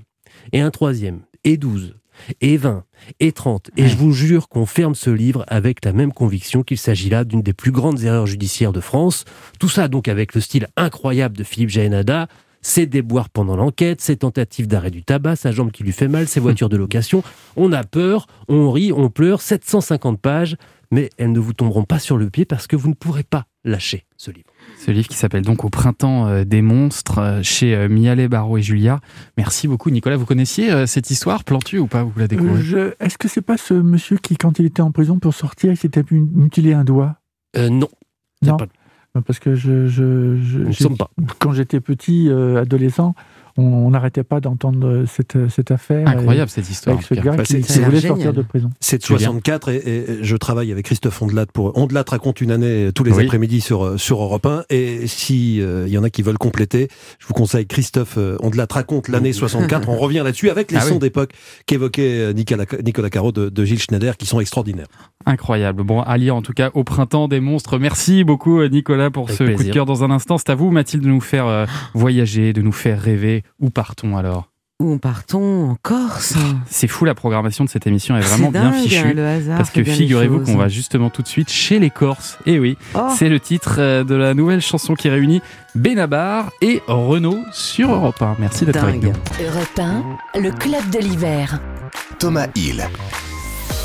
[0.52, 1.96] et un troisième, et douze,
[2.41, 2.84] et 20
[3.20, 3.72] et 30.
[3.78, 7.24] Et je vous jure qu'on ferme ce livre avec la même conviction qu'il s'agit là
[7.24, 9.26] d'une des plus grandes erreurs judiciaires de France.
[9.59, 12.28] Tout ça donc avec le style incroyable de Philippe Jaénada,
[12.61, 16.28] ses déboires pendant l'enquête, ses tentatives d'arrêt du tabac, sa jambe qui lui fait mal,
[16.28, 17.24] ses voitures de location.
[17.55, 20.57] On a peur, on rit, on pleure, 750 pages,
[20.89, 23.45] mais elles ne vous tomberont pas sur le pied parce que vous ne pourrez pas
[23.63, 24.47] lâcher ce livre.
[24.78, 28.57] Ce livre qui s'appelle donc Au printemps euh, des monstres euh, chez euh, Mialet, Barreau
[28.57, 28.99] et Julia.
[29.38, 30.16] Merci beaucoup Nicolas.
[30.18, 32.03] Vous connaissiez cette histoire Plantu ou pas?
[32.03, 32.59] Vous la découvrez?
[32.59, 35.34] Euh, je- Est-ce que c'est pas ce monsieur qui, quand il était en prison pour
[35.34, 37.16] sortir, il s'était mu- mutilé un doigt?
[37.57, 37.88] Euh, non.
[38.43, 38.57] Non?
[39.26, 41.09] Parce que je, je, je- sommes pas.
[41.39, 43.16] quand j'étais petit, euh, adolescent,
[43.58, 46.08] on on n'arrêtait pas d'entendre cette, cette affaire.
[46.08, 47.30] Incroyable Et- cette histoire, Avec ce en tout cas.
[47.32, 48.36] gars Bah, qui, c'est- qui voulait c'est sortir génial.
[48.36, 48.70] de prison.
[48.80, 49.20] C'est de Julien.
[49.20, 53.12] 64 et, et je travaille avec Christophe Ondelat pour Ondelat raconte une année tous les
[53.14, 53.24] Oui.
[53.26, 56.89] après-midi sur sur Europe 1 et si euh, il y en a qui veulent compléter,
[57.20, 59.88] je vous conseille Christophe euh, Ondelat raconte l'année 64.
[59.89, 60.99] On revient là-dessus avec les Ah sons oui.
[60.99, 61.32] d'époque
[61.66, 64.88] qu'évoquait euh, Nicolas Nicolas Caro de, de Gilles Schneider qui sont extraordinaires.
[65.26, 65.84] Incroyable.
[65.84, 67.80] Bon, à lire en tout cas au printemps des monstres.
[67.80, 69.74] Merci beaucoup euh, Nicolas pour Avec ce coup de plaisir.
[69.74, 70.38] cœur dans un instant.
[70.38, 73.43] C'est à vous Mathilde de nous faire euh, voyager, de nous faire rêver.
[73.60, 74.50] Où partons alors?
[74.82, 76.34] Où on partons en Corse?
[76.70, 78.98] C'est fou la programmation de cette émission est vraiment bien fichue.
[79.08, 82.38] hein, le hasard parce que figurez-vous qu'on va justement tout de suite chez les Corses.
[82.46, 83.08] Et oui, Oh.
[83.18, 85.41] c'est le titre euh, de la nouvelle chanson qui réunit
[85.76, 88.36] Benabar et Renaud sur Europe 1.
[88.38, 89.14] Merci d'être avec nous.
[89.41, 89.80] Europe
[90.36, 91.62] 1, le club de l'hiver.
[92.20, 92.86] Thomas Hill.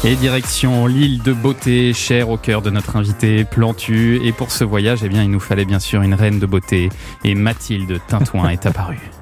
[0.02, 4.18] Et direction l'île de beauté, chère au cœur de notre invité Plantu.
[4.24, 6.88] Et pour ce voyage, eh bien, il nous fallait bien sûr une reine de beauté.
[7.22, 8.98] Et Mathilde Tintouin est apparue.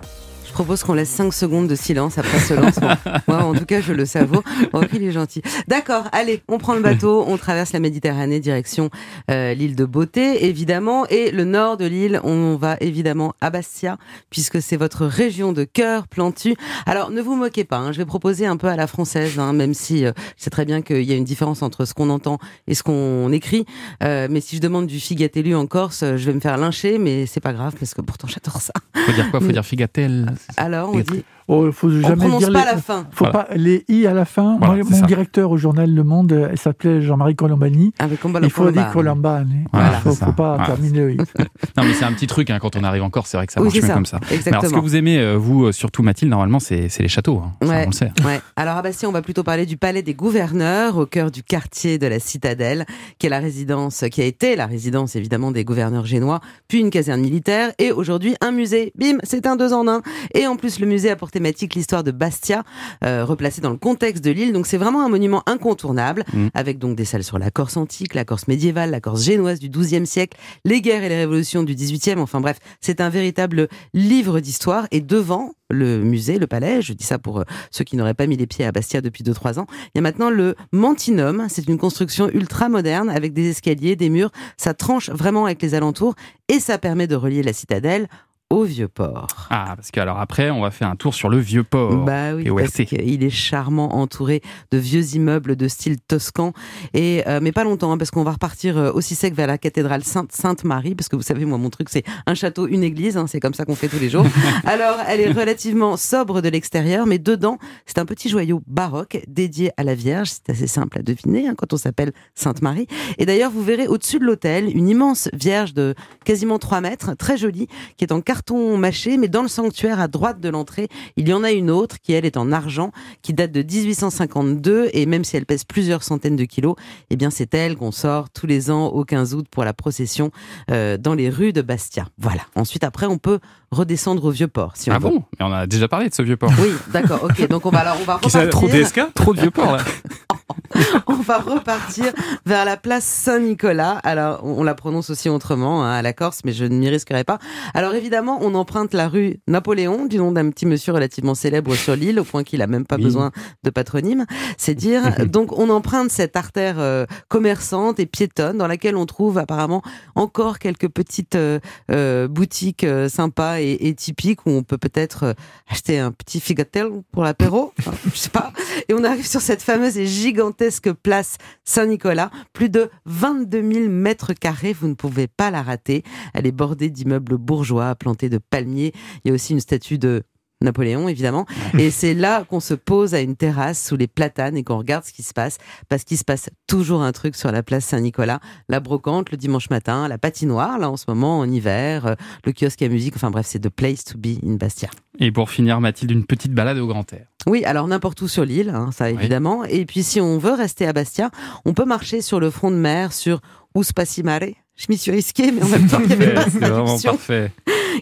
[0.58, 2.90] Je propose qu'on laisse 5 secondes de silence après ce lancement.
[3.28, 4.42] Moi, en tout cas, je le savoure.
[4.72, 5.40] Oh, il est gentil.
[5.68, 8.90] D'accord, allez, on prend le bateau, on traverse la Méditerranée, direction
[9.30, 13.98] euh, l'île de Beauté, évidemment, et le nord de l'île, on va évidemment à Bastia,
[14.30, 16.56] puisque c'est votre région de cœur plantu.
[16.86, 19.52] Alors, ne vous moquez pas, hein, je vais proposer un peu à la française, hein,
[19.52, 22.10] même si euh, je sais très bien qu'il y a une différence entre ce qu'on
[22.10, 23.64] entend et ce qu'on écrit.
[24.02, 26.98] Euh, mais si je demande du figatellu en Corse, euh, je vais me faire lyncher,
[26.98, 28.72] mais c'est pas grave, parce que pourtant j'adore ça.
[29.06, 29.38] Faut dire quoi?
[29.38, 33.06] Faut dire figatel Alors, on dit Oh, faut jamais prononce dire pas les, la fin.
[33.10, 33.44] Faut Voilà.
[33.44, 34.58] pas les i à la fin.
[34.58, 35.06] Voilà, Moi, mon ça.
[35.06, 37.92] directeur au journal Le Monde, euh, il s'appelait Jean-Marie Colombani.
[37.98, 39.64] Avec Il faut dire Colombani.
[39.72, 40.26] Voilà, Il faut, c'est ça.
[40.26, 40.66] faut pas Voilà.
[40.66, 41.16] terminer le i.
[41.76, 43.26] Non, mais c'est un petit truc hein, quand on arrive encore.
[43.26, 43.94] C'est vrai que ça Oui, marche c'est mieux ça.
[43.94, 44.18] comme ça.
[44.20, 44.78] Mais alors, ce Exactement.
[44.78, 47.42] que vous aimez, euh, vous, euh, surtout Mathilde, normalement, c'est les châteaux.
[47.44, 47.52] hein.
[47.62, 48.12] Ça, Ouais, on le sait.
[48.26, 48.40] ouais.
[48.56, 51.98] Alors à Bastia, on va plutôt parler du palais des gouverneurs, au cœur du quartier
[51.98, 52.84] de la Citadelle,
[53.18, 56.90] qui est la résidence, qui a été la résidence évidemment des gouverneurs génois, puis une
[56.90, 58.92] caserne militaire et aujourd'hui un musée.
[58.98, 60.02] Bim, c'est un deux en un.
[60.34, 62.64] Et en plus, le musée a pour thématique l'histoire de Bastia,
[63.04, 64.52] euh, replacée dans le contexte de l'île.
[64.52, 66.48] Donc c'est vraiment un monument incontournable, Mm.
[66.52, 69.68] avec donc des salles sur la Corse antique, la Corse médiévale, la Corse génoise du
[69.68, 72.18] XIIe siècle, les guerres et les révolutions du XVIIIe.
[72.18, 74.88] Enfin bref, c'est un véritable livre d'histoire.
[74.90, 78.26] Et devant le musée, le palais, je dis ça pour euh, ceux qui n'auraient pas
[78.26, 81.46] mis les pieds à Bastia depuis 2-3 ans, il y a maintenant le Mantinum.
[81.48, 84.32] C'est une construction ultra moderne avec des escaliers, des murs.
[84.56, 86.14] Ça tranche vraiment avec les alentours
[86.48, 88.08] et ça permet de relier la citadelle
[88.50, 89.26] au vieux port.
[89.50, 92.04] Ah, parce que alors après, on va faire un tour sur le vieux port.
[92.04, 94.40] Bah oui, parce qu'il est charmant, entouré
[94.70, 96.54] de vieux immeubles de style toscan.
[96.94, 99.58] Et euh, mais pas longtemps, hein, parce qu'on va repartir euh, aussi sec vers la
[99.58, 102.82] cathédrale Sainte Sainte Marie, parce que vous savez, moi, mon truc, c'est un château, une
[102.82, 103.18] église.
[103.18, 104.24] hein, c'est comme ça qu'on fait tous les jours.
[104.64, 109.72] Alors, elle est relativement sobre de l'extérieur, mais dedans, c'est un petit joyau baroque dédié
[109.76, 110.30] à la Vierge.
[110.30, 112.86] C'est assez simple à deviner hein, quand on s'appelle Sainte Marie.
[113.18, 115.94] Et d'ailleurs, vous verrez au-dessus de l'autel une immense Vierge de
[116.24, 117.68] quasiment 3 mètres, très jolie,
[117.98, 121.32] qui est en carton mâché, mais dans le sanctuaire à droite de l'entrée, il y
[121.32, 125.24] en a une autre qui, elle, est en argent, qui date de 1852, et même
[125.24, 126.76] si elle pèse plusieurs centaines de kilos,
[127.10, 130.30] eh bien, c'est elle qu'on sort tous les ans au 15 août pour la procession
[130.70, 132.06] euh, dans les rues de Bastia.
[132.18, 132.42] Voilà.
[132.54, 133.40] Ensuite, après, on peut
[133.72, 135.08] redescendre au Vieux-Port, si on Ah veut.
[135.10, 135.24] bon?
[135.40, 136.52] Mais on a déjà parlé de ce vieux port.
[136.60, 137.48] Oui, d'accord, ok.
[137.48, 138.48] Donc, on va, alors, on va repartir.
[138.50, 139.82] trop DSK Trop de vieux port là.
[141.06, 142.12] on va repartir
[142.46, 143.98] vers la place Saint-Nicolas.
[144.04, 147.24] Alors, on la prononce aussi autrement hein, à la Corse, mais je ne m'y risquerai
[147.24, 147.38] pas.
[147.74, 151.96] Alors, évidemment, on emprunte la rue Napoléon, du nom d'un petit monsieur relativement célèbre sur
[151.96, 153.04] l'île, au point qu'il a même pas Oui.
[153.04, 153.30] besoin
[153.64, 154.26] de patronyme.
[154.56, 155.26] C'est dire.
[155.26, 159.82] Donc, on emprunte cette artère euh, commerçante et piétonne dans laquelle on trouve apparemment
[160.14, 161.58] encore quelques petites euh,
[161.90, 165.34] euh, boutiques sympas et, et typiques où on peut peut-être
[165.68, 167.72] acheter un petit figatello pour l'apéro.
[167.78, 168.52] Enfin, je sais pas.
[168.88, 170.67] Et on arrive sur cette fameuse et gigantesque
[171.02, 172.30] place Saint-Nicolas.
[172.52, 174.72] Plus de 22 000 mètres carrés.
[174.72, 176.02] Vous ne pouvez pas la rater.
[176.34, 178.92] Elle est bordée d'immeubles bourgeois plantés de palmiers.
[179.24, 180.22] Il y a aussi une statue de
[180.60, 181.46] Napoléon, évidemment.
[181.78, 185.04] Et c'est là qu'on se pose à une terrasse sous les platanes et qu'on regarde
[185.04, 185.58] ce qui se passe.
[185.88, 188.40] Parce qu'il se passe toujours un truc sur la place Saint-Nicolas.
[188.68, 192.14] La brocante le dimanche matin, la patinoire, là, en ce moment, en hiver, euh,
[192.44, 193.14] le kiosque à musique.
[193.14, 194.90] Enfin bref, c'est the place to be in Bastia.
[195.20, 197.26] Et pour finir, Mathilde, une petite balade au grand air.
[197.46, 199.64] Oui, alors n'importe où sur l'île, hein, ça évidemment.
[199.64, 201.30] Et puis si on veut rester à Bastia,
[201.64, 203.40] on peut marcher sur le front de mer, sur
[203.74, 204.54] Uspassimare.
[204.76, 206.84] Je m'y suis risquée, mais en même temps, il y avait pas C'est de vraiment
[206.84, 207.52] traduction parfait.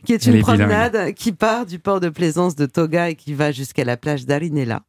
[0.05, 0.43] qui est une est bilingue.
[0.59, 4.27] promenade qui part du port de plaisance de Toga et qui va jusqu'à la plage
[4.27, 4.83] d'Arinella.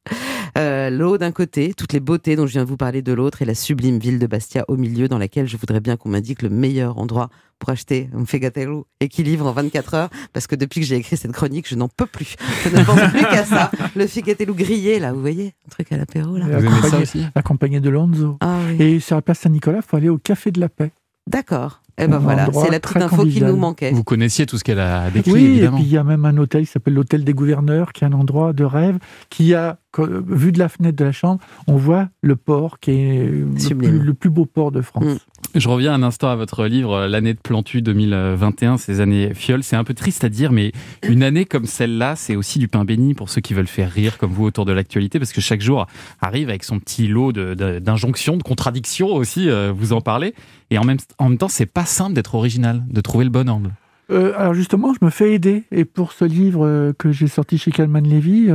[0.89, 3.45] L'eau d'un côté, toutes les beautés dont je viens de vous parler de l'autre, et
[3.45, 6.49] la sublime ville de Bastia au milieu, dans laquelle je voudrais bien qu'on m'indique le
[6.49, 10.81] meilleur endroit pour acheter un fegatello et qui livre en 24 heures, parce que depuis
[10.81, 12.35] que j'ai écrit cette chronique, je n'en peux plus.
[12.63, 13.71] Je ne pense plus qu'à ça.
[13.95, 16.45] Le fegatello grillé, là, vous voyez, un truc à l'apéro, là.
[16.45, 17.05] accompagné,
[17.35, 18.37] accompagné de Lonzo.
[18.41, 18.83] Ah oui.
[18.83, 20.91] Et sur la place Saint-Nicolas, il faut aller au Café de la Paix.
[21.27, 21.81] D'accord.
[21.99, 23.49] Eh ben voilà, c'est la petite info convivial.
[23.51, 23.91] nous manquait.
[23.91, 25.77] Vous connaissiez tout ce qu'elle a décrit, oui, évidemment.
[25.77, 28.07] et puis il y a même un hôtel qui s'appelle l'hôtel des gouverneurs, qui est
[28.07, 28.99] un endroit de rêve,
[29.29, 32.91] qui a, que- vu de la fenêtre de la chambre, on voit le port qui
[32.91, 35.05] est le plus, le plus beau port de France.
[35.05, 35.17] Mm.
[35.55, 39.63] Je reviens un instant à votre livre, euh, l'année de Plantu 2021, ces années fioles.
[39.63, 40.71] C'est un peu triste à dire, mais
[41.07, 44.17] une année comme celle-là, c'est aussi du pain béni pour ceux qui veulent faire rire
[44.19, 45.87] comme vous autour de l'actualité, parce que chaque jour
[46.21, 50.35] arrive avec son petit lot de- de- d'injonctions, de, contradictions aussi, euh, vous en parlez.
[50.69, 53.49] Et en même, en même temps, c'est pas simple d'être original, de trouver le bon
[53.49, 53.71] angle.
[54.11, 55.63] Euh, alors justement, je me fais aider.
[55.71, 58.47] Et pour ce livre que j'ai sorti chez Kalman Levy,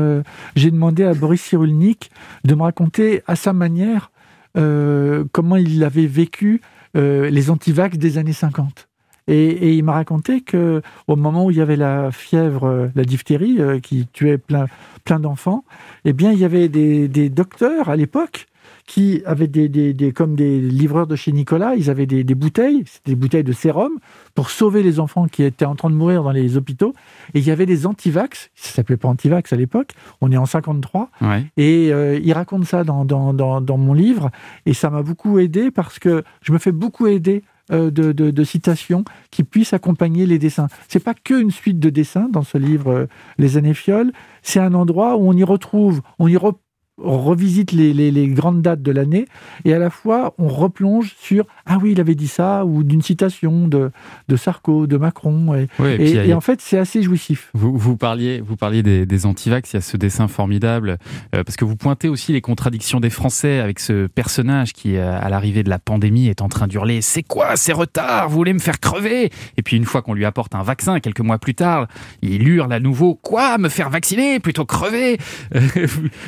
[0.56, 2.10] j'ai demandé à Boris Cyrulnik
[2.44, 4.10] de me raconter à sa manière
[4.54, 6.60] comment il avait vécu
[6.96, 8.88] euh, les antivax des années 50.
[9.28, 12.88] Et, et il m'a raconté que au moment où il y avait la fièvre, euh,
[12.94, 14.66] la diphtérie, euh, qui tuait plein,
[15.04, 15.64] plein d'enfants,
[16.04, 18.46] eh bien, il y avait des, des docteurs à l'époque
[18.86, 22.34] qui avaient des, des, des- comme des livreurs de chez Nicolas, ils avaient des, des
[22.34, 23.92] bouteilles, des bouteilles de sérum
[24.34, 26.92] pour sauver les enfants qui étaient en train de mourir dans les hôpitaux.
[27.34, 30.46] Et il y avait des antivax, ça s'appelait pas antivax à l'époque, on est en
[30.46, 31.44] 53, Ouais.
[31.56, 34.30] et euh, il raconte ça dans, dans, dans, dans mon livre,
[34.66, 38.30] et ça m'a beaucoup aidé parce que je me fais beaucoup aider euh, de, de,
[38.32, 40.66] de citations qui puissent accompagner les dessins.
[40.88, 43.06] C'est pas que une suite de dessins dans ce livre euh,
[43.38, 46.56] Les années fioles, c'est un endroit où on y retrouve, on y re-
[47.04, 49.26] on revisite les, les, les grandes dates de l'année
[49.64, 53.02] et à la fois on replonge sur ah oui il avait dit ça ou d'une
[53.02, 53.90] citation de,
[54.28, 55.66] de Sarko, de Macron et,
[55.96, 57.50] puis a- en fait c'est assez jouissif.
[57.54, 60.98] Vous, vous parliez, vous parliez des, des antivax, il y a ce dessin formidable,
[61.34, 65.18] euh, parce que vous pointez aussi les contradictions des Français avec ce personnage qui, euh,
[65.20, 68.28] à l'arrivée de la pandémie, est en train d'hurler «C'est quoi ces retards?
[68.28, 71.20] Vous voulez me faire crever?» Et puis une fois qu'on lui apporte un vaccin, quelques
[71.20, 71.86] mois plus tard,
[72.22, 73.58] il hurle à nouveau «Quoi?
[73.58, 74.40] Me faire vacciner?
[74.40, 75.18] Plutôt crever?»
[75.54, 75.86] Euh,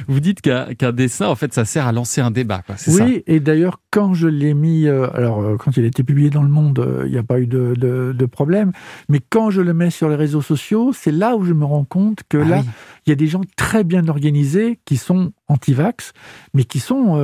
[0.08, 0.40] vous, dites
[0.78, 3.80] qu'un dessin, en fait, ça sert à lancer un débat, quoi, ça Oui, et d'ailleurs,
[3.90, 6.78] quand je l'ai mis, euh, alors euh, quand il a été publié dans Le Monde,
[6.78, 8.72] euh, il n'y a pas eu de, de- de problème,
[9.08, 11.84] mais quand je le mets sur les réseaux sociaux, c'est là où je me rends
[11.84, 12.68] compte que Ah là, oui.
[13.06, 16.12] il y a des gens très bien organisés qui sont anti-vax,
[16.54, 17.16] mais qui sont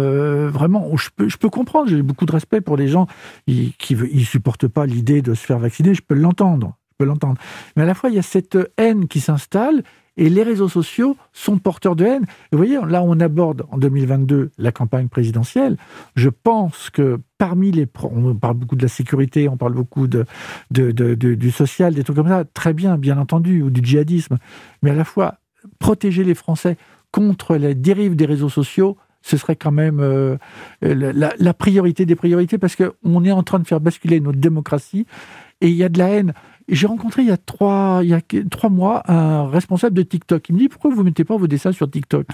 [0.48, 0.96] vraiment.
[0.96, 3.06] Je peux, je peux comprendre, j'ai beaucoup de respect pour les gens
[3.46, 3.74] qui
[4.12, 6.76] ils supportent pas l'idée de se faire vacciner, je peux l'entendre.
[6.92, 7.40] Je peux l'entendre.
[7.76, 9.82] Mais à la fois, il y a cette haine qui s'installe
[10.20, 12.26] et les réseaux sociaux sont porteurs de haine.
[12.52, 15.76] Vous voyez, là, on aborde en 2022 la campagne présidentielle.
[16.14, 17.88] Je pense que parmi les...
[18.02, 20.26] On parle beaucoup de la sécurité, on parle beaucoup de,
[20.70, 22.44] du social, des trucs comme ça.
[22.44, 24.36] Très bien, bien entendu, ou du djihadisme.
[24.82, 25.36] Mais à la fois,
[25.78, 26.76] protéger les Français
[27.12, 30.36] contre les dérives des réseaux sociaux, ce serait quand même euh,
[30.82, 34.38] la, la- la priorité des priorités parce qu'on est en train de faire basculer notre
[34.38, 35.06] démocratie
[35.60, 36.32] et il y a de la haine.
[36.70, 38.20] J'ai rencontré il y a trois, il y a
[38.50, 40.48] trois mois un responsable de TikTok.
[40.48, 42.26] Il me dit pourquoi vous mettez pas vos dessins sur TikTok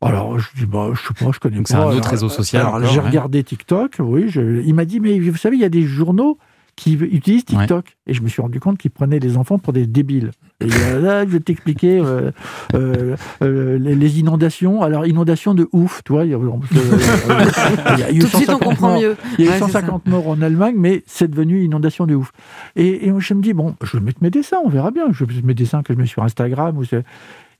[0.00, 1.74] Alors je dis bah je sais pas, je connais Donc pas.
[1.74, 4.24] c'est un autre Alors, réseau social Alors encore, j'ai regardé TikTok, oui.
[4.28, 6.38] je- il m'a dit mais vous savez il y a des journaux
[6.74, 9.86] qui utilisent TikTok et je me suis rendu compte qu'ils prenaient les enfants pour des
[9.86, 10.30] débiles.
[10.60, 12.30] Et euh, là, je vais t'expliquer euh,
[12.74, 14.82] euh, euh, les, les inondations.
[14.82, 16.24] Alors inondations de ouf, tu vois.
[16.24, 19.00] Il y a, il y a eu Tout de suite, on 150 comprend morts.
[19.00, 19.16] mieux.
[19.38, 22.14] Il y a eu Ouais, c'est 150 morts en Allemagne, mais c'est devenu inondation de
[22.14, 22.32] ouf.
[22.76, 25.06] Et, et je me dis, bon, je vais mettre mes dessins, on verra bien.
[25.12, 26.76] Je vais mettre mes dessins que je mets sur Instagram.
[26.78, 26.84] Ou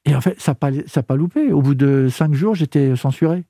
[0.05, 1.53] et en fait, ça n'a pas, ça pas loupé.
[1.53, 3.45] Au bout de cinq jours, j'étais censuré.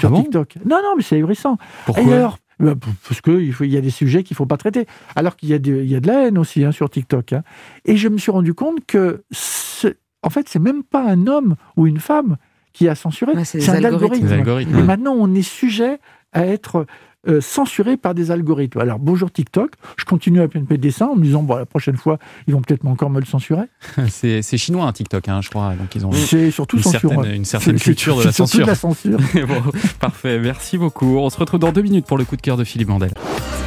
[0.00, 0.22] sur Ah bon?
[0.22, 0.56] TikTok.
[0.66, 1.56] Non, non, mais c'est ahurissant.
[1.86, 2.04] Pourquoi?
[2.04, 4.86] P- parce que il faut- il y a des sujets qu'il faut pas traiter.
[5.16, 7.32] Alors qu'il y a de, il y a de la haine aussi hein, sur TikTok.
[7.32, 7.42] hein.
[7.84, 11.56] Et je me suis rendu compte que, ce- en fait, c'est même pas un homme
[11.76, 12.36] ou une femme
[12.72, 14.26] qui a censuré, Ouais, c'est un algorithme.
[14.32, 15.98] Algorithmes, Et maintenant, on est sujet
[16.32, 16.86] à être
[17.28, 18.80] euh, censuré par des algorithmes.
[18.80, 22.18] Alors, bonjour TikTok, je continue à PNP dessin en me disant, bon, la prochaine fois,
[22.46, 23.64] ils vont peut-être encore me le censurer.
[24.08, 25.74] C'est c'est chinois, un TikTok, hein, je crois.
[25.74, 27.00] Donc ils ont C'est surtout une censure.
[27.00, 27.36] certaine, ouais.
[27.36, 28.64] une certaine C'est- culture de la surtout censure.
[28.66, 29.18] de la censure.
[29.46, 29.62] Bon,
[30.00, 31.16] parfait, merci beaucoup.
[31.18, 33.12] On se retrouve dans deux minutes pour le coup de cœur de Philippe Mandel.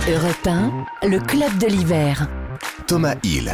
[0.10, 0.48] Europe
[1.04, 2.28] 1, le club de l'hiver.
[2.88, 3.52] Thomas Hill.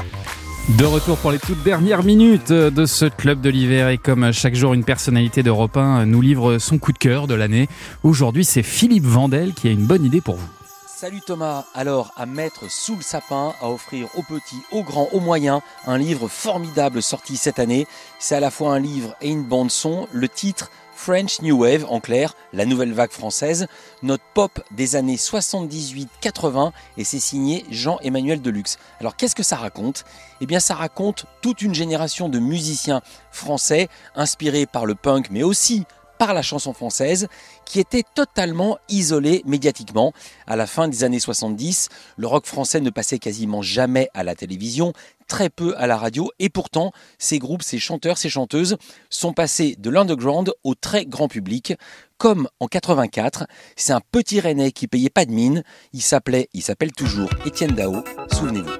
[0.69, 4.55] De retour pour les toutes dernières minutes de ce club de l'hiver et comme chaque
[4.55, 7.67] jour une personnalité d'Europe 1 nous livre son coup de cœur de l'année.
[8.01, 10.47] Aujourd'hui c'est Philippe Vandel qui a une bonne idée pour vous.
[10.87, 15.19] Salut Thomas, alors à mettre sous le sapin, à offrir aux petits, aux grands, aux
[15.19, 17.85] moyens, un livre formidable sorti cette année.
[18.17, 20.07] C'est à la fois un livre et une bande son.
[20.13, 23.67] Le titre French New Wave, en clair, la nouvelle vague française,
[24.01, 28.77] notre pop des années 78-80 et c'est signé Jean-Emmanuel Deluxe.
[28.99, 30.05] Alors qu'est-ce que ça raconte?
[30.41, 33.01] Eh bien ça raconte toute une génération de musiciens
[33.31, 35.85] français inspirés par le punk mais aussi
[36.17, 37.27] par la chanson française
[37.73, 40.13] qui était totalement isolée médiatiquement.
[40.45, 44.35] À la fin des années 70, le rock français ne passait quasiment jamais à la
[44.35, 44.93] télévision,
[45.27, 48.77] très peu à la radio, et pourtant, ces groupes, ces chanteurs, ces chanteuses
[49.09, 51.73] sont passés de l'underground au très grand public.
[52.19, 55.63] Comme en 84, c'est un petit Rennais qui payait pas de mine.
[55.93, 58.03] Il s'appelait, il s'appelle toujours Étienne Dao.
[58.31, 58.77] Souvenez-vous.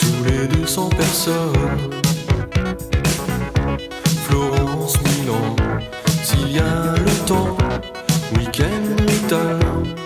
[0.00, 2.00] Tous les 200 personnes.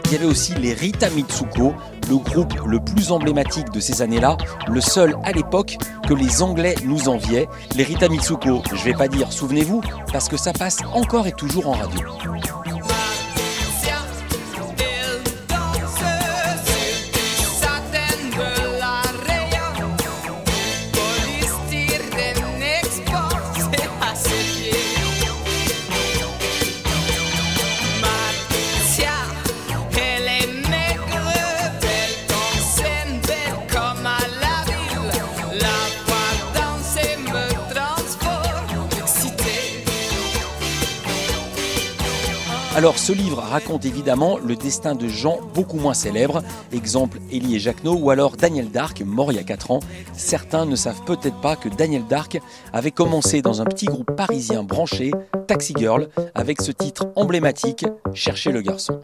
[0.06, 1.74] Il y avait aussi les Rita Mitsuko,
[2.08, 4.36] le groupe le plus emblématique de ces années-là,
[4.68, 5.76] le seul à l'époque
[6.06, 7.48] que les Anglais nous enviaient.
[7.74, 9.82] Les Rita Mitsuko, je vais pas dire souvenez-vous,
[10.12, 12.00] parce que ça passe encore et toujours en radio.
[42.76, 46.42] Alors ce livre raconte évidemment le destin de gens beaucoup moins célèbres,
[46.72, 49.80] exemple Élie et Jacquenot ou alors Daniel Dark, mort il y a 4 ans.
[50.12, 52.40] Certains ne savent peut-être pas que Daniel Dark
[52.72, 55.12] avait commencé dans un petit groupe parisien branché,
[55.46, 59.00] Taxi Girl, avec ce titre emblématique, Cherchez le garçon.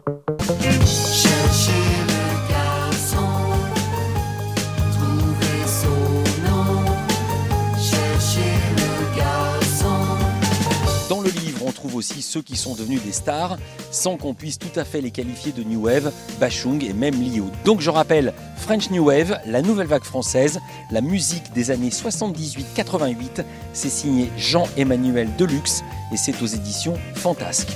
[12.01, 13.57] Aussi ceux qui sont devenus des stars,
[13.91, 17.45] sans qu'on puisse tout à fait les qualifier de New Wave, Bachung et même Lio.
[17.63, 20.59] Donc je rappelle, French New Wave, la nouvelle vague française,
[20.89, 27.69] la musique des années 78-88, c'est signé Jean-Emmanuel Deluxe et c'est aux éditions Fantasque.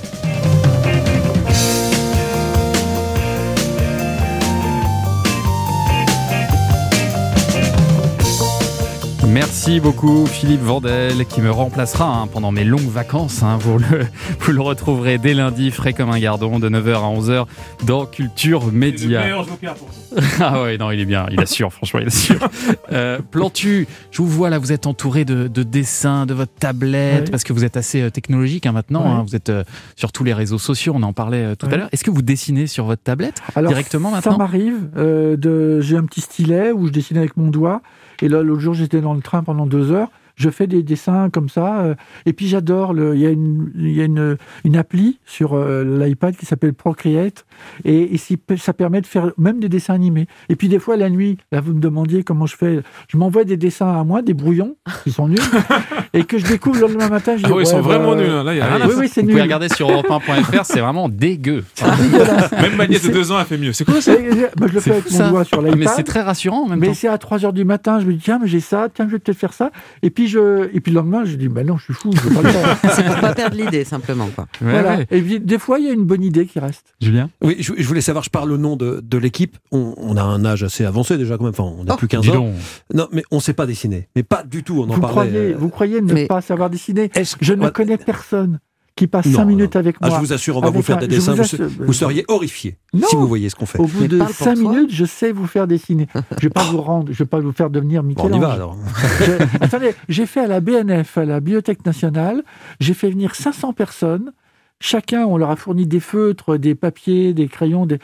[9.36, 13.42] Merci beaucoup Philippe Vandel qui me remplacera hein, pendant mes longues vacances.
[13.42, 13.58] hein.
[13.60, 14.06] vous, le,
[14.40, 17.44] vous le retrouverez dès lundi frais comme un gardon de 9h à 11h
[17.84, 19.20] dans Culture Média.
[19.20, 19.88] meilleur joker pour
[20.40, 22.48] ah ouais, non, il est bien, il assure, franchement, il assure.
[22.92, 27.30] Euh, Plantu, je vous vois là, vous êtes entouré de, de dessins, de votre tablette,
[27.30, 29.22] parce que vous êtes assez euh, technologique hein, maintenant.
[29.24, 29.64] Vous êtes euh,
[29.96, 31.88] sur tous les réseaux sociaux, on en parlait euh, tout à l'heure.
[31.92, 34.38] Est-ce que vous dessinez sur votre tablette Alors, directement Ça maintenant?
[34.38, 34.88] m'arrive.
[34.96, 35.80] euh.
[35.82, 37.82] J'ai un petit stylet où je dessine avec mon doigt.
[38.22, 40.10] Et là, l'autre jour, j'étais dans le train pendant deux heures.
[40.36, 41.80] Je fais des dessins comme ça.
[41.80, 41.94] euh,
[42.26, 42.92] et puis, j'adore.
[42.94, 43.14] Le...
[43.14, 43.70] Il y a, une...
[43.74, 44.36] Il y a une...
[44.64, 47.44] une appli sur euh, l'iPad qui s'appelle Procreate.
[47.84, 50.26] Et, et si- ça permet de faire même des dessins animés.
[50.48, 52.80] Et puis, des fois, la nuit, là, vous me demandiez comment je fais.
[53.08, 55.38] Je m'envoie des dessins à moi, des brouillons, qui sont nuls.
[56.12, 57.36] et que je découvre le lendemain matin.
[57.36, 58.44] Je Ah dis, oui, ils sont ouais, vraiment bah, nuls, hein.
[58.44, 59.00] Là, il y a Ah rien à oui, faire.
[59.00, 59.32] oui, c'est Vous nul.
[59.34, 61.64] pouvez regarder sur europe1.fr, c'est vraiment dégueu.
[62.60, 63.72] Même Magnès de deux ans a fait mieux.
[63.72, 64.12] C'est quoi ça
[64.56, 65.28] bah, je le fais avec mon ça.
[65.30, 65.78] doigt sur Ah, l'iPad.
[65.78, 68.12] Mais c'est très rassurant en même Mais c'est à 3 heures du matin, je me
[68.12, 69.70] dis tiens, mais j'ai ça, tiens, je vais peut-être faire ça.
[70.02, 72.28] Et puis je et puis le lendemain, je dis bah non, je suis fou, je
[72.28, 72.78] vais pas le faire.
[72.94, 74.28] C'est pour pas perdre l'idée, simplement.
[74.34, 74.46] Quoi.
[74.60, 74.96] Ouais, voilà.
[74.98, 75.06] ouais.
[75.10, 76.94] Et puis, des fois, il y a une bonne idée qui reste.
[77.00, 77.30] Julien?
[77.42, 79.56] Oui, je, je voulais savoir, je parle au nom de, de l'équipe.
[79.72, 82.08] On, on a un âge assez avancé déjà quand même, enfin on n'a Oh, plus
[82.08, 82.34] 15 dis ans.
[82.34, 82.54] donc.
[82.94, 84.08] Non, mais on sait pas dessiner.
[84.16, 85.12] Mais pas du tout, on en Vous parlait.
[85.30, 87.10] croyez, euh, vous croyez ne Mais- pas savoir dessiner?
[87.40, 88.58] Je ne ouais, connais personne
[88.96, 90.16] qui passe Non, 5 minutes avec Ah, moi.
[90.16, 91.34] je vous assure, on va vous faire un- des dessins.
[91.34, 93.06] vous assure- vous seriez horrifié Non.
[93.08, 93.78] si vous voyez ce qu'on fait.
[93.78, 96.08] Au bout de 5 minutes, je sais vous faire dessiner.
[96.38, 98.32] Je vais pas vous rendre, je vais pas vous faire devenir Bon, Michel-Ange.
[98.32, 98.76] on y va alors.
[99.20, 102.42] Je- attendez, j'ai fait à la BNF, à la Bibliothèque nationale,
[102.80, 104.32] j'ai fait venir 500 personnes.
[104.80, 107.86] Chacun, on leur a fourni des feutres, des papiers, des crayons.
[107.86, 107.98] des-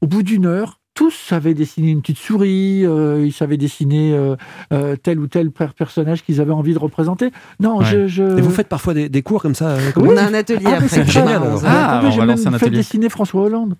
[0.00, 4.34] Au bout d'une heure, tous savaient dessiner une petite souris, euh, ils savaient dessiner euh,
[4.72, 7.30] euh, tel ou tel per- personnage qu'ils avaient envie de représenter.
[7.60, 10.08] Non, je, je- Et vous faites parfois des, des cours comme ça euh, Oui.
[10.12, 10.88] On a un atelier Ah, après.
[10.88, 11.42] c'est Génial.
[11.64, 12.70] Ah, on j'ai va même fait atelier.
[12.78, 13.74] dessiner François Hollande.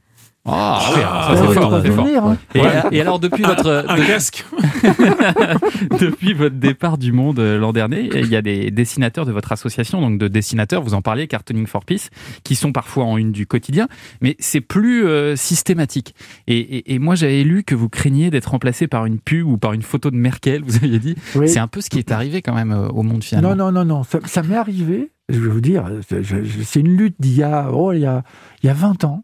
[0.49, 1.35] Ah, alors ça, Ah
[1.83, 2.37] c'est fort, venir, hein.
[2.55, 4.45] Et, et alors depuis votre Un de- casque.
[6.01, 9.53] depuis votre départ du monde euh, l'an dernier, il y a des dessinateurs de votre
[9.53, 12.11] association, donc de dessinateurs, vous en parliez, Cartooning for Peace,
[12.45, 13.89] qui sont parfois en une du quotidien,
[14.21, 16.15] mais c'est plus euh, systématique.
[16.47, 19.59] Et, et- et moi j'avais lu que vous craigniez d'être remplacé par une pub ou
[19.59, 21.17] par une photo de Merkel, vous aviez dit.
[21.35, 21.49] Oui.
[21.49, 23.55] C'est un peu ce qui est arrivé quand même euh, au monde finalement.
[23.55, 24.03] Non, non, non, non.
[24.05, 27.37] Ça, ça m'est arrivé, je vais vous dire, c'est je- je- c'est une lutte d'il
[27.37, 28.23] y a, oh, il y a,
[28.63, 29.23] il y a 20 ans.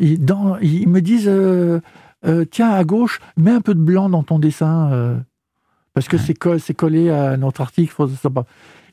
[0.00, 1.80] Ils, dans, ils me disent, euh,
[2.26, 5.16] euh, tiens, à gauche, mets un peu de blanc dans ton dessin, euh,
[5.94, 7.92] parce que c'est co- c'est collé à notre article.
[7.92, 8.08] faut-.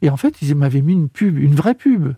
[0.02, 2.14] Et en fait, ils m'avaient mis une pub, une vraie pub.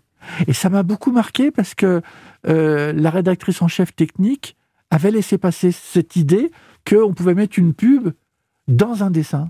[0.47, 2.01] Et ça m'a beaucoup marqué parce que
[2.43, 4.57] la rédactrice en chef technique
[4.91, 6.51] avait laissé passer cette idée
[6.89, 8.09] qu'on pouvait mettre une pub
[8.67, 9.49] dans un dessin.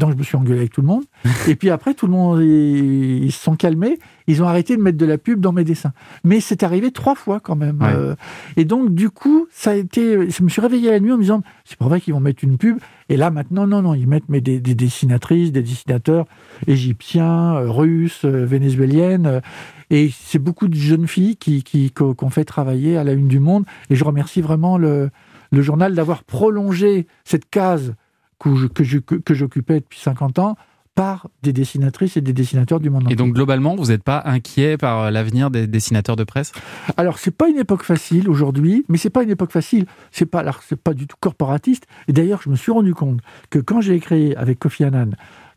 [0.00, 1.04] Donc je me suis engueulé avec tout le monde.
[1.46, 3.98] Et puis après, tout le monde, ils, se sont calmés.
[4.26, 5.92] Ils ont arrêté de mettre de la pub dans mes dessins.
[6.24, 7.80] Mais c'est arrivé trois fois quand même.
[7.80, 7.92] Ouais.
[7.94, 8.14] Euh,
[8.56, 10.30] et donc du coup, ça a été.
[10.30, 12.42] Je me suis réveillé la nuit en me disant, c'est pas vrai qu'ils vont mettre
[12.42, 12.78] une pub.
[13.10, 16.24] Et là maintenant, non, non, ils mettent mais des, des dessinatrices, des dessinateurs
[16.66, 19.42] égyptiens, euh, russes, euh, vénézuéliennes.
[19.90, 23.66] et c'est beaucoup de jeunes filles qui, qu'on fait travailler à la une du monde.
[23.90, 25.10] Et je remercie vraiment le,
[25.52, 27.94] le journal d'avoir prolongé cette case
[28.40, 30.56] que, j'occupais depuis 50 ans
[30.94, 33.16] par des dessinatrices et des dessinateurs du monde Et entier.
[33.16, 36.52] donc globalement, vous n'êtes pas inquiet par euh, l'avenir des dessinateurs de presse?
[36.96, 39.86] Alors c'est pas une époque facile aujourd'hui, mais c'est pas une époque facile.
[40.10, 41.86] C'est pas c'est pas du tout corporatiste.
[42.08, 45.10] Et d'ailleurs, je me suis rendu compte que quand j'ai créé avec Kofi Annan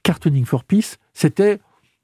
[0.03, 1.59] Cartooning for Peace, c'était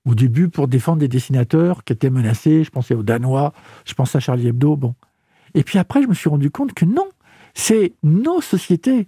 [0.06, 2.64] au début pour défendre des dessinateurs qui étaient menacés.
[2.64, 3.54] Je pensais aux Danois,
[3.86, 4.76] je pensais à Charlie Hebdo.
[4.76, 4.96] Bon.
[5.54, 7.08] Et puis après, je me suis rendu compte que non,
[7.54, 9.08] c'est nos sociétés.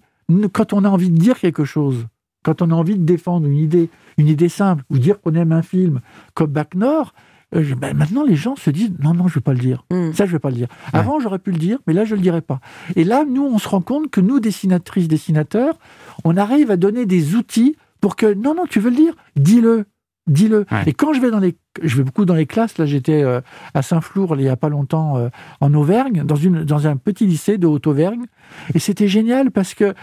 [0.53, 2.07] Quand on a envie de dire quelque chose,
[2.43, 5.51] quand on a envie de défendre une idée, une idée simple, ou dire qu'on aime
[5.51, 6.01] un film
[6.33, 7.13] comme Bac Nord,
[7.55, 9.85] euh, ben, maintenant les gens se disent non, non, je ne vais pas le dire.
[10.13, 10.67] Ça, je ne vais pas le dire.
[10.93, 12.59] Avant, j'aurais pu le dire, mais là, je ne le dirai pas.
[12.95, 15.77] Et là, nous, on se rend compte que nous, dessinatrices, dessinateurs,
[16.23, 19.85] on arrive à donner des outils pour que non, non, tu veux le dire, dis-le.
[20.27, 20.65] Dis-le.
[20.85, 22.77] Et quand je vais dans les, je vais beaucoup dans les classes.
[22.77, 23.41] Là, j'étais euh,
[23.73, 25.29] à Saint-Flour il y a pas longtemps euh,
[25.61, 28.25] en Auvergne, dans une dans un petit lycée de Haute-Auvergne,
[28.75, 29.95] et c'était génial parce que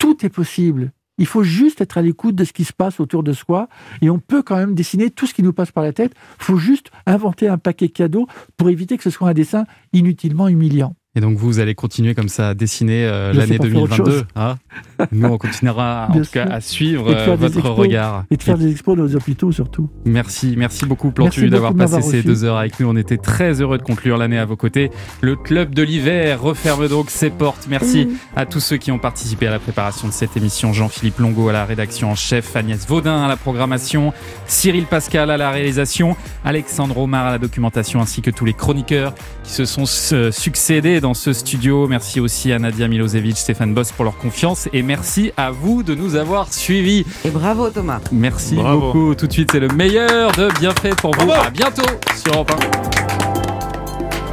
[0.00, 0.92] tout est possible.
[1.18, 3.68] Il faut juste être à l'écoute de ce qui se passe autour de soi
[4.00, 6.14] et on peut quand même dessiner tout ce qui nous passe par la tête.
[6.40, 10.48] Il faut juste inventer un paquet cadeau pour éviter que ce soit un dessin inutilement
[10.48, 10.96] humiliant.
[11.16, 13.96] Et donc vous allez continuer comme ça à dessiner euh, l'année sais pas faire autre
[13.96, 14.10] 2022.
[14.18, 14.24] chose.
[14.36, 14.56] hein
[15.12, 17.76] Nous, on continuera en tout cas à suivre euh, votre expos.
[17.76, 18.24] regard.
[18.30, 19.90] Et de faire des expos dans les hôpitaux surtout.
[20.04, 22.88] Merci, merci beaucoup Plantu d'avoir passé ces deux heures avec nous.
[22.88, 24.92] On était très heureux de conclure l'année à vos côtés.
[25.20, 27.66] Le club de l'hiver referme donc ses portes.
[27.68, 28.10] Merci Mmh.
[28.36, 30.72] à tous ceux qui ont participé à la préparation de cette émission.
[30.72, 34.12] Jean-Philippe Longo à la rédaction en chef, Agnès Vaudin à la programmation,
[34.46, 39.12] Cyril Pascal à la réalisation, Alexandre Omar à la documentation ainsi que tous les chroniqueurs
[39.50, 41.88] qui se sont euh, succédés dans ce studio.
[41.88, 45.96] Merci aussi à Nadia Milosevic, Stéphane Boss pour leur confiance et merci à vous de
[45.96, 47.04] nous avoir suivis.
[47.24, 47.98] Et bravo Thomas.
[48.12, 48.80] Merci Bravo.
[48.80, 49.14] beaucoup.
[49.16, 51.32] Tout de suite, c'est le meilleur de bienfaits pour vous.
[51.32, 51.82] À bientôt
[52.22, 52.52] sur Europe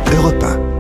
[0.08, 0.16] 1.
[0.16, 0.67] Europe 1.